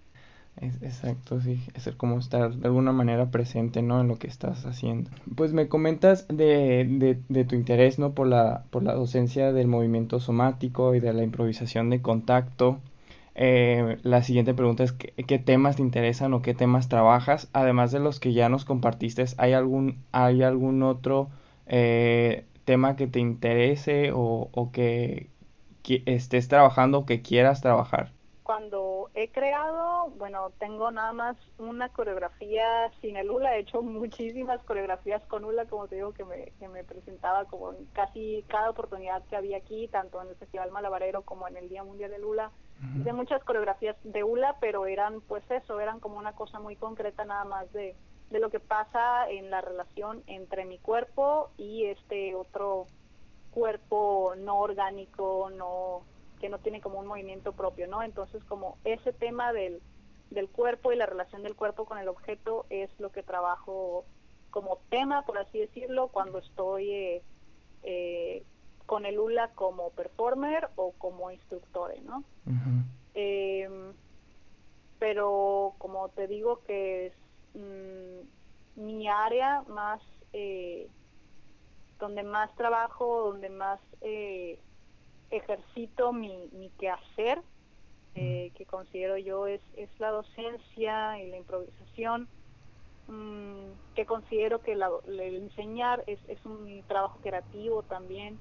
exacto, 0.60 1.40
sí, 1.40 1.60
es 1.74 1.88
como 1.96 2.18
estar 2.18 2.54
de 2.54 2.66
alguna 2.66 2.92
manera 2.92 3.30
presente, 3.30 3.82
¿no? 3.82 4.00
En 4.00 4.08
lo 4.08 4.16
que 4.16 4.28
estás 4.28 4.64
haciendo. 4.64 5.10
Pues 5.34 5.52
me 5.52 5.68
comentas 5.68 6.26
de, 6.28 6.86
de, 6.88 7.20
de, 7.28 7.44
tu 7.44 7.54
interés, 7.54 7.98
¿no? 7.98 8.12
Por 8.12 8.28
la, 8.28 8.64
por 8.70 8.82
la 8.82 8.94
docencia 8.94 9.52
del 9.52 9.66
movimiento 9.66 10.20
somático 10.20 10.94
y 10.94 11.00
de 11.00 11.12
la 11.12 11.22
improvisación 11.22 11.90
de 11.90 12.00
contacto. 12.00 12.80
Eh, 13.38 13.98
la 14.02 14.22
siguiente 14.22 14.54
pregunta 14.54 14.82
es 14.82 14.92
¿qué, 14.92 15.38
temas 15.38 15.76
te 15.76 15.82
interesan 15.82 16.32
o 16.32 16.40
qué 16.40 16.54
temas 16.54 16.88
trabajas? 16.88 17.50
Además 17.52 17.92
de 17.92 18.00
los 18.00 18.18
que 18.18 18.32
ya 18.32 18.48
nos 18.48 18.64
compartiste, 18.64 19.26
¿hay 19.36 19.52
algún, 19.52 19.98
hay 20.10 20.42
algún 20.42 20.82
otro 20.82 21.28
eh, 21.66 22.46
tema 22.66 22.96
que 22.96 23.06
te 23.06 23.20
interese 23.20 24.12
o, 24.12 24.50
o 24.52 24.72
que, 24.72 25.30
que, 25.82 26.02
estés 26.04 26.48
trabajando 26.48 26.98
o 26.98 27.06
que 27.06 27.22
quieras 27.22 27.62
trabajar? 27.62 28.12
Cuando 28.42 29.10
he 29.14 29.28
creado, 29.30 30.10
bueno, 30.18 30.50
tengo 30.58 30.90
nada 30.90 31.12
más 31.12 31.36
una 31.58 31.88
coreografía 31.88 32.64
sin 33.00 33.16
el 33.16 33.30
ULA, 33.30 33.56
he 33.56 33.60
hecho 33.60 33.82
muchísimas 33.82 34.62
coreografías 34.64 35.22
con 35.24 35.44
ULA, 35.44 35.64
como 35.66 35.88
te 35.88 35.96
digo, 35.96 36.12
que 36.12 36.24
me, 36.24 36.52
que 36.58 36.68
me 36.68 36.84
presentaba 36.84 37.44
como 37.46 37.72
en 37.72 37.86
casi 37.86 38.44
cada 38.48 38.70
oportunidad 38.70 39.24
que 39.24 39.36
había 39.36 39.56
aquí, 39.56 39.88
tanto 39.88 40.20
en 40.20 40.28
el 40.28 40.36
Festival 40.36 40.70
Malabarero 40.70 41.22
como 41.22 41.48
en 41.48 41.56
el 41.56 41.68
Día 41.68 41.82
Mundial 41.82 42.10
del 42.10 42.24
ULA. 42.24 42.50
Hice 43.00 43.12
muchas 43.14 43.42
coreografías 43.42 43.96
de 44.04 44.22
ULA, 44.22 44.56
pero 44.60 44.86
eran 44.86 45.22
pues 45.22 45.42
eso, 45.50 45.80
eran 45.80 45.98
como 45.98 46.18
una 46.18 46.32
cosa 46.32 46.60
muy 46.60 46.76
concreta 46.76 47.24
nada 47.24 47.44
más 47.44 47.72
de 47.72 47.96
de 48.30 48.40
lo 48.40 48.50
que 48.50 48.60
pasa 48.60 49.30
en 49.30 49.50
la 49.50 49.60
relación 49.60 50.22
entre 50.26 50.64
mi 50.64 50.78
cuerpo 50.78 51.50
y 51.56 51.84
este 51.84 52.34
otro 52.34 52.86
cuerpo 53.50 54.34
no 54.36 54.58
orgánico, 54.58 55.50
no 55.50 56.02
que 56.40 56.48
no 56.48 56.58
tiene 56.58 56.80
como 56.80 56.98
un 56.98 57.06
movimiento 57.06 57.52
propio, 57.52 57.86
¿no? 57.86 58.02
Entonces, 58.02 58.44
como 58.44 58.76
ese 58.84 59.12
tema 59.12 59.52
del, 59.52 59.80
del 60.30 60.48
cuerpo 60.48 60.92
y 60.92 60.96
la 60.96 61.06
relación 61.06 61.42
del 61.42 61.56
cuerpo 61.56 61.86
con 61.86 61.98
el 61.98 62.08
objeto 62.08 62.66
es 62.68 62.90
lo 62.98 63.10
que 63.10 63.22
trabajo 63.22 64.04
como 64.50 64.78
tema, 64.90 65.22
por 65.22 65.38
así 65.38 65.58
decirlo, 65.58 66.08
cuando 66.08 66.38
estoy 66.38 66.90
eh, 66.90 67.22
eh, 67.82 68.42
con 68.86 69.06
el 69.06 69.18
ULA 69.18 69.50
como 69.54 69.90
performer 69.90 70.68
o 70.76 70.92
como 70.92 71.30
instructor, 71.30 71.92
¿no? 72.02 72.24
Em, 73.14 73.92
pero 74.98 75.74
como 75.78 76.08
te 76.10 76.26
digo 76.26 76.60
que 76.64 77.06
es 77.06 77.12
Mm, 77.56 78.20
mi 78.76 79.08
área 79.08 79.62
más, 79.62 80.02
eh, 80.34 80.88
donde 81.98 82.22
más 82.22 82.54
trabajo, 82.56 83.30
donde 83.30 83.48
más 83.48 83.80
eh, 84.02 84.58
ejercito 85.30 86.12
mi, 86.12 86.48
mi 86.52 86.68
quehacer, 86.78 87.40
eh, 88.14 88.52
que 88.54 88.66
considero 88.66 89.16
yo 89.16 89.46
es, 89.46 89.60
es 89.76 89.88
la 89.98 90.10
docencia 90.10 91.18
y 91.22 91.30
la 91.30 91.38
improvisación, 91.38 92.28
mm, 93.06 93.94
que 93.94 94.04
considero 94.04 94.60
que 94.60 94.72
el 94.72 95.18
enseñar 95.18 96.04
es, 96.06 96.18
es 96.28 96.44
un 96.44 96.82
trabajo 96.86 97.18
creativo 97.22 97.82
también. 97.84 98.38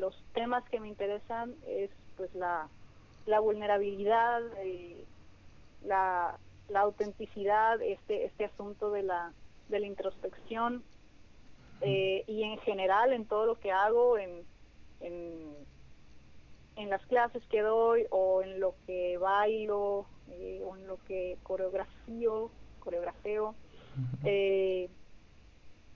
los 0.00 0.14
temas 0.34 0.62
que 0.70 0.80
me 0.80 0.88
interesan 0.88 1.54
es 1.66 1.90
pues 2.16 2.34
la, 2.34 2.68
la 3.24 3.40
vulnerabilidad, 3.40 4.42
la, 5.80 6.38
la 6.68 6.80
autenticidad, 6.80 7.80
este, 7.82 8.24
este 8.24 8.46
asunto 8.46 8.90
de 8.90 9.02
la, 9.02 9.32
de 9.68 9.80
la 9.80 9.86
introspección 9.86 10.82
eh, 11.80 12.24
y 12.26 12.42
en 12.42 12.58
general 12.58 13.12
en 13.12 13.26
todo 13.26 13.46
lo 13.46 13.58
que 13.58 13.70
hago, 13.72 14.18
en, 14.18 14.44
en, 15.00 16.90
las 16.90 17.04
clases 17.06 17.42
que 17.46 17.60
doy 17.60 18.06
o 18.10 18.42
en 18.42 18.60
lo 18.60 18.74
que 18.86 19.18
bailo 19.18 20.06
eh, 20.28 20.62
o 20.64 20.76
en 20.76 20.86
lo 20.86 20.98
que 21.04 21.38
coreografío, 21.42 22.50
coreografeo 22.78 23.54
eh, 24.24 24.88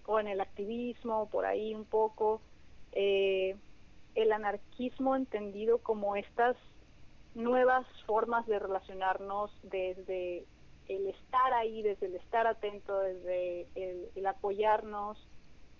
o 0.06 0.18
en 0.18 0.28
el 0.28 0.40
activismo, 0.40 1.28
por 1.30 1.46
ahí 1.46 1.74
un 1.74 1.84
poco. 1.84 2.40
el 2.92 4.32
anarquismo 4.32 5.14
entendido 5.14 5.78
como 5.78 6.16
estas 6.16 6.56
nuevas 7.34 7.86
formas 8.06 8.46
de 8.46 8.58
relacionarnos 8.58 9.50
desde 9.62 10.44
el 10.88 11.06
estar 11.06 11.52
ahí, 11.52 11.82
desde 11.82 12.06
el 12.06 12.14
estar 12.16 12.46
atento, 12.46 12.98
desde 12.98 13.66
el, 13.74 14.26
apoyarnos, 14.26 15.18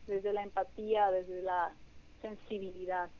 desde 0.06 0.32
la 0.32 0.42
empatía, 0.42 1.10
desde 1.10 1.42
la 1.42 1.74
sensibilidad. 2.22 3.10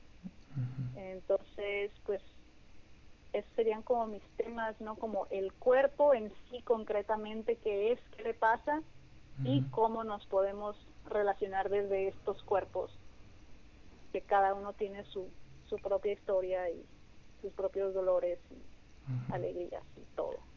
Entonces, 0.97 1.91
pues, 2.05 2.21
esos 3.33 3.51
serían 3.55 3.83
como 3.83 4.07
mis 4.07 4.23
temas, 4.37 4.81
¿no? 4.81 4.97
Como 4.97 5.27
el 5.31 5.53
cuerpo 5.55 6.15
en 6.15 6.33
sí 6.51 6.63
concretamente, 6.63 7.57
qué 7.57 7.93
es, 7.93 8.01
qué 8.17 8.23
le 8.25 8.35
pasa 8.35 8.83
y 9.45 9.63
cómo 9.71 10.03
nos 10.03 10.27
podemos 10.27 10.77
relacionar 11.05 11.69
desde 11.69 12.09
estos 12.09 12.43
cuerpos, 12.43 12.91
que 14.13 14.21
cada 14.23 14.55
uno 14.55 14.73
tiene 14.73 15.05
su, 15.05 15.29
su 15.69 15.77
propia 15.77 16.13
historia 16.13 16.69
y 16.71 16.85
sus 17.41 17.53
propios 17.53 17.95
dolores 17.95 18.39
y 18.51 19.33
alegrías 19.33 19.85
y 19.97 20.17
todo. 20.17 20.48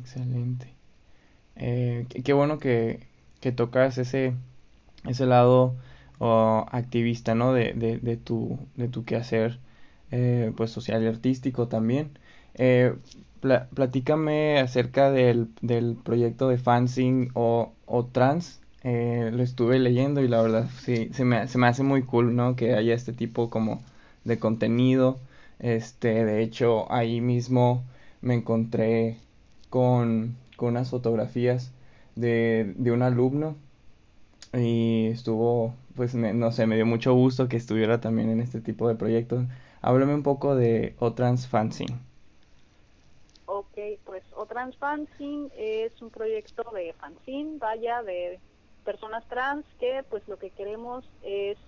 Excelente. 0.00 0.72
Eh, 1.56 2.06
qué, 2.24 2.32
bueno 2.32 2.58
que, 2.58 3.00
que, 3.40 3.52
tocas 3.52 3.98
ese, 3.98 4.34
ese 5.08 5.26
lado 5.26 5.76
activista, 6.20 7.34
¿no? 7.34 7.52
De, 7.52 7.74
de, 7.74 8.16
tu, 8.16 8.58
de 8.76 8.88
tu 8.88 9.04
quehacer, 9.04 9.58
eh, 10.12 10.52
pues 10.56 10.70
social 10.70 11.02
y 11.02 11.06
artístico 11.06 11.68
también. 11.68 12.10
Eh, 12.54 12.94
platícame 13.74 14.58
acerca 14.60 15.10
del, 15.12 15.48
del 15.62 15.96
proyecto 15.96 16.48
de 16.48 16.58
Fansing 16.58 17.30
o, 17.34 17.72
o 17.86 18.06
Trans. 18.06 18.60
Eh, 18.84 19.30
lo 19.32 19.42
estuve 19.42 19.78
leyendo 19.78 20.22
y 20.22 20.28
la 20.28 20.42
verdad 20.42 20.68
sí, 20.82 21.10
se 21.12 21.24
me, 21.24 21.48
se 21.48 21.58
me 21.58 21.66
hace 21.68 21.82
muy 21.82 22.02
cool, 22.04 22.36
¿no? 22.36 22.56
Que 22.56 22.74
haya 22.74 22.94
este 22.94 23.12
tipo 23.12 23.50
como 23.50 23.82
de 24.24 24.38
contenido. 24.38 25.18
Este, 25.60 26.24
de 26.24 26.42
hecho, 26.42 26.90
ahí 26.92 27.20
mismo 27.20 27.84
me 28.22 28.34
encontré 28.34 29.18
con, 29.70 30.36
unas 30.58 30.90
fotografías 30.90 31.72
de, 32.16 32.74
de, 32.76 32.92
un 32.92 33.02
alumno 33.02 33.56
y 34.52 35.08
estuvo, 35.08 35.74
pues 35.94 36.14
no 36.14 36.52
sé, 36.52 36.66
me 36.66 36.76
dio 36.76 36.86
mucho 36.86 37.14
gusto 37.14 37.48
que 37.48 37.56
estuviera 37.56 38.00
también 38.00 38.30
en 38.30 38.40
este 38.40 38.60
tipo 38.60 38.88
de 38.88 38.94
proyectos. 38.94 39.44
Háblame 39.80 40.14
un 40.14 40.22
poco 40.22 40.56
de 40.56 40.94
Otrans 40.98 41.46
Fanzine. 41.46 41.98
Ok, 43.46 43.78
pues 44.04 44.22
Otrans 44.34 44.76
Fanzine 44.76 45.48
es 45.56 46.02
un 46.02 46.10
proyecto 46.10 46.70
de 46.74 46.92
fanzine, 46.94 47.58
vaya, 47.58 48.02
de 48.02 48.40
personas 48.84 49.26
trans 49.28 49.64
que 49.78 50.04
pues 50.08 50.26
lo 50.28 50.38
que 50.38 50.50
queremos 50.50 51.04
es 51.22 51.58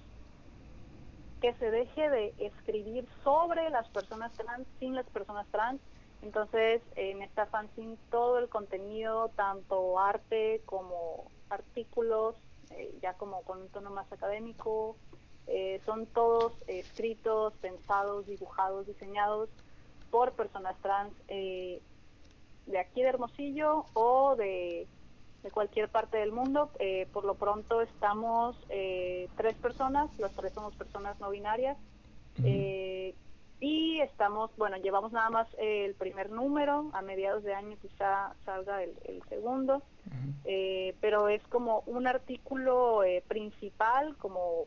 que 1.41 1.55
se 1.55 1.71
deje 1.71 2.11
de 2.11 2.35
escribir 2.39 3.07
sobre 3.25 3.71
las 3.71 3.89
personas 3.89 4.33
trans 4.33 4.67
sin 4.79 4.95
las 4.95 5.07
personas 5.07 5.47
trans 5.51 5.81
entonces, 6.23 6.83
en 6.97 7.23
esta 7.23 7.47
fanzine 7.47 7.97
todo 8.11 8.39
el 8.39 8.49
contenido, 8.49 9.31
tanto 9.37 9.99
arte 9.99 10.61
como 10.67 11.31
artículos, 11.49 12.37
eh, 12.71 12.99
ya 13.03 13.15
como 13.15 13.43
con 13.43 13.63
un 13.63 13.69
tono 13.69 13.91
más 13.91 14.11
académico, 14.13 14.97
eh, 15.47 15.81
son 15.87 16.07
todos 16.07 16.53
escritos, 16.67 17.55
pensados, 17.61 18.27
dibujados, 18.27 18.87
diseñados 18.87 19.49
por 20.11 20.33
personas 20.33 20.77
trans 20.83 21.13
eh, 21.29 21.81
de 22.67 22.79
aquí 22.79 23.03
de 23.03 23.09
Hermosillo 23.09 23.87
o 23.95 24.37
de, 24.37 24.87
cualquier 25.53 25.89
parte 25.89 26.19
del 26.19 26.33
mundo. 26.33 26.71
por 27.15 27.25
lo 27.25 27.35
pronto 27.35 27.81
estamos 27.81 28.55
tres 28.69 29.55
personas, 29.57 30.11
las 30.19 30.33
tres 30.33 30.53
somos 30.53 30.77
personas 30.77 31.19
no 31.19 31.31
binarias. 31.31 31.79
Y 33.61 34.01
estamos, 34.01 34.51
bueno, 34.57 34.79
llevamos 34.79 35.13
nada 35.13 35.29
más 35.29 35.47
el 35.59 35.95
primer 35.95 36.31
número, 36.31 36.91
a 36.95 37.03
mediados 37.03 37.45
de 37.45 37.53
año 37.53 37.77
quizá 37.81 38.35
salga 38.47 38.83
el, 38.83 39.23
segundo, 39.29 39.83
eh, 40.47 40.97
pero 41.03 41.29
es 41.29 41.43
como 41.49 41.81
un 41.87 42.07
artículo 42.07 43.05
eh, 43.05 43.23
principal, 43.29 44.17
como 44.17 44.65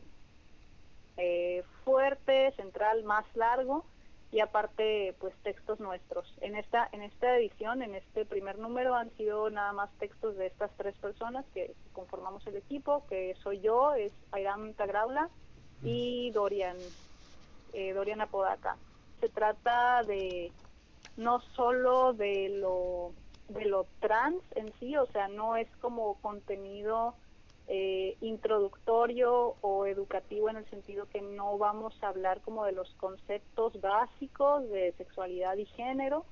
eh, 1.16 1.64
fuerte, 1.84 2.52
central, 2.52 3.02
más 3.02 3.24
largo 3.34 3.84
y 4.30 4.38
aparte 4.38 5.14
pues 5.18 5.34
textos 5.42 5.80
nuestros. 5.80 6.32
En 6.40 6.54
esta 6.54 6.88
en 6.92 7.02
esta 7.02 7.36
edición, 7.36 7.82
en 7.82 7.96
este 7.96 8.24
primer 8.24 8.58
número 8.58 8.94
han 8.94 9.10
sido 9.16 9.50
nada 9.50 9.72
más 9.72 9.90
textos 9.98 10.36
de 10.36 10.46
estas 10.46 10.70
tres 10.76 10.94
personas 10.98 11.44
que 11.52 11.74
conformamos 11.92 12.46
el 12.46 12.56
equipo, 12.56 13.04
que 13.08 13.34
soy 13.42 13.60
yo, 13.60 13.94
es 13.94 14.12
Airam 14.30 14.72
Tagraula 14.74 15.30
y 15.82 16.30
Dorian 16.30 16.76
eh, 17.74 17.92
Dorian 17.92 18.20
Apodaca. 18.20 18.76
Se 19.20 19.28
trata 19.28 20.02
de 20.02 20.52
no 21.16 21.40
solo 21.54 22.12
de 22.12 22.48
lo 22.48 23.12
de 23.48 23.66
lo 23.66 23.86
trans 24.00 24.42
en 24.54 24.72
sí, 24.80 24.96
o 24.96 25.06
sea, 25.06 25.28
no 25.28 25.56
es 25.56 25.68
como 25.80 26.14
contenido 26.22 27.14
eh, 27.66 28.16
introductorio 28.20 29.56
o 29.62 29.86
educativo 29.86 30.50
en 30.50 30.56
el 30.56 30.68
sentido 30.68 31.08
que 31.08 31.22
no 31.22 31.56
vamos 31.56 31.94
a 32.02 32.08
hablar 32.08 32.42
como 32.42 32.66
de 32.66 32.72
los 32.72 32.92
conceptos 32.94 33.80
básicos 33.80 34.68
de 34.68 34.92
sexualidad 34.98 35.56
y 35.56 35.64
género, 35.64 36.26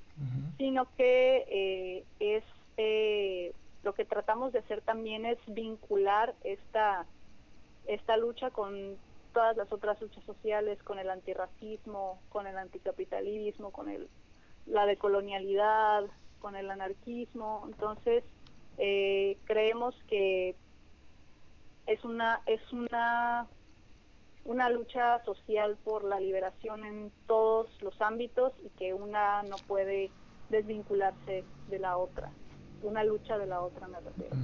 sino 0.57 0.87
que 0.95 1.43
eh, 1.49 2.05
es 2.19 2.43
eh, 2.77 3.51
lo 3.81 3.93
que 3.93 4.05
tratamos 4.05 4.53
de 4.53 4.59
hacer 4.59 4.81
también 4.81 5.25
es 5.25 5.39
vincular 5.47 6.35
esta 6.43 7.07
esta 7.87 8.15
lucha 8.15 8.51
con 8.51 8.95
todas 9.33 9.57
las 9.57 9.71
otras 9.71 10.01
luchas 10.01 10.23
sociales, 10.23 10.81
con 10.83 10.99
el 10.99 11.09
antirracismo, 11.09 12.21
con 12.29 12.47
el 12.47 12.57
anticapitalismo, 12.57 13.71
con 13.71 13.89
el 13.89 14.09
la 14.65 14.85
decolonialidad, 14.85 16.05
con 16.39 16.55
el 16.55 16.71
anarquismo. 16.71 17.63
Entonces, 17.67 18.23
eh, 18.77 19.37
creemos 19.45 19.95
que 20.07 20.55
es 21.85 22.03
una 22.05 22.41
es 22.45 22.61
una 22.71 23.47
una 24.45 24.69
lucha 24.69 25.23
social 25.23 25.77
por 25.83 26.03
la 26.03 26.19
liberación 26.19 26.85
en 26.85 27.11
todos 27.27 27.69
los 27.81 27.99
ámbitos 28.01 28.51
y 28.65 28.69
que 28.77 28.93
una 28.93 29.41
no 29.43 29.55
puede 29.67 30.11
desvincularse 30.49 31.45
de 31.69 31.79
la 31.79 31.97
otra. 31.97 32.29
Una 32.81 33.03
lucha 33.03 33.37
de 33.37 33.47
la 33.47 33.61
otra 33.61 33.87
me 33.87 33.99
refiero. 34.01 34.35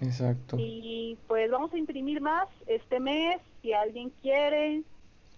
Exacto. 0.00 0.56
Y 0.58 1.18
pues 1.26 1.50
vamos 1.50 1.72
a 1.72 1.78
imprimir 1.78 2.20
más 2.20 2.48
este 2.66 3.00
mes 3.00 3.40
si 3.68 3.74
alguien 3.74 4.10
quiere 4.22 4.82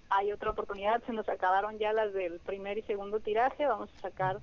hay 0.09 0.31
otra 0.31 0.51
oportunidad 0.51 1.03
se 1.05 1.13
nos 1.13 1.29
acabaron 1.29 1.79
ya 1.79 1.93
las 1.93 2.13
del 2.13 2.39
primer 2.39 2.79
y 2.79 2.83
segundo 2.83 3.19
tiraje 3.19 3.67
vamos 3.67 3.91
a 3.99 4.01
sacar 4.03 4.39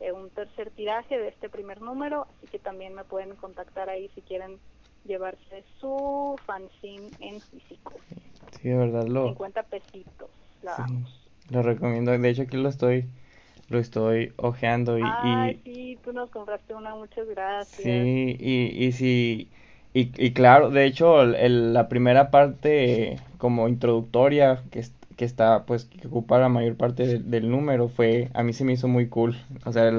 eh, 0.00 0.12
un 0.12 0.28
tercer 0.28 0.70
tiraje 0.70 1.18
de 1.18 1.28
este 1.28 1.48
primer 1.48 1.80
número 1.80 2.26
así 2.36 2.48
que 2.48 2.58
también 2.58 2.94
me 2.94 3.04
pueden 3.04 3.34
contactar 3.36 3.88
ahí 3.88 4.10
si 4.14 4.20
quieren 4.20 4.58
llevarse 5.06 5.64
su 5.80 6.38
fanzine 6.44 7.08
en 7.20 7.40
físico. 7.40 7.94
Sí, 8.60 8.68
de 8.68 8.76
verdad 8.76 9.06
lo... 9.06 9.28
50 9.28 9.62
pesitos, 9.62 10.28
Lo 11.48 11.62
recomiendo, 11.62 12.10
de 12.10 12.28
hecho 12.28 12.42
aquí 12.42 12.58
lo 12.58 12.68
estoy 12.68 13.08
lo 13.70 13.78
estoy 13.78 14.34
ojeando 14.36 14.98
y... 14.98 15.02
Ay, 15.02 15.60
sí, 15.64 15.98
tú 16.04 16.12
nos 16.12 16.28
compraste 16.28 16.74
una, 16.74 16.94
muchas 16.94 17.26
gracias. 17.28 17.80
Sí, 17.82 18.36
y, 18.38 18.84
y 18.84 18.92
sí, 18.92 19.48
y, 19.94 20.12
y 20.22 20.32
claro, 20.32 20.70
de 20.70 20.84
hecho 20.84 21.22
el, 21.22 21.72
la 21.72 21.88
primera 21.88 22.30
parte 22.30 23.16
como 23.40 23.68
introductoria 23.68 24.62
que, 24.70 24.84
que 25.16 25.24
está, 25.24 25.64
pues, 25.66 25.86
que 25.86 26.06
ocupa 26.06 26.38
la 26.38 26.48
mayor 26.48 26.76
parte 26.76 27.18
del 27.18 27.50
número 27.50 27.88
fue, 27.88 28.30
a 28.34 28.44
mí 28.44 28.52
se 28.52 28.64
me 28.64 28.74
hizo 28.74 28.86
muy 28.86 29.08
cool, 29.08 29.36
o 29.64 29.72
sea, 29.72 29.90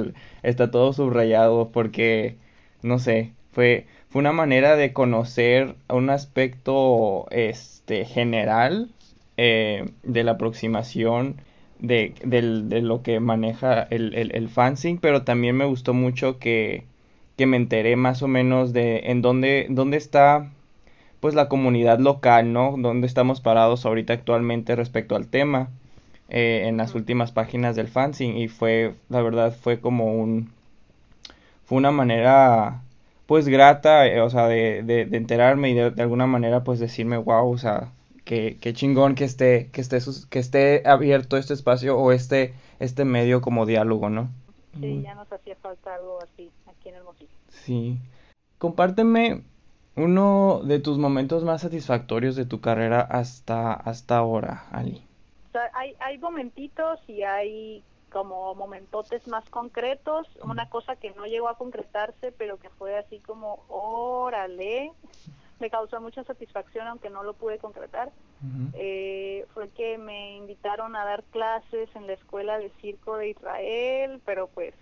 está 0.43 0.71
todo 0.71 0.93
subrayado 0.93 1.69
porque, 1.71 2.37
no 2.83 2.99
sé, 2.99 3.33
fue, 3.51 3.87
fue 4.09 4.21
una 4.21 4.31
manera 4.31 4.75
de 4.77 4.93
conocer 4.93 5.75
un 5.89 6.09
aspecto 6.09 7.27
este, 7.31 8.05
general 8.05 8.89
eh, 9.37 9.89
de 10.03 10.23
la 10.23 10.33
aproximación 10.33 11.37
de, 11.79 12.13
de, 12.23 12.81
lo 12.81 13.01
que 13.01 13.19
maneja 13.19 13.83
el, 13.89 14.13
el, 14.13 14.35
el 14.35 14.49
pero 15.01 15.23
también 15.23 15.57
me 15.57 15.65
gustó 15.65 15.93
mucho 15.93 16.37
que, 16.39 16.85
que 17.37 17.47
me 17.47 17.57
enteré 17.57 17.95
más 17.95 18.21
o 18.21 18.27
menos 18.27 18.71
de 18.73 18.99
en 19.05 19.21
dónde, 19.21 19.65
dónde 19.69 19.97
está 19.97 20.51
pues 21.21 21.35
la 21.35 21.47
comunidad 21.47 21.99
local, 21.99 22.51
¿no? 22.51 22.75
Dónde 22.77 23.07
estamos 23.07 23.39
parados 23.39 23.85
ahorita 23.85 24.11
actualmente 24.11 24.75
respecto 24.75 25.15
al 25.15 25.27
tema 25.27 25.69
eh, 26.29 26.63
en 26.65 26.77
las 26.77 26.95
últimas 26.95 27.31
páginas 27.31 27.75
del 27.75 27.87
fanzine 27.87 28.39
y 28.39 28.47
fue, 28.47 28.95
la 29.07 29.21
verdad, 29.21 29.55
fue 29.55 29.79
como 29.79 30.15
un, 30.15 30.51
fue 31.63 31.77
una 31.77 31.91
manera 31.91 32.81
pues 33.27 33.47
grata, 33.47 34.07
eh, 34.07 34.19
o 34.19 34.29
sea, 34.29 34.47
de, 34.47 34.81
de, 34.83 35.01
enterarme 35.15 35.69
y 35.69 35.73
de, 35.75 35.93
alguna 36.01 36.25
manera 36.25 36.63
pues 36.63 36.79
decirme, 36.79 37.17
wow, 37.17 37.51
o 37.51 37.57
sea, 37.57 37.91
qué, 38.25 38.57
qué 38.59 38.73
chingón 38.73 39.13
que 39.13 39.23
esté, 39.23 39.69
que 39.71 39.81
esté, 39.81 39.99
que 40.29 40.39
esté 40.39 40.81
abierto 40.85 41.37
este 41.37 41.53
espacio 41.53 41.97
o 41.99 42.11
este, 42.11 42.55
este 42.79 43.05
medio 43.05 43.41
como 43.41 43.67
diálogo, 43.67 44.09
¿no? 44.09 44.29
Sí, 44.79 45.01
ya 45.03 45.13
nos 45.13 45.31
hacía 45.31 45.55
falta 45.61 45.93
algo 45.95 46.19
así 46.23 46.49
aquí 46.65 46.89
en 46.89 46.95
el 46.95 47.03
Mojito. 47.03 47.31
Sí. 47.49 47.99
Compárteme 48.57 49.43
uno 49.95 50.61
de 50.63 50.79
tus 50.79 50.97
momentos 50.97 51.43
más 51.43 51.61
satisfactorios 51.61 52.35
de 52.35 52.45
tu 52.45 52.61
carrera 52.61 53.01
hasta, 53.01 53.73
hasta 53.73 54.17
ahora, 54.17 54.65
Ali. 54.71 55.03
O 55.49 55.51
sea, 55.51 55.69
hay, 55.73 55.95
hay 55.99 56.17
momentitos 56.17 56.99
y 57.07 57.23
hay 57.23 57.83
como 58.11 58.53
momentotes 58.55 59.27
más 59.27 59.49
concretos, 59.49 60.27
una 60.43 60.69
cosa 60.69 60.95
que 60.97 61.11
no 61.11 61.25
llegó 61.25 61.47
a 61.47 61.57
concretarse, 61.57 62.31
pero 62.31 62.57
que 62.57 62.69
fue 62.69 62.97
así 62.97 63.19
como, 63.19 63.63
órale, 63.69 64.91
me 65.59 65.69
causó 65.69 66.01
mucha 66.01 66.23
satisfacción, 66.23 66.87
aunque 66.87 67.09
no 67.09 67.23
lo 67.23 67.33
pude 67.33 67.57
concretar, 67.57 68.11
eh, 68.73 69.45
fue 69.53 69.69
que 69.69 69.97
me 69.97 70.35
invitaron 70.35 70.95
a 70.95 71.05
dar 71.05 71.23
clases 71.25 71.89
en 71.95 72.07
la 72.07 72.13
escuela 72.13 72.57
de 72.57 72.69
circo 72.81 73.15
de 73.17 73.29
Israel, 73.29 74.19
pero 74.25 74.47
pues 74.47 74.73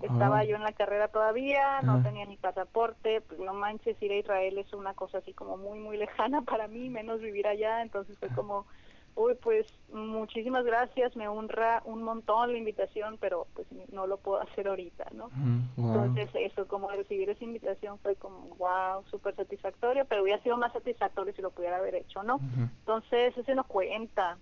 estaba 0.00 0.38
ah. 0.38 0.44
yo 0.44 0.56
en 0.56 0.62
la 0.62 0.72
carrera 0.72 1.08
todavía, 1.08 1.82
no 1.82 2.02
tenía 2.02 2.24
ni 2.26 2.36
pasaporte, 2.36 3.20
pues 3.20 3.38
no 3.40 3.54
manches, 3.54 4.00
ir 4.02 4.12
a 4.12 4.16
Israel 4.16 4.58
es 4.58 4.72
una 4.72 4.94
cosa 4.94 5.18
así 5.18 5.32
como 5.32 5.56
muy, 5.56 5.78
muy 5.78 5.96
lejana 5.96 6.42
para 6.42 6.68
mí, 6.68 6.88
menos 6.88 7.20
vivir 7.20 7.46
allá, 7.46 7.82
entonces 7.82 8.18
fue 8.18 8.28
como 8.30 8.66
Uy, 9.14 9.34
pues 9.42 9.66
muchísimas 9.92 10.64
gracias, 10.64 11.14
me 11.16 11.28
honra 11.28 11.82
un 11.84 12.02
montón 12.02 12.50
la 12.52 12.58
invitación, 12.58 13.18
pero 13.20 13.46
pues 13.54 13.66
no 13.92 14.06
lo 14.06 14.16
puedo 14.16 14.40
hacer 14.40 14.68
ahorita, 14.68 15.08
¿no? 15.12 15.28
Entonces 15.76 16.30
eso, 16.34 16.66
como 16.66 16.90
recibir 16.90 17.28
esa 17.28 17.44
invitación 17.44 17.98
fue 17.98 18.16
como, 18.16 18.54
wow, 18.56 19.04
súper 19.10 19.36
satisfactorio, 19.36 20.06
pero 20.06 20.22
hubiera 20.22 20.42
sido 20.42 20.56
más 20.56 20.72
satisfactorio 20.72 21.34
si 21.34 21.42
lo 21.42 21.50
pudiera 21.50 21.76
haber 21.76 21.94
hecho, 21.94 22.22
¿no? 22.22 22.40
Entonces 22.80 23.36
ese 23.36 23.54
no 23.54 23.64
cuenta. 23.64 24.38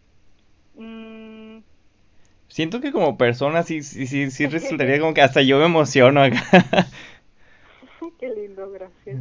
Mm. 0.76 1.59
Siento 2.51 2.80
que 2.80 2.90
como 2.90 3.16
persona 3.16 3.62
sí, 3.62 3.82
sí, 3.82 4.07
sí, 4.07 4.30
sí 4.30 4.46
resultaría 4.48 4.98
como 5.01 5.14
que 5.14 5.22
hasta 5.22 5.40
yo 5.40 5.59
me 5.59 5.66
emociono 5.66 6.20
acá. 6.20 6.42
Qué 8.18 8.28
lindo, 8.28 8.70
gracias. 8.70 9.18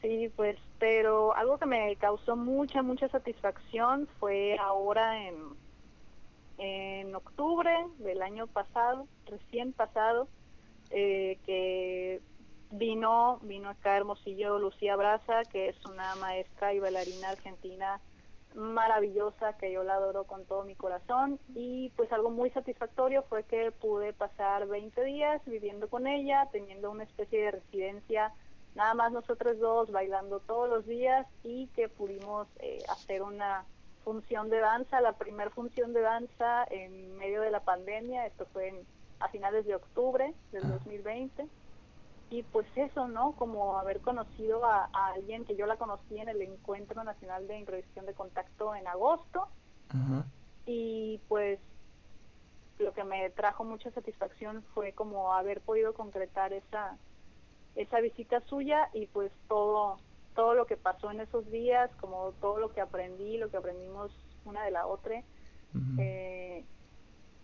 Sí, 0.00 0.32
pues, 0.36 0.56
pero 0.78 1.34
algo 1.36 1.58
que 1.58 1.66
me 1.66 1.96
causó 1.96 2.36
mucha, 2.36 2.80
mucha 2.82 3.08
satisfacción 3.08 4.08
fue 4.20 4.56
ahora 4.60 5.26
en, 5.26 5.34
en 6.58 7.14
octubre 7.14 7.70
del 7.98 8.22
año 8.22 8.46
pasado, 8.46 9.08
recién 9.26 9.72
pasado, 9.72 10.28
eh, 10.90 11.38
que 11.44 12.20
vino, 12.70 13.40
vino 13.42 13.68
acá 13.68 13.96
Hermosillo 13.96 14.60
Lucía 14.60 14.94
Braza, 14.94 15.42
que 15.50 15.70
es 15.70 15.76
una 15.86 16.14
maestra 16.16 16.72
y 16.72 16.78
bailarina 16.78 17.30
argentina 17.30 18.00
maravillosa 18.54 19.56
que 19.58 19.72
yo 19.72 19.84
la 19.84 19.94
adoro 19.94 20.24
con 20.24 20.44
todo 20.44 20.64
mi 20.64 20.74
corazón. 20.74 21.38
Y 21.54 21.90
pues 21.96 22.12
algo 22.12 22.30
muy 22.30 22.50
satisfactorio 22.50 23.22
fue 23.24 23.44
que 23.44 23.72
pude 23.72 24.12
pasar 24.12 24.66
20 24.66 25.04
días 25.04 25.42
viviendo 25.46 25.88
con 25.88 26.06
ella, 26.06 26.48
teniendo 26.52 26.90
una 26.90 27.04
especie 27.04 27.44
de 27.44 27.50
residencia 27.52 28.32
nada 28.74 28.94
más 28.94 29.12
nosotros 29.12 29.58
dos 29.58 29.90
bailando 29.90 30.40
todos 30.40 30.68
los 30.68 30.86
días 30.86 31.26
y 31.42 31.66
que 31.68 31.88
pudimos 31.88 32.46
eh, 32.60 32.78
hacer 32.88 33.22
una 33.22 33.64
función 34.04 34.48
de 34.48 34.60
danza, 34.60 35.00
la 35.00 35.12
primera 35.14 35.50
función 35.50 35.92
de 35.92 36.00
danza 36.00 36.64
en 36.70 37.16
medio 37.18 37.42
de 37.42 37.50
la 37.50 37.60
pandemia, 37.60 38.24
esto 38.26 38.46
fue 38.52 38.72
a 39.20 39.28
finales 39.28 39.66
de 39.66 39.74
octubre 39.74 40.32
del 40.52 40.68
2020. 40.68 41.46
Y 42.30 42.42
pues 42.42 42.66
eso, 42.76 43.08
¿no? 43.08 43.32
Como 43.32 43.78
haber 43.78 44.00
conocido 44.00 44.64
a, 44.64 44.90
alguien 44.92 45.44
que 45.44 45.56
yo 45.56 45.66
la 45.66 45.76
conocí 45.76 46.18
en 46.18 46.28
el 46.28 46.42
Encuentro 46.42 47.02
Nacional 47.02 47.46
de 47.46 47.58
Improvisación 47.58 48.06
de 48.06 48.14
Contacto 48.14 48.74
en 48.74 48.86
agosto. 48.86 49.48
Y 50.66 51.20
pues 51.28 51.58
lo 52.78 52.92
que 52.92 53.02
me 53.02 53.30
trajo 53.30 53.64
mucha 53.64 53.90
satisfacción 53.90 54.62
fue 54.74 54.92
como 54.92 55.32
haber 55.32 55.62
podido 55.62 55.94
concretar 55.94 56.52
esa, 56.52 56.98
esa 57.74 58.00
visita 58.00 58.40
suya 58.42 58.90
y 58.92 59.06
pues 59.06 59.32
todo 59.48 59.98
todo 60.38 60.54
lo 60.54 60.66
que 60.66 60.76
pasó 60.76 61.10
en 61.10 61.20
esos 61.20 61.50
días, 61.50 61.90
como 62.00 62.30
todo 62.40 62.60
lo 62.60 62.72
que 62.72 62.80
aprendí, 62.80 63.38
lo 63.38 63.50
que 63.50 63.56
aprendimos 63.56 64.12
una 64.44 64.62
de 64.62 64.70
la 64.70 64.86
otra, 64.86 65.24
eh, 65.98 66.64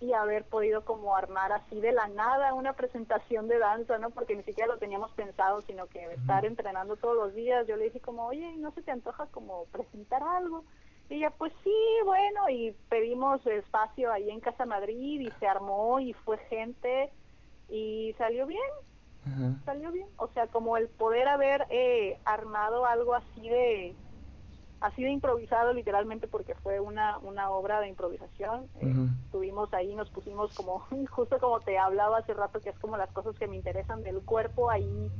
y 0.05 0.12
haber 0.12 0.44
podido 0.44 0.84
como 0.84 1.16
armar 1.16 1.52
así 1.52 1.80
de 1.80 1.92
la 1.92 2.09
nada 2.09 2.55
una 2.55 2.74
presentación 2.74 3.48
de 3.48 3.59
danza, 3.59 3.98
¿no? 3.98 4.11
Porque 4.11 4.36
ni 4.36 4.42
siquiera 4.42 4.72
lo 4.72 4.78
teníamos 4.78 5.11
pensado, 5.12 5.61
sino 5.62 5.86
que 5.86 6.05
estar 6.12 6.44
entrenando 6.44 6.96
todos 6.96 7.16
los 7.16 7.34
días, 7.34 7.66
yo 7.66 7.76
le 7.76 7.84
dije 7.84 8.00
como, 8.00 8.26
oye, 8.26 8.57
¿no 8.57 8.70
se 8.72 8.82
te 8.82 8.90
antoja 8.90 9.26
como 9.26 9.64
presentar 9.66 10.22
algo? 10.22 10.64
Y 11.09 11.20
ya, 11.20 11.30
pues 11.30 11.52
sí, 11.62 11.76
bueno, 12.05 12.48
y 12.48 12.74
pedimos 12.88 13.46
espacio 13.46 14.12
ahí 14.12 14.30
en 14.30 14.40
Casa 14.40 14.64
Madrid 14.64 15.20
y 15.20 15.30
se 15.38 15.46
armó 15.46 16.00
y 16.00 16.12
fue 16.12 16.38
gente 16.48 17.11
y 17.68 18.14
salió 18.18 18.46
bien, 18.46 18.61
salió 19.64 19.92
bien. 19.92 20.09
O 20.16 20.28
sea, 20.28 20.46
como 20.46 20.76
el 20.76 20.88
poder 20.88 21.28
haber 21.28 21.66
eh, 21.70 22.18
armado 22.24 22.86
algo 22.86 23.14
así 23.14 23.48
de 23.48 23.94
así 24.85 25.03
de 25.03 25.11
improvisado 25.11 25.72
literalmente 25.72 26.28
porque 26.28 26.55
fue 26.57 26.78
una, 26.78 27.16
una 27.18 27.51
obra 27.51 27.80
de 27.80 27.89
improvisación. 27.89 28.68
Eh, 28.80 28.95
estuvimos 29.24 29.72
ahí, 29.72 29.95
nos 29.95 30.11
pusimos 30.11 30.55
como, 30.55 30.80
justo 31.11 31.39
como 31.39 31.61
te 31.61 31.78
hablaba 31.78 32.18
hace 32.18 32.35
rato, 32.35 32.61
que 32.61 32.68
es 32.68 32.78
como 32.78 32.99
las 32.99 33.11
cosas 33.12 33.35
que 33.39 33.47
me 33.47 33.57
interesan 33.57 34.03
del 34.03 34.20
cuerpo 34.20 34.70
ahí 34.70 35.11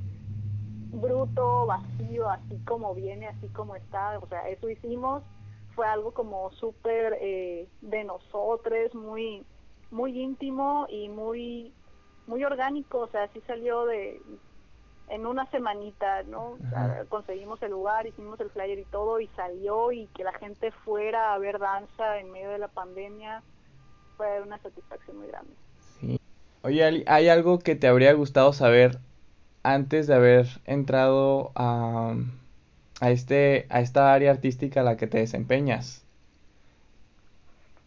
bruto, 0.93 1.65
vacío, 1.67 2.29
así 2.29 2.59
como 2.67 2.95
viene, 2.95 3.27
así 3.27 3.49
como 3.49 3.75
está. 3.75 4.19
O 4.19 4.27
sea, 4.29 4.49
eso 4.49 4.69
hicimos. 4.69 5.23
Fue 5.75 5.87
algo 5.87 6.12
como 6.12 6.53
súper 6.53 7.19
eh, 7.21 7.67
de 7.81 8.05
nosotros, 8.05 8.95
muy, 8.95 9.45
muy 9.91 10.21
íntimo 10.21 10.87
y 10.91 11.09
muy, 11.09 11.73
muy 12.27 12.45
orgánico. 12.45 13.01
O 13.01 13.09
sea, 13.09 13.25
así 13.25 13.41
salió 13.47 13.87
de, 13.87 14.21
en 15.09 15.27
una 15.27 15.49
semanita, 15.51 16.23
¿no? 16.25 16.57
conseguimos 17.09 17.63
el 17.63 17.71
lugar, 17.73 18.07
hicimos 18.07 18.41
el 18.41 18.51
flyer 18.51 18.79
y 18.79 18.85
todo 18.85 19.21
y 19.21 19.29
salió 19.29 19.93
y 19.93 20.07
que 20.09 20.25
la 20.25 20.33
gente 20.33 20.71
fuera 20.71 21.35
a 21.35 21.39
ver 21.39 21.59
danza 21.59 22.19
en 22.19 22.31
medio 22.31 22.51
de 22.51 22.59
la 22.59 22.69
pandemia 22.69 23.43
fue 24.17 24.41
una 24.43 24.59
satisfacción 24.59 25.19
muy 25.19 25.29
grande. 25.29 25.53
Sí. 26.01 26.21
Oye, 26.63 27.05
¿hay 27.07 27.29
algo 27.29 27.59
que 27.59 27.75
te 27.75 27.89
habría 27.89 28.13
gustado 28.15 28.53
saber 28.53 28.99
antes 29.63 30.07
de 30.07 30.15
haber 30.15 30.47
entrado 30.65 31.53
a, 31.55 32.15
a, 33.01 33.11
este, 33.11 33.67
a 33.71 33.81
esta 33.81 34.13
área 34.15 34.31
artística 34.31 34.81
a 34.81 34.85
la 34.85 34.97
que 34.97 35.07
te 35.07 35.19
desempeñas? 35.19 36.05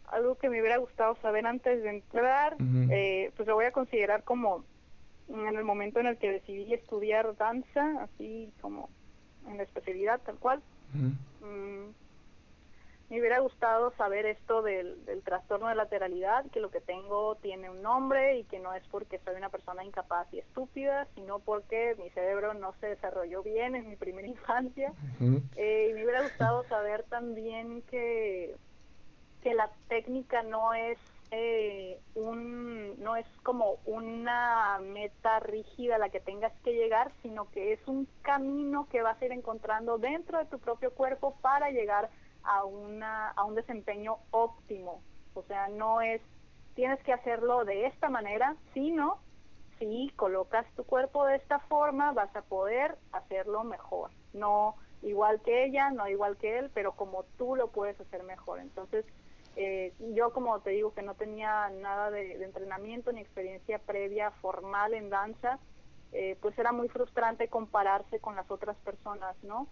Algo 0.07 0.35
que 0.35 0.49
me 0.49 0.59
hubiera 0.61 0.77
gustado 0.77 1.15
saber 1.21 1.45
antes 1.45 1.83
de 1.83 1.89
entrar, 1.89 2.55
eh, 2.89 3.31
pues 3.35 3.47
lo 3.47 3.55
voy 3.55 3.65
a 3.65 3.71
considerar 3.71 4.23
como 4.23 4.63
en 5.29 5.57
el 5.57 5.63
momento 5.63 5.99
en 5.99 6.07
el 6.07 6.17
que 6.17 6.31
decidí 6.31 6.73
estudiar 6.73 7.35
danza, 7.37 8.03
así 8.03 8.51
como 8.61 8.89
en 9.47 9.57
la 9.57 9.63
especialidad 9.63 10.21
tal 10.25 10.37
cual, 10.37 10.61
mm, 10.93 11.89
me 13.09 13.19
hubiera 13.21 13.39
gustado 13.39 13.93
saber 13.97 14.25
esto 14.25 14.61
del, 14.61 14.97
trastorno 15.23 15.67
de 15.69 15.75
lateralidad, 15.75 16.45
que 16.51 16.59
lo 16.59 16.69
que 16.69 16.81
tengo 16.81 17.35
tiene 17.35 17.69
un 17.69 17.81
nombre 17.81 18.37
y 18.37 18.43
que 18.43 18.59
no 18.59 18.73
es 18.73 18.83
porque 18.91 19.19
soy 19.19 19.35
una 19.35 19.49
persona 19.49 19.83
incapaz 19.83 20.27
y 20.33 20.39
estúpida, 20.39 21.07
sino 21.15 21.39
porque 21.39 21.95
mi 21.97 22.09
cerebro 22.09 22.53
no 22.53 22.73
se 22.81 22.87
desarrolló 22.87 23.43
bien 23.43 23.75
en 23.75 23.87
mi 23.87 23.95
primera 23.95 24.27
infancia. 24.27 24.91
Eh, 25.55 25.87
y 25.89 25.93
me 25.93 26.03
hubiera 26.03 26.23
gustado 26.23 26.65
saber 26.67 27.03
también 27.03 27.81
que, 27.83 28.55
que 29.41 29.53
la 29.53 29.69
técnica 29.87 30.43
no 30.43 30.73
es 30.73 30.97
eh, 31.31 31.99
un, 32.15 33.01
no 33.01 33.15
es 33.15 33.25
como 33.43 33.79
una 33.85 34.79
meta 34.79 35.39
rígida 35.39 35.95
a 35.95 35.99
la 35.99 36.09
que 36.09 36.19
tengas 36.19 36.53
que 36.63 36.73
llegar, 36.73 37.11
sino 37.21 37.49
que 37.51 37.73
es 37.73 37.87
un 37.87 38.07
camino 38.21 38.87
que 38.89 39.01
vas 39.01 39.21
a 39.21 39.25
ir 39.25 39.31
encontrando 39.31 39.97
dentro 39.97 40.39
de 40.39 40.45
tu 40.45 40.59
propio 40.59 40.91
cuerpo 40.93 41.35
para 41.41 41.69
llegar 41.69 42.09
a, 42.43 42.63
una, 42.63 43.29
a 43.31 43.43
un 43.43 43.55
desempeño 43.55 44.17
óptimo. 44.31 45.01
O 45.33 45.43
sea, 45.43 45.67
no 45.67 46.01
es, 46.01 46.21
tienes 46.75 47.01
que 47.03 47.13
hacerlo 47.13 47.65
de 47.65 47.87
esta 47.87 48.09
manera, 48.09 48.55
sino 48.73 49.19
si 49.79 50.11
colocas 50.15 50.65
tu 50.75 50.83
cuerpo 50.85 51.25
de 51.25 51.35
esta 51.35 51.59
forma, 51.59 52.13
vas 52.13 52.33
a 52.35 52.41
poder 52.41 52.97
hacerlo 53.11 53.63
mejor. 53.63 54.11
No 54.33 54.75
igual 55.01 55.41
que 55.41 55.65
ella, 55.65 55.91
no 55.91 56.07
igual 56.07 56.37
que 56.37 56.57
él, 56.57 56.71
pero 56.73 56.93
como 56.93 57.23
tú 57.37 57.55
lo 57.55 57.67
puedes 57.67 57.99
hacer 57.99 58.23
mejor. 58.23 58.59
Entonces, 58.59 59.05
eh, 59.59 59.91
yo 60.13 60.31
como 60.33 60.59
te 60.59 60.69
digo 60.69 60.93
que 60.93 61.01
no 61.01 61.15
tenía 61.15 61.69
nada 61.69 62.11
de, 62.11 62.43
entrenamiento 62.43 63.11
ni 63.11 63.21
experiencia 63.21 63.79
previa 63.79 64.29
formal 64.29 64.93
en 64.93 65.09
danza, 65.09 65.57
eh, 66.11 66.37
pues 66.41 66.55
era 66.59 66.71
muy 66.71 66.89
frustrante 66.89 67.47
compararse 67.47 68.19
con 68.19 68.35
las 68.35 68.49
otras 68.51 68.77
personas, 68.77 69.35
¿no? 69.41 69.67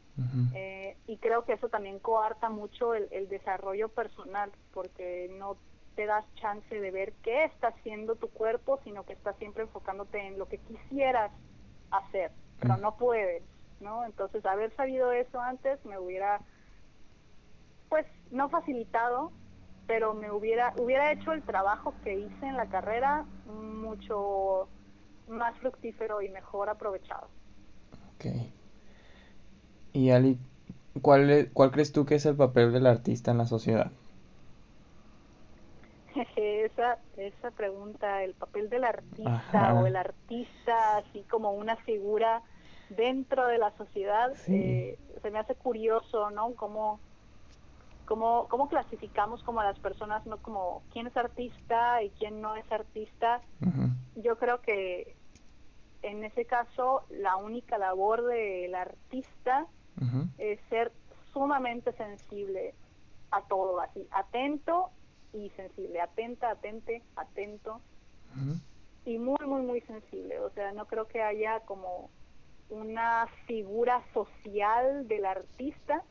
Eh, 0.55 0.97
y 1.05 1.17
creo 1.17 1.45
que 1.45 1.53
eso 1.53 1.69
también 1.69 1.99
coarta 1.99 2.49
mucho 2.49 2.95
el, 2.95 3.07
el, 3.11 3.29
desarrollo 3.29 3.89
personal, 3.89 4.51
porque 4.73 5.29
no 5.37 5.55
te 5.95 6.07
das 6.07 6.25
chance 6.33 6.79
de 6.79 6.89
ver 6.89 7.13
qué 7.21 7.45
está 7.45 7.67
haciendo 7.67 8.15
tu 8.15 8.29
cuerpo, 8.29 8.79
sino 8.83 9.05
que 9.05 9.13
estás 9.13 9.37
siempre 9.37 9.63
enfocándote 9.63 10.19
en 10.19 10.39
lo 10.39 10.47
que 10.47 10.57
quisieras 10.57 11.31
hacer, 11.91 12.31
pero 12.59 12.77
no 12.77 12.97
puedes, 12.97 13.43
¿no? 13.81 14.03
Entonces, 14.03 14.43
haber 14.47 14.75
sabido 14.75 15.11
eso 15.11 15.39
antes 15.39 15.83
me 15.85 15.99
hubiera, 15.99 16.41
pues, 17.87 18.07
no 18.31 18.49
facilitado, 18.49 19.31
pero 19.87 20.13
me 20.13 20.31
hubiera 20.31 20.73
hubiera 20.77 21.11
hecho 21.11 21.31
el 21.31 21.43
trabajo 21.43 21.93
que 22.03 22.15
hice 22.15 22.45
en 22.45 22.57
la 22.57 22.67
carrera 22.67 23.25
mucho 23.45 24.67
más 25.27 25.57
fructífero 25.59 26.21
y 26.21 26.29
mejor 26.29 26.69
aprovechado. 26.69 27.27
Ok. 28.15 28.25
Y 29.93 30.11
Ali, 30.11 30.37
¿cuál, 31.01 31.49
¿cuál 31.53 31.71
crees 31.71 31.91
tú 31.91 32.05
que 32.05 32.15
es 32.15 32.25
el 32.25 32.35
papel 32.35 32.73
del 32.73 32.85
artista 32.85 33.31
en 33.31 33.37
la 33.37 33.45
sociedad? 33.45 33.91
esa, 36.35 36.97
esa 37.17 37.51
pregunta, 37.51 38.23
el 38.23 38.33
papel 38.33 38.69
del 38.69 38.83
artista 38.83 39.73
o 39.73 39.85
el 39.85 39.95
artista 39.95 40.97
así 40.97 41.23
como 41.29 41.51
una 41.51 41.75
figura 41.77 42.41
dentro 42.89 43.47
de 43.47 43.57
la 43.57 43.71
sociedad, 43.77 44.31
eh, 44.47 44.97
se 45.21 45.31
me 45.31 45.39
hace 45.39 45.55
curioso, 45.55 46.29
¿no? 46.29 46.53
Cómo, 46.55 46.99
cómo, 48.05 48.47
cómo 48.49 48.69
clasificamos 48.69 49.43
como 49.43 49.61
a 49.61 49.65
las 49.65 49.79
personas, 49.79 50.25
no 50.25 50.37
como 50.37 50.83
quién 50.91 51.07
es 51.07 51.17
artista 51.17 52.01
y 52.03 52.09
quién 52.11 52.41
no 52.41 52.55
es 52.55 52.71
artista. 52.71 53.41
Yo 54.15 54.37
creo 54.37 54.61
que 54.61 55.15
en 56.01 56.23
ese 56.23 56.45
caso 56.45 57.03
la 57.09 57.35
única 57.35 57.77
labor 57.77 58.23
del 58.25 58.75
artista 58.75 59.67
es 60.37 60.59
ser 60.69 60.91
sumamente 61.33 61.91
sensible 61.93 62.73
a 63.31 63.41
todo, 63.41 63.81
así, 63.81 64.07
atento 64.11 64.91
y 65.33 65.49
sensible, 65.51 65.99
atenta, 65.99 66.51
atente, 66.51 67.03
atento. 67.15 67.81
Y 69.05 69.17
muy, 69.17 69.45
muy, 69.45 69.61
muy 69.61 69.81
sensible. 69.81 70.39
O 70.39 70.49
sea, 70.51 70.71
no 70.73 70.85
creo 70.85 71.07
que 71.07 71.21
haya 71.21 71.59
como 71.61 72.09
una 72.69 73.27
figura 73.45 74.01
social 74.13 75.07
del 75.07 75.25
artista, 75.25 76.03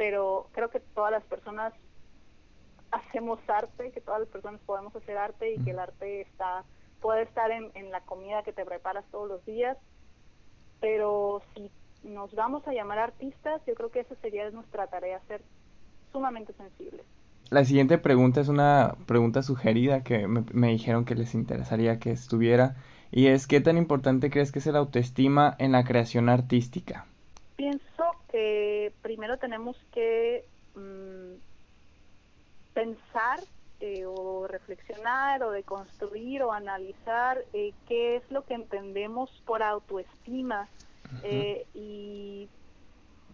pero 0.00 0.48
creo 0.52 0.70
que 0.70 0.80
todas 0.80 1.12
las 1.12 1.22
personas 1.24 1.74
hacemos 2.90 3.38
arte, 3.46 3.90
que 3.90 4.00
todas 4.00 4.20
las 4.20 4.30
personas 4.30 4.58
podemos 4.64 4.96
hacer 4.96 5.18
arte 5.18 5.52
y 5.52 5.62
que 5.62 5.72
el 5.72 5.78
arte 5.78 6.22
está 6.22 6.64
puede 7.02 7.24
estar 7.24 7.50
en, 7.50 7.70
en 7.74 7.90
la 7.90 8.00
comida 8.00 8.42
que 8.42 8.54
te 8.54 8.64
preparas 8.64 9.04
todos 9.10 9.28
los 9.28 9.44
días, 9.44 9.76
pero 10.80 11.42
si 11.52 11.70
nos 12.02 12.34
vamos 12.34 12.66
a 12.66 12.72
llamar 12.72 12.98
artistas, 12.98 13.60
yo 13.66 13.74
creo 13.74 13.90
que 13.90 14.00
esa 14.00 14.14
sería 14.22 14.48
nuestra 14.48 14.86
tarea, 14.86 15.20
ser 15.28 15.42
sumamente 16.12 16.54
sensibles. 16.54 17.04
La 17.50 17.66
siguiente 17.66 17.98
pregunta 17.98 18.40
es 18.40 18.48
una 18.48 18.96
pregunta 19.06 19.42
sugerida 19.42 20.02
que 20.02 20.26
me, 20.26 20.44
me, 20.54 20.68
dijeron 20.68 21.04
que 21.04 21.14
les 21.14 21.34
interesaría 21.34 21.98
que 21.98 22.10
estuviera 22.10 22.74
y 23.12 23.26
es 23.26 23.46
¿qué 23.46 23.60
tan 23.60 23.76
importante 23.76 24.30
crees 24.30 24.50
que 24.50 24.60
es 24.60 24.66
la 24.66 24.78
autoestima 24.78 25.56
en 25.58 25.72
la 25.72 25.84
creación 25.84 26.30
artística? 26.30 27.04
Pienso 27.56 28.09
que 28.30 28.92
primero 29.02 29.38
tenemos 29.38 29.76
que 29.92 30.44
mm, 30.74 31.34
pensar 32.72 33.40
eh, 33.80 34.04
o 34.06 34.46
reflexionar 34.46 35.42
o 35.42 35.50
de 35.50 35.62
construir 35.62 36.42
o 36.42 36.52
analizar 36.52 37.38
eh, 37.52 37.72
qué 37.88 38.16
es 38.16 38.30
lo 38.30 38.44
que 38.44 38.54
entendemos 38.54 39.30
por 39.46 39.62
autoestima. 39.62 40.68
Eh, 41.24 41.66
y 41.74 42.48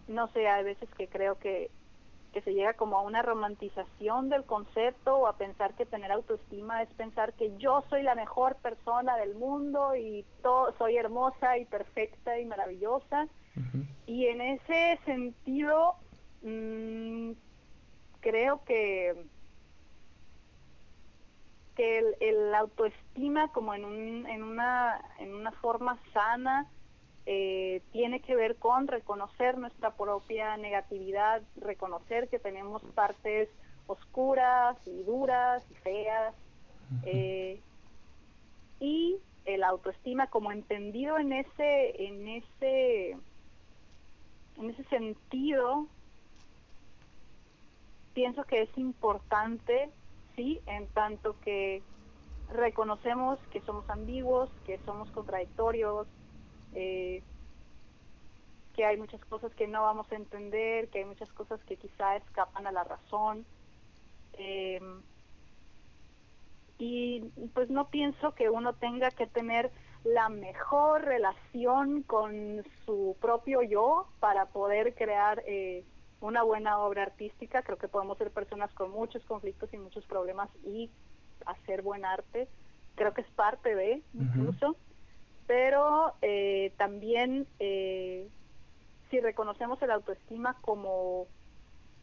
no 0.07 0.27
sé, 0.29 0.47
hay 0.47 0.63
veces 0.63 0.89
que 0.97 1.07
creo 1.07 1.37
que, 1.37 1.69
que 2.33 2.41
se 2.41 2.53
llega 2.53 2.73
como 2.73 2.97
a 2.97 3.01
una 3.01 3.21
romantización 3.21 4.29
del 4.29 4.45
concepto 4.45 5.17
o 5.17 5.27
a 5.27 5.37
pensar 5.37 5.75
que 5.75 5.85
tener 5.85 6.11
autoestima 6.11 6.81
es 6.81 6.89
pensar 6.93 7.33
que 7.33 7.55
yo 7.57 7.83
soy 7.89 8.01
la 8.01 8.15
mejor 8.15 8.55
persona 8.55 9.15
del 9.17 9.35
mundo 9.35 9.95
y 9.95 10.25
todo, 10.41 10.73
soy 10.77 10.97
hermosa 10.97 11.57
y 11.59 11.65
perfecta 11.65 12.39
y 12.39 12.45
maravillosa 12.45 13.27
y 14.05 14.25
en 14.25 14.41
ese 14.41 14.99
sentido, 15.05 15.95
mmm, 16.41 17.31
creo 18.21 18.63
que 18.65 19.15
que 21.75 21.99
el, 21.99 22.15
el, 22.21 22.55
autoestima 22.55 23.49
como 23.49 23.75
en, 23.75 23.85
un, 23.85 24.25
en, 24.25 24.41
una, 24.41 24.99
en 25.19 25.35
una 25.35 25.51
forma 25.51 25.99
sana 26.11 26.65
eh, 27.27 27.83
tiene 27.91 28.19
que 28.21 28.35
ver 28.35 28.55
con 28.55 28.87
reconocer 28.87 29.59
nuestra 29.59 29.91
propia 29.91 30.57
negatividad, 30.57 31.43
reconocer 31.57 32.29
que 32.29 32.39
tenemos 32.39 32.81
partes 32.95 33.49
oscuras 33.85 34.75
y 34.85 35.03
duras 35.03 35.63
y 35.69 35.75
feas. 35.75 36.33
Eh, 37.05 37.59
y 38.79 39.17
el 39.45 39.63
autoestima 39.63 40.27
como 40.27 40.51
entendido 40.51 41.17
en 41.17 41.33
ese, 41.33 42.05
en 42.05 42.27
ese 42.27 43.17
en 44.59 44.69
ese 44.69 44.83
sentido, 44.85 45.87
pienso 48.13 48.43
que 48.43 48.63
es 48.63 48.77
importante, 48.77 49.89
sí, 50.35 50.59
en 50.65 50.87
tanto 50.87 51.39
que 51.41 51.83
reconocemos 52.49 53.39
que 53.51 53.61
somos 53.61 53.89
ambiguos, 53.89 54.49
que 54.65 54.79
somos 54.85 55.09
contradictorios, 55.11 56.07
eh, 56.73 57.23
que 58.75 58.85
hay 58.85 58.97
muchas 58.97 59.23
cosas 59.25 59.53
que 59.55 59.67
no 59.67 59.81
vamos 59.81 60.11
a 60.11 60.15
entender, 60.15 60.89
que 60.89 60.99
hay 60.99 61.05
muchas 61.05 61.31
cosas 61.33 61.59
que 61.65 61.77
quizá 61.77 62.15
escapan 62.15 62.67
a 62.67 62.71
la 62.71 62.83
razón. 62.83 63.45
Eh, 64.33 64.79
y 66.79 67.21
pues 67.53 67.69
no 67.69 67.89
pienso 67.89 68.35
que 68.35 68.49
uno 68.49 68.73
tenga 68.73 69.09
que 69.09 69.25
tener 69.25 69.71
la 70.13 70.29
mejor 70.29 71.03
relación 71.03 72.03
con 72.03 72.63
su 72.85 73.15
propio 73.19 73.61
yo 73.61 74.07
para 74.19 74.47
poder 74.47 74.95
crear 74.95 75.43
eh, 75.45 75.83
una 76.21 76.43
buena 76.43 76.79
obra 76.79 77.03
artística. 77.03 77.61
Creo 77.61 77.77
que 77.77 77.87
podemos 77.87 78.17
ser 78.17 78.31
personas 78.31 78.71
con 78.73 78.91
muchos 78.91 79.23
conflictos 79.25 79.73
y 79.73 79.77
muchos 79.77 80.05
problemas 80.05 80.49
y 80.63 80.89
hacer 81.45 81.81
buen 81.81 82.05
arte. 82.05 82.47
Creo 82.95 83.13
que 83.13 83.21
es 83.21 83.29
parte 83.31 83.75
de, 83.75 84.01
incluso. 84.13 84.75
Pero 85.45 86.13
eh, 86.21 86.73
también, 86.77 87.47
eh, 87.59 88.27
si 89.09 89.19
reconocemos 89.19 89.81
el 89.81 89.91
autoestima 89.91 90.57
como 90.61 91.27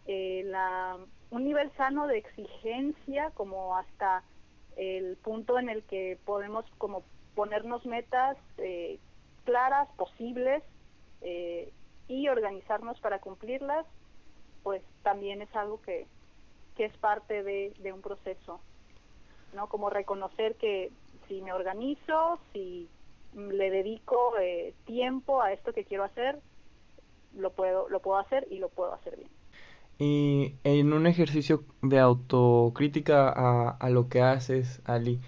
eh, 0.07 0.43
la, 0.47 0.97
un 1.31 1.45
nivel 1.45 1.71
sano 1.77 2.07
de 2.07 2.19
exigencia, 2.19 3.31
como 3.35 3.77
hasta 3.77 4.23
el 4.77 5.17
punto 5.17 5.59
en 5.59 5.69
el 5.69 5.83
que 5.85 6.19
podemos 6.25 6.65
como 6.79 7.03
ponernos 7.35 7.85
metas 7.87 8.37
claras, 9.45 9.89
posibles, 9.97 10.63
y 12.09 12.29
organizarnos 12.29 13.01
para 13.01 13.19
cumplirlas, 13.21 13.87
pues 14.63 14.83
también 15.03 15.43
es 15.43 15.55
algo 15.57 15.81
que, 15.83 16.07
que 16.77 16.85
es 16.87 16.97
parte 16.99 17.43
de, 17.43 17.73
de 17.79 17.93
un 17.93 18.03
proceso. 18.03 18.61
¿no? 19.55 19.69
Como 19.69 19.91
reconocer 19.91 20.57
que 20.57 20.91
si 21.29 21.41
me 21.41 21.53
organizo, 21.53 22.39
si 22.53 22.89
le 23.35 23.71
dedico 23.71 24.37
eh, 24.41 24.75
tiempo 24.85 25.41
a 25.41 25.53
esto 25.53 25.73
que 25.73 25.85
quiero 25.85 26.05
hacer, 26.05 26.39
lo 27.37 27.53
puedo, 27.53 27.89
lo 27.89 28.01
puedo 28.01 28.19
hacer 28.19 28.47
y 28.51 28.59
lo 28.59 28.69
puedo 28.69 28.93
hacer 28.93 29.17
bien. 29.17 29.31
Y 29.99 30.57
en 30.65 30.93
un 30.93 31.07
ejercicio 31.07 31.65
de 31.81 32.01
autocrítica 32.01 33.29
a, 33.29 33.71
a 33.71 33.91
lo 33.91 34.09
que 34.09 34.21
haces, 34.21 34.83
Ali, 34.85 35.21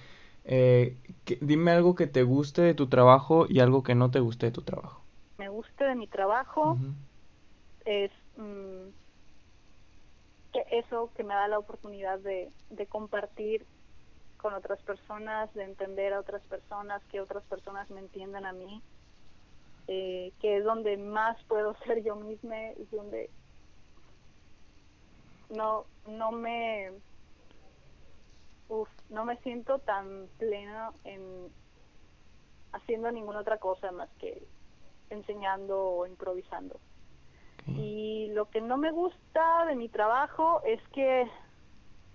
eh, 0.48 0.96
dime 1.40 1.72
algo 1.72 1.94
que 1.94 2.06
te 2.06 2.22
guste 2.22 2.62
de 2.62 2.74
tu 2.74 2.88
trabajo 2.88 3.46
y 3.48 3.60
algo 3.60 3.82
que 3.82 3.94
no 3.94 4.10
te 4.10 4.20
guste 4.20 4.46
de 4.46 4.52
tu 4.52 4.62
trabajo. 4.62 5.04
Me 5.38 5.48
guste 5.48 5.84
de 5.84 5.94
mi 5.94 6.06
trabajo 6.06 6.78
es 7.84 8.10
mm, 8.36 8.88
que 10.52 10.64
eso 10.72 11.12
que 11.16 11.24
me 11.24 11.34
da 11.34 11.48
la 11.48 11.58
oportunidad 11.58 12.18
de, 12.18 12.50
de 12.70 12.86
compartir 12.86 13.66
con 14.36 14.54
otras 14.54 14.82
personas, 14.82 15.52
de 15.54 15.64
entender 15.64 16.12
a 16.12 16.20
otras 16.20 16.42
personas, 16.44 17.02
que 17.10 17.20
otras 17.20 17.44
personas 17.46 17.88
me 17.90 18.00
entiendan 18.00 18.46
a 18.46 18.52
mí, 18.52 18.82
eh, 19.88 20.32
que 20.40 20.58
es 20.58 20.64
donde 20.64 20.96
más 20.96 21.36
puedo 21.48 21.74
ser 21.86 22.02
yo 22.02 22.16
misma, 22.16 22.70
es 22.70 22.90
donde 22.90 23.30
no, 25.48 25.86
no 26.06 26.32
me 26.32 26.92
no 29.10 29.24
me 29.24 29.36
siento 29.38 29.78
tan 29.80 30.28
plena 30.38 30.90
en 31.04 31.48
haciendo 32.72 33.10
ninguna 33.10 33.40
otra 33.40 33.58
cosa 33.58 33.90
más 33.92 34.08
que 34.18 34.46
enseñando 35.10 35.80
o 35.80 36.06
improvisando. 36.06 36.78
Y 37.68 38.28
lo 38.32 38.48
que 38.48 38.60
no 38.60 38.76
me 38.76 38.92
gusta 38.92 39.64
de 39.66 39.74
mi 39.74 39.88
trabajo 39.88 40.62
es 40.64 40.80
que 40.90 41.28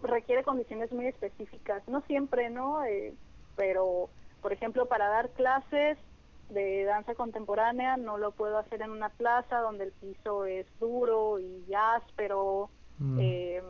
requiere 0.02 0.44
condiciones 0.44 0.94
muy 0.94 1.08
específicas, 1.08 1.86
no 1.90 2.02
siempre, 2.04 2.50
¿no? 2.50 2.86
Eh, 2.86 3.14
pero, 3.58 4.10
por 4.42 4.54
ejemplo, 4.54 4.86
para 4.88 5.10
dar 5.10 5.30
clases 5.32 5.98
de 6.50 6.86
danza 6.86 7.16
contemporánea 7.16 7.98
no 7.98 8.18
lo 8.18 8.32
puedo 8.32 8.58
hacer 8.58 8.82
en 8.82 8.92
una 8.92 9.10
plaza 9.10 9.60
donde 9.60 9.86
el 9.86 9.92
piso 9.92 10.46
es 10.46 10.66
duro 10.80 11.40
y 11.40 11.66
áspero, 11.74 12.70
mm. 13.00 13.20
eh, 13.20 13.64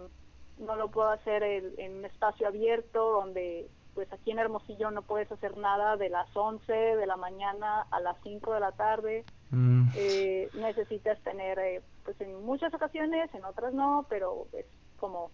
no 0.62 0.76
lo 0.76 0.90
puedo 0.90 1.10
hacer 1.10 1.44
en, 1.44 1.98
un 1.98 2.06
espacio 2.06 2.48
abierto 2.48 3.12
donde 3.12 3.70
pues 3.94 4.12
aquí 4.14 4.32
en 4.32 4.40
Hermosillo 4.40 4.90
no 4.92 5.02
puedes 5.02 5.30
hacer 5.32 5.58
nada 5.58 5.98
de 5.98 6.10
las 6.10 6.28
11 6.36 6.72
de 6.72 7.06
la 7.06 7.18
mañana 7.18 7.86
a 7.92 8.00
las 8.00 8.18
5 8.24 8.54
de 8.54 8.60
la 8.60 8.72
tarde. 8.72 9.26
Mm. 9.50 9.90
Eh, 9.96 10.50
necesitas 10.54 11.20
tener, 11.24 11.60
eh, 11.60 11.82
pues 12.06 12.20
en 12.22 12.42
muchas 12.46 12.74
ocasiones, 12.74 13.34
en 13.34 13.44
otras 13.44 13.74
no, 13.74 14.06
pero 14.10 14.48
es 14.54 14.66
como 14.98 15.32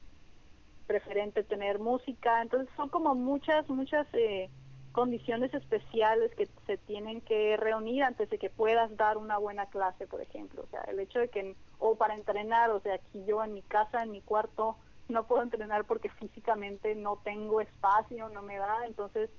preferente 0.87 1.43
tener 1.43 1.77
música. 1.77 2.41
Entonces 2.41 2.67
son 2.75 2.89
como 2.89 3.13
muchas, 3.13 3.69
muchas 3.69 4.07
eh, 4.13 4.49
condiciones 4.91 5.53
especiales 5.53 6.33
que 6.33 6.47
se 6.65 6.77
tienen 6.77 7.21
que 7.21 7.55
reunir 7.57 8.03
antes 8.03 8.27
de 8.31 8.39
que 8.39 8.49
puedas 8.49 8.95
dar 8.97 9.17
una 9.17 9.37
buena 9.37 9.67
clase, 9.67 10.07
por 10.07 10.21
ejemplo. 10.21 10.63
O 10.63 10.67
sea, 10.71 10.81
el 10.87 10.99
hecho 10.99 11.19
de 11.19 11.29
que, 11.29 11.55
o 11.77 11.95
para 11.95 12.15
entrenar, 12.15 12.71
o 12.71 12.79
sea, 12.79 12.95
aquí 12.95 13.23
yo 13.27 13.43
en 13.43 13.53
mi 13.53 13.61
casa, 13.61 14.01
en 14.01 14.09
mi 14.09 14.21
cuarto, 14.21 14.77
no 15.09 15.25
puedo 15.25 15.43
entrenar 15.43 15.85
porque 15.85 16.09
físicamente 16.09 16.95
no 16.95 17.17
tengo 17.23 17.61
espacio, 17.61 18.29
no 18.29 18.41
me 18.41 18.57
da. 18.57 18.85
Entonces, 18.85 19.29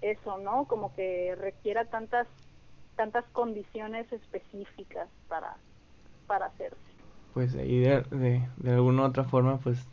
eso, 0.00 0.38
¿no? 0.38 0.66
Como 0.66 0.94
que 0.94 1.34
requiera 1.36 1.84
tantas 1.86 2.26
tantas 2.96 3.24
condiciones 3.32 4.10
específicas 4.10 5.08
para, 5.28 5.56
para 6.26 6.46
hacerse. 6.46 6.76
Pues 7.34 7.54
ahí 7.54 7.80
de, 7.80 8.00
de, 8.10 8.48
de 8.56 8.72
alguna 8.72 9.02
u 9.02 9.04
otra 9.04 9.24
forma, 9.24 9.58
pues 9.58 9.86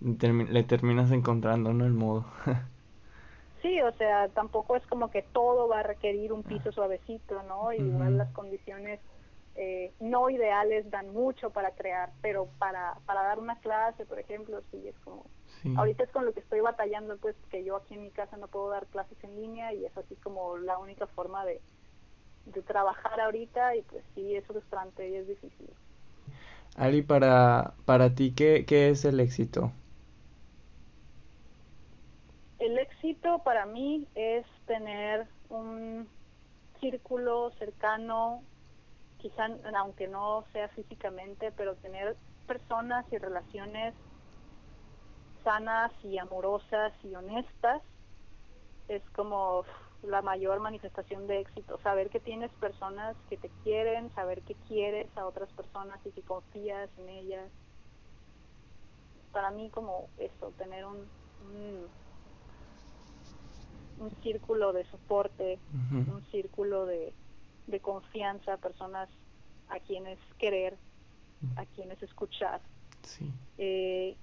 le 0.00 0.62
terminas 0.64 1.12
encontrando, 1.12 1.72
¿no? 1.72 1.86
El 1.86 1.92
modo. 1.92 2.26
sí, 3.62 3.80
o 3.80 3.92
sea, 3.92 4.28
tampoco 4.30 4.76
es 4.76 4.84
como 4.88 5.10
que 5.10 5.22
todo 5.22 5.68
va 5.68 5.80
a 5.80 5.84
requerir 5.84 6.32
un 6.32 6.42
piso 6.42 6.72
suavecito, 6.72 7.42
¿no? 7.44 7.72
Igual 7.72 8.18
las 8.18 8.32
condiciones 8.32 9.00
eh, 9.54 9.92
no 10.00 10.30
ideales 10.30 10.90
dan 10.90 11.12
mucho 11.12 11.50
para 11.50 11.72
crear, 11.72 12.12
pero 12.22 12.48
para, 12.58 12.96
para 13.06 13.22
dar 13.22 13.38
una 13.38 13.58
clase, 13.60 14.06
por 14.06 14.18
ejemplo, 14.18 14.60
sí 14.70 14.88
es 14.88 14.98
como... 15.00 15.26
Ahorita 15.76 16.02
es 16.02 16.10
con 16.10 16.24
lo 16.24 16.32
que 16.32 16.40
estoy 16.40 16.60
batallando, 16.60 17.16
pues, 17.18 17.36
que 17.50 17.62
yo 17.62 17.76
aquí 17.76 17.94
en 17.94 18.02
mi 18.02 18.10
casa 18.10 18.36
no 18.36 18.48
puedo 18.48 18.70
dar 18.70 18.86
clases 18.86 19.16
en 19.22 19.36
línea 19.40 19.72
y 19.72 19.84
es 19.84 19.96
así 19.96 20.16
como 20.16 20.56
la 20.56 20.78
única 20.78 21.06
forma 21.06 21.44
de, 21.44 21.60
de 22.46 22.62
trabajar 22.62 23.20
ahorita 23.20 23.76
y 23.76 23.82
pues 23.82 24.02
sí, 24.14 24.34
es 24.34 24.46
frustrante 24.46 25.08
y 25.08 25.16
es 25.16 25.28
difícil. 25.28 25.70
Ali, 26.76 27.02
para, 27.02 27.74
para 27.84 28.14
ti, 28.14 28.32
¿qué, 28.34 28.64
¿qué 28.66 28.90
es 28.90 29.04
el 29.04 29.20
éxito? 29.20 29.72
El 32.58 32.78
éxito 32.78 33.42
para 33.44 33.66
mí 33.66 34.08
es 34.14 34.46
tener 34.66 35.26
un 35.48 36.08
círculo 36.80 37.50
cercano, 37.58 38.42
quizá 39.22 39.46
aunque 39.76 40.08
no 40.08 40.44
sea 40.52 40.68
físicamente, 40.68 41.52
pero 41.52 41.76
tener 41.76 42.16
personas 42.46 43.06
y 43.12 43.18
relaciones 43.18 43.94
sanas 45.44 45.92
y 46.02 46.18
amorosas 46.18 46.92
y 47.04 47.14
honestas 47.14 47.82
es 48.88 49.02
como 49.14 49.64
la 50.02 50.20
mayor 50.20 50.58
manifestación 50.58 51.28
de 51.28 51.40
éxito, 51.40 51.78
saber 51.82 52.10
que 52.10 52.18
tienes 52.18 52.50
personas 52.54 53.16
que 53.30 53.36
te 53.36 53.50
quieren, 53.62 54.12
saber 54.14 54.42
que 54.42 54.56
quieres 54.66 55.06
a 55.16 55.24
otras 55.24 55.48
personas 55.52 56.00
y 56.04 56.10
que 56.10 56.22
confías 56.22 56.90
en 56.98 57.08
ellas. 57.08 57.50
Para 59.30 59.52
mí 59.52 59.70
como 59.70 60.08
eso, 60.18 60.52
tener 60.58 60.84
un 60.84 61.08
un 64.02 64.10
círculo 64.22 64.72
de 64.72 64.84
soporte, 64.86 65.58
un 65.72 66.24
círculo 66.30 66.86
de, 66.86 67.12
de 67.72 67.80
confianza, 67.80 68.58
personas 68.58 69.08
a 69.68 69.80
quienes 69.80 70.18
querer, 70.38 70.76
a 71.56 71.64
quienes 71.66 72.00
escuchar. 72.02 72.60
Eh, 73.58 74.16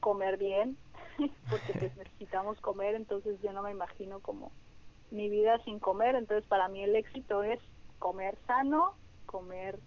comer 0.00 0.36
bien, 0.36 0.76
porque 1.50 1.72
pues 1.78 1.96
necesitamos 1.96 2.60
comer, 2.60 2.94
entonces 2.94 3.40
yo 3.40 3.52
no 3.52 3.62
me 3.62 3.70
imagino 3.70 4.20
como 4.20 4.52
mi 5.10 5.30
vida 5.30 5.58
sin 5.64 5.78
comer, 5.78 6.14
entonces 6.16 6.44
para 6.46 6.68
mí 6.68 6.82
el 6.82 6.94
éxito 6.94 7.42
es 7.42 7.60
comer 7.98 8.36
sano, 8.46 8.94
comer 9.24 9.78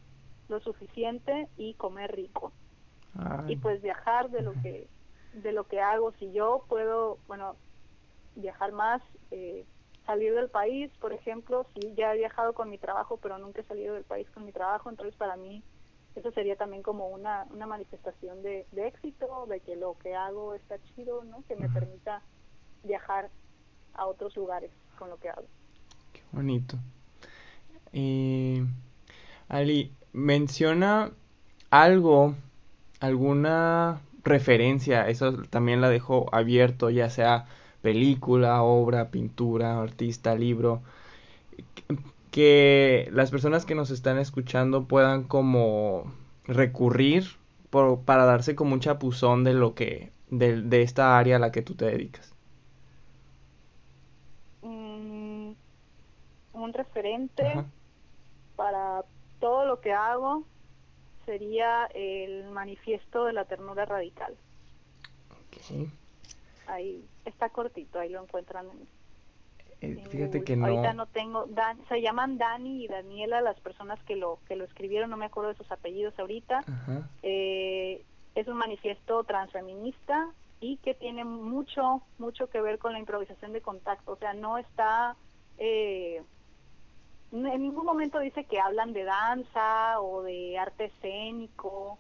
lo 0.50 0.60
suficiente 0.62 1.48
y 1.58 1.76
comer 1.76 2.16
rico. 2.16 2.52
Y 3.48 3.58
pues 3.58 3.82
viajar 3.82 4.30
de 4.30 4.42
lo 4.42 4.54
que 4.54 4.88
de 5.34 5.52
lo 5.52 5.66
que 5.66 5.80
hago, 5.80 6.14
si 6.14 6.32
yo 6.32 6.66
puedo, 6.68 7.18
bueno, 7.28 7.56
viajar 8.36 8.72
más, 8.72 9.02
eh, 9.32 9.66
salir 10.12 10.34
del 10.34 10.50
país, 10.50 10.92
por 11.00 11.14
ejemplo, 11.14 11.66
sí, 11.74 11.94
ya 11.96 12.14
he 12.14 12.18
viajado 12.18 12.52
con 12.54 12.70
mi 12.70 12.78
trabajo, 12.78 13.18
pero 13.22 13.38
nunca 13.38 13.62
he 13.62 13.64
salido 13.64 13.94
del 13.94 14.04
país 14.04 14.28
con 14.34 14.44
mi 14.44 14.52
trabajo, 14.52 14.90
entonces 14.90 15.16
para 15.16 15.38
mí 15.38 15.64
eso 16.18 16.32
sería 16.32 16.58
también 16.58 16.84
como 16.84 17.08
una, 17.08 17.46
una 17.52 17.66
manifestación 17.66 18.44
de, 18.44 18.66
éxito, 18.76 19.46
de 19.48 19.62
que 19.62 19.78
lo 19.78 19.98
que 20.00 20.14
hago 20.14 20.54
está 20.54 20.76
chido, 20.84 21.24
¿no? 21.24 21.46
Que 21.48 21.56
me 21.56 21.70
permita 21.70 22.22
viajar 22.84 23.30
a 23.94 24.06
otros 24.06 24.36
lugares 24.36 24.70
con 25.00 25.10
lo 25.10 25.18
que 25.18 25.30
hago. 25.30 25.48
Qué 26.12 26.22
bonito. 26.34 26.78
Ali, 29.48 29.94
menciona 30.12 31.12
algo 31.70 32.36
alguna 33.00 34.02
referencia, 34.26 35.08
eso 35.08 35.42
también 35.50 35.80
la 35.80 35.90
dejo 35.90 36.28
abierto, 36.34 36.90
ya 36.90 37.10
sea 37.10 37.46
película, 37.82 38.62
obra, 38.64 39.10
pintura, 39.10 39.82
artista, 39.82 40.36
libro, 40.36 40.82
que 42.32 43.10
las 43.12 43.32
personas 43.32 43.66
que 43.66 43.76
nos 43.76 43.92
están 43.92 44.18
escuchando 44.18 44.86
puedan 44.86 45.24
como 45.24 46.12
recurrir 46.46 47.26
por, 47.70 48.02
para 48.02 48.26
darse 48.26 48.56
como 48.56 48.74
un 48.74 48.80
chapuzón 48.80 49.44
de 49.44 49.54
lo 49.54 49.76
que, 49.76 50.12
de, 50.30 50.62
de 50.62 50.82
esta 50.82 51.18
área 51.18 51.36
a 51.36 51.40
la 51.40 51.52
que 51.52 51.62
tú 51.62 51.76
te 51.76 51.86
dedicas. 51.86 52.34
Mm, 54.62 55.52
un 56.54 56.74
referente 56.74 57.66
para 58.56 59.04
todo 59.40 59.66
lo 59.66 59.82
que 59.82 59.92
hago 59.92 60.44
sería 61.26 61.86
el 61.94 62.50
manifiesto 62.52 63.26
de 63.26 63.34
la 63.34 63.46
ternura 63.46 63.86
radical. 63.86 64.36
Ahí 66.72 67.06
está 67.26 67.50
cortito, 67.50 68.00
ahí 68.00 68.10
lo 68.10 68.24
encuentran. 68.24 68.68
Eh, 69.82 70.04
fíjate 70.10 70.44
que 70.44 70.56
no. 70.56 70.68
Ahorita 70.68 70.94
no 70.94 71.08
tengo, 71.08 71.48
se 71.90 72.02
llaman 72.02 72.38
Dani 72.38 72.86
y 72.86 72.88
Daniela 72.88 73.42
las 73.42 73.60
personas 73.60 74.02
que 74.04 74.16
lo 74.16 74.40
que 74.48 74.56
lo 74.56 74.64
escribieron, 74.66 75.10
no 75.10 75.18
me 75.18 75.26
acuerdo 75.26 75.50
de 75.50 75.58
sus 75.58 75.72
apellidos 75.72 76.18
ahorita. 76.20 76.64
Eh, 77.24 78.04
es 78.36 78.48
un 78.48 78.58
manifiesto 78.58 79.24
transfeminista 79.24 80.32
y 80.60 80.78
que 80.78 80.94
tiene 80.94 81.26
mucho 81.26 82.04
mucho 82.20 82.50
que 82.50 82.62
ver 82.62 82.78
con 82.78 82.94
la 82.94 83.00
improvisación 83.00 83.52
de 83.54 83.62
contacto, 83.62 84.14
o 84.14 84.18
sea, 84.18 84.34
no 84.34 84.58
está 84.58 85.16
eh, 85.58 86.22
en 87.32 87.62
ningún 87.62 87.86
momento 87.86 88.20
dice 88.20 88.44
que 88.44 88.60
hablan 88.60 88.94
de 88.94 89.04
danza 89.04 90.02
o 90.02 90.22
de 90.22 90.58
arte 90.58 90.86
escénico, 90.86 91.98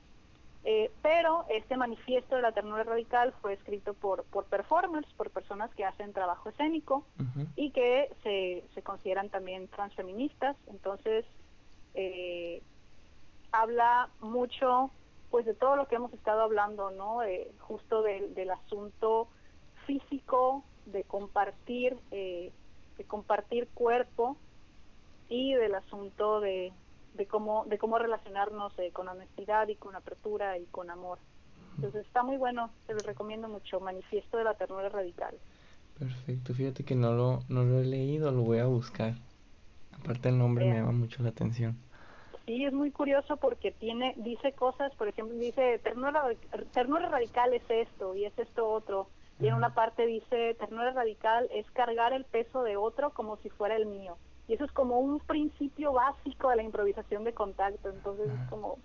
eh, 0.64 0.92
pero 1.02 1.46
este 1.50 1.76
manifiesto 1.76 2.36
de 2.36 2.44
la 2.44 2.52
ternura 2.52 2.84
radical 2.84 3.34
fue 3.42 3.54
escrito 3.54 3.94
por, 3.96 4.26
por 4.26 4.46
performers, 4.46 5.12
por 5.14 5.32
personas 5.32 5.74
que 5.74 5.86
hacen 5.86 6.14
trabajo 6.14 6.50
escénico 6.50 7.06
y 7.56 7.72
que 7.72 8.14
se, 8.22 8.64
se 8.76 8.84
consideran 8.84 9.30
también 9.30 9.68
transfeministas. 9.70 10.56
Entonces, 10.68 11.26
eh, 11.96 12.62
habla 13.52 14.10
mucho 14.20 14.92
pues 15.32 15.46
de 15.46 15.56
todo 15.56 15.76
lo 15.76 15.88
que 15.88 15.96
hemos 15.96 16.14
estado 16.14 16.42
hablando, 16.42 16.92
¿no? 16.92 17.24
Eh, 17.24 17.52
justo 17.60 18.04
del 18.04 18.50
asunto 18.52 19.30
físico, 19.88 20.64
de 20.86 21.04
compartir, 21.06 21.98
de 22.12 22.52
compartir 23.08 23.70
cuerpo 23.70 24.36
y 25.30 25.54
del 25.54 25.76
asunto 25.76 26.42
de, 26.42 26.74
de 27.14 27.28
cómo 27.28 27.66
de 27.66 27.78
cómo 27.78 27.98
relacionarnos 27.98 28.78
eh, 28.80 28.92
con 28.92 29.08
honestidad 29.08 29.68
y 29.68 29.76
con 29.76 29.96
apertura 29.96 30.58
y 30.58 30.66
con 30.66 30.90
amor. 30.90 31.20
Entonces 31.76 32.06
está 32.06 32.24
muy 32.24 32.38
bueno, 32.38 32.70
se 32.86 32.94
los 32.94 33.06
recomiendo 33.06 33.48
mucho, 33.48 33.80
Manifiesto 33.80 34.38
de 34.38 34.44
la 34.44 34.54
Ternura 34.54 34.90
Radical. 34.90 35.36
Perfecto, 35.98 36.54
fíjate 36.54 36.84
que 36.84 36.96
no 36.96 37.14
lo, 37.14 37.44
no 37.48 37.64
lo 37.64 37.80
he 37.80 37.86
leído, 37.86 38.32
lo 38.32 38.42
voy 38.42 38.60
a 38.60 38.66
buscar. 38.66 39.14
Aparte 40.00 40.30
el 40.30 40.38
nombre 40.38 40.66
me 40.66 40.76
llama 40.76 40.92
mucho 40.92 41.22
la 41.24 41.30
atención. 41.30 41.78
Sí, 42.46 42.66
es 42.66 42.74
muy 42.74 42.92
curioso 42.92 43.38
porque 43.38 43.72
tiene 43.72 44.14
dice 44.18 44.52
cosas, 44.54 44.94
por 44.96 45.08
ejemplo, 45.08 45.38
dice 45.38 45.80
ternura, 45.84 46.24
ternura 46.74 47.08
radical 47.10 47.54
es 47.54 47.64
esto 47.70 48.16
y 48.16 48.26
es 48.26 48.38
esto 48.38 48.68
otro. 48.68 49.08
Y 49.40 49.48
en 49.48 49.56
una 49.56 49.74
parte 49.74 50.06
dice 50.06 50.56
ternura 50.56 50.92
radical 50.92 51.48
es 51.52 51.70
cargar 51.72 52.14
el 52.14 52.26
peso 52.26 52.62
de 52.64 52.78
otro 52.78 53.12
como 53.12 53.38
si 53.38 53.50
fuera 53.50 53.76
el 53.76 53.86
mío. 53.86 54.18
Y 54.48 54.54
eso 54.54 54.66
es 54.66 54.72
como 54.72 55.00
un 55.00 55.20
principio 55.20 55.94
básico 55.94 56.50
de 56.50 56.58
la 56.58 56.64
improvisación 56.64 57.24
de 57.24 57.34
contacto. 57.34 57.90
Entonces 57.90 58.28
es 58.28 58.50
como 58.50 58.78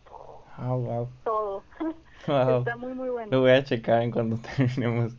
oh, 0.59 1.09
todo. 1.24 1.62
Está 2.59 2.76
muy, 2.76 2.94
muy 2.94 3.09
bueno. 3.09 3.30
Lo 3.30 3.40
voy 3.40 3.50
a 3.50 3.64
checar 3.64 4.02
en 4.02 4.11
cuanto 4.11 4.38
terminemos. 4.57 5.12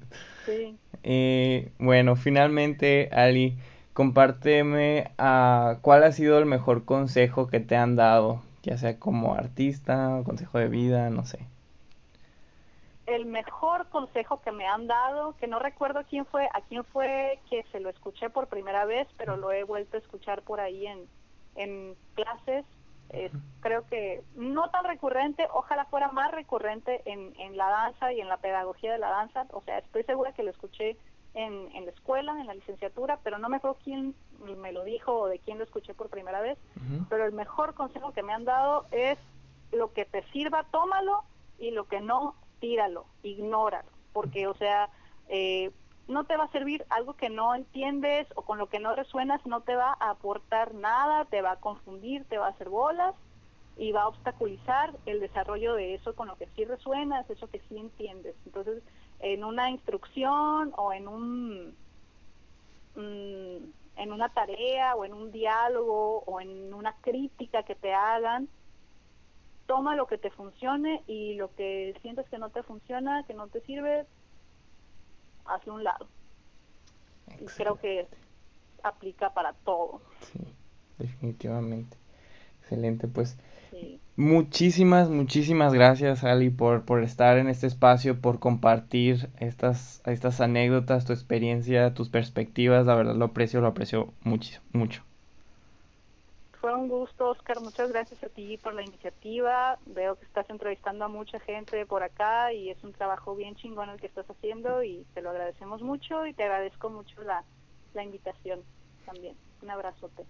Sí. 0.45 0.77
Eh, 1.03 1.71
bueno, 1.79 2.15
finalmente, 2.15 3.09
Ali, 3.11 3.57
compárteme 3.93 5.11
uh, 5.19 5.79
cuál 5.81 6.03
ha 6.03 6.11
sido 6.11 6.37
el 6.39 6.45
mejor 6.45 6.85
consejo 6.85 7.47
que 7.47 7.59
te 7.59 7.75
han 7.75 7.95
dado, 7.95 8.41
ya 8.63 8.77
sea 8.77 8.99
como 8.99 9.35
artista, 9.35 10.21
consejo 10.25 10.59
de 10.59 10.69
vida, 10.69 11.09
no 11.09 11.25
sé 11.25 11.39
el 13.07 13.25
mejor 13.25 13.87
consejo 13.87 14.41
que 14.41 14.51
me 14.51 14.67
han 14.67 14.85
dado, 14.85 15.35
que 15.37 15.47
no 15.47 15.59
recuerdo 15.59 16.03
quién 16.09 16.25
fue, 16.25 16.47
a 16.53 16.61
quién 16.61 16.83
fue 16.83 17.39
que 17.49 17.63
se 17.71 17.79
lo 17.79 17.89
escuché 17.89 18.29
por 18.29 18.47
primera 18.47 18.85
vez, 18.85 19.07
pero 19.17 19.37
lo 19.37 19.51
he 19.51 19.63
vuelto 19.63 19.95
a 19.95 19.99
escuchar 19.99 20.41
por 20.41 20.59
ahí 20.59 20.85
en, 20.85 21.07
en 21.55 21.95
clases. 22.15 22.65
creo 23.61 23.87
que 23.87 24.23
no 24.35 24.69
tan 24.71 24.83
recurrente, 24.83 25.47
ojalá 25.53 25.85
fuera 25.85 26.11
más 26.11 26.31
recurrente 26.31 27.01
en, 27.05 27.33
en 27.39 27.55
la 27.55 27.69
danza 27.69 28.11
y 28.11 28.19
en 28.19 28.27
la 28.27 28.37
pedagogía 28.37 28.91
de 28.91 28.99
la 28.99 29.09
danza. 29.09 29.47
O 29.51 29.61
sea, 29.61 29.77
estoy 29.77 30.03
segura 30.03 30.33
que 30.33 30.43
lo 30.43 30.51
escuché 30.51 30.97
en, 31.33 31.73
en 31.75 31.85
la 31.85 31.91
escuela, 31.91 32.33
en 32.41 32.47
la 32.47 32.55
licenciatura, 32.55 33.19
pero 33.23 33.37
no 33.37 33.47
me 33.47 33.55
acuerdo 33.55 33.77
quién 33.85 34.15
me 34.57 34.73
lo 34.73 34.83
dijo 34.83 35.13
o 35.17 35.27
de 35.27 35.39
quién 35.39 35.59
lo 35.59 35.63
escuché 35.63 35.93
por 35.93 36.09
primera 36.09 36.41
vez. 36.41 36.57
Pero 37.09 37.25
el 37.25 37.31
mejor 37.31 37.73
consejo 37.73 38.11
que 38.11 38.23
me 38.23 38.33
han 38.33 38.43
dado 38.43 38.85
es 38.91 39.17
lo 39.71 39.93
que 39.93 40.03
te 40.03 40.23
sirva, 40.33 40.65
tómalo 40.71 41.23
y 41.57 41.71
lo 41.71 41.87
que 41.87 42.01
no, 42.01 42.35
tíralo, 42.59 43.05
ignóralo, 43.23 43.89
porque, 44.13 44.47
o 44.47 44.55
sea, 44.55 44.89
eh, 45.29 45.71
no 46.07 46.23
te 46.23 46.37
va 46.37 46.45
a 46.45 46.51
servir 46.51 46.85
algo 46.89 47.15
que 47.15 47.29
no 47.29 47.53
entiendes 47.53 48.27
o 48.35 48.43
con 48.43 48.57
lo 48.57 48.67
que 48.67 48.79
no 48.79 48.95
resuenas, 48.95 49.45
no 49.45 49.61
te 49.61 49.75
va 49.75 49.97
a 49.99 50.11
aportar 50.11 50.73
nada, 50.73 51.25
te 51.25 51.41
va 51.41 51.51
a 51.53 51.59
confundir, 51.59 52.25
te 52.25 52.37
va 52.37 52.47
a 52.47 52.51
hacer 52.51 52.69
bolas 52.69 53.13
y 53.77 53.91
va 53.91 54.03
a 54.03 54.07
obstaculizar 54.07 54.95
el 55.05 55.19
desarrollo 55.19 55.75
de 55.75 55.95
eso 55.95 56.15
con 56.15 56.27
lo 56.27 56.37
que 56.37 56.47
sí 56.55 56.65
resuenas, 56.65 57.29
eso 57.29 57.49
que 57.49 57.61
sí 57.67 57.77
entiendes. 57.77 58.35
Entonces, 58.45 58.81
en 59.19 59.43
una 59.43 59.69
instrucción 59.69 60.73
o 60.77 60.93
en 60.93 61.07
un 61.07 61.75
mm, 62.95 63.71
en 63.97 64.11
una 64.11 64.29
tarea 64.29 64.95
o 64.95 65.05
en 65.05 65.13
un 65.13 65.31
diálogo 65.31 66.19
o 66.25 66.39
en 66.39 66.73
una 66.73 66.95
crítica 67.01 67.63
que 67.63 67.75
te 67.75 67.93
hagan, 67.93 68.47
toma 69.67 69.95
lo 69.95 70.07
que 70.07 70.17
te 70.17 70.31
funcione 70.31 71.03
y 71.05 71.35
lo 71.35 71.53
que 71.55 71.93
sientes 72.01 72.27
que 72.29 72.39
no 72.39 72.49
te 72.49 72.63
funciona, 72.63 73.23
que 73.27 73.33
no 73.33 73.47
te 73.47 73.61
sirve, 73.61 74.05
hazlo 75.45 75.75
un 75.75 75.83
lado. 75.83 76.07
Y 77.39 77.45
creo 77.45 77.77
que 77.77 78.07
aplica 78.81 79.33
para 79.33 79.53
todo. 79.53 80.01
Sí, 80.21 80.39
definitivamente. 80.97 81.97
Excelente, 82.61 83.07
pues. 83.07 83.37
Muchísimas, 84.15 85.09
muchísimas 85.09 85.73
gracias, 85.73 86.23
Ali, 86.23 86.49
por, 86.49 86.85
por 86.85 87.03
estar 87.03 87.37
en 87.37 87.47
este 87.47 87.67
espacio, 87.67 88.19
por 88.19 88.39
compartir 88.39 89.29
estas, 89.39 90.01
estas 90.05 90.41
anécdotas, 90.41 91.05
tu 91.05 91.13
experiencia, 91.13 91.93
tus 91.93 92.09
perspectivas. 92.09 92.87
La 92.87 92.95
verdad 92.95 93.15
lo 93.15 93.25
aprecio, 93.25 93.61
lo 93.61 93.67
aprecio 93.67 94.13
mucho, 94.23 94.59
mucho 94.73 95.06
fue 96.67 96.75
un 96.75 96.89
gusto, 96.89 97.29
Oscar. 97.29 97.61
Muchas 97.61 97.89
gracias 97.93 98.21
a 98.25 98.27
ti 98.27 98.57
por 98.57 98.73
la 98.73 98.83
iniciativa. 98.83 99.79
Veo 99.85 100.19
que 100.19 100.25
estás 100.25 100.49
entrevistando 100.49 101.05
a 101.05 101.07
mucha 101.07 101.39
gente 101.39 101.85
por 101.85 102.03
acá 102.03 102.51
y 102.51 102.69
es 102.69 102.83
un 102.83 102.91
trabajo 102.91 103.37
bien 103.37 103.55
chingón 103.55 103.89
el 103.89 104.01
que 104.01 104.07
estás 104.07 104.29
haciendo 104.29 104.83
y 104.83 105.05
te 105.13 105.21
lo 105.21 105.29
agradecemos 105.29 105.81
mucho 105.81 106.25
y 106.25 106.33
te 106.33 106.43
agradezco 106.43 106.89
mucho 106.89 107.21
la, 107.23 107.45
la 107.93 108.03
invitación 108.03 108.63
también. 109.05 109.37
Un 109.61 109.69
abrazote. 109.69 110.25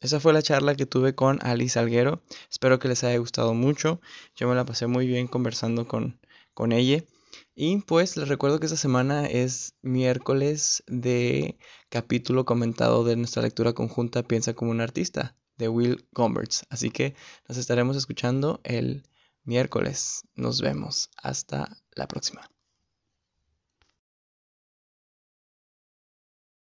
Esa 0.00 0.18
fue 0.18 0.32
la 0.32 0.42
charla 0.42 0.74
que 0.74 0.86
tuve 0.86 1.14
con 1.14 1.38
Alice 1.46 1.74
Salguero. 1.74 2.20
Espero 2.50 2.80
que 2.80 2.88
les 2.88 3.04
haya 3.04 3.18
gustado 3.18 3.54
mucho. 3.54 4.00
Yo 4.34 4.48
me 4.48 4.56
la 4.56 4.64
pasé 4.64 4.88
muy 4.88 5.06
bien 5.06 5.28
conversando 5.28 5.86
con, 5.86 6.18
con 6.54 6.72
ella. 6.72 7.04
Y 7.54 7.78
pues 7.78 8.16
les 8.16 8.28
recuerdo 8.28 8.58
que 8.58 8.66
esta 8.66 8.78
semana 8.78 9.26
es 9.26 9.74
miércoles 9.82 10.82
de 10.86 11.58
capítulo 11.90 12.44
comentado 12.46 13.04
de 13.04 13.16
nuestra 13.16 13.42
lectura 13.42 13.74
conjunta 13.74 14.22
Piensa 14.22 14.54
como 14.54 14.70
un 14.70 14.80
artista 14.80 15.36
de 15.58 15.68
Will 15.68 16.06
Gomberts. 16.12 16.64
Así 16.70 16.90
que 16.90 17.14
nos 17.48 17.58
estaremos 17.58 17.96
escuchando 17.96 18.60
el 18.64 19.04
miércoles. 19.44 20.24
Nos 20.34 20.60
vemos. 20.62 21.10
Hasta 21.16 21.76
la 21.94 22.08
próxima. 22.08 22.51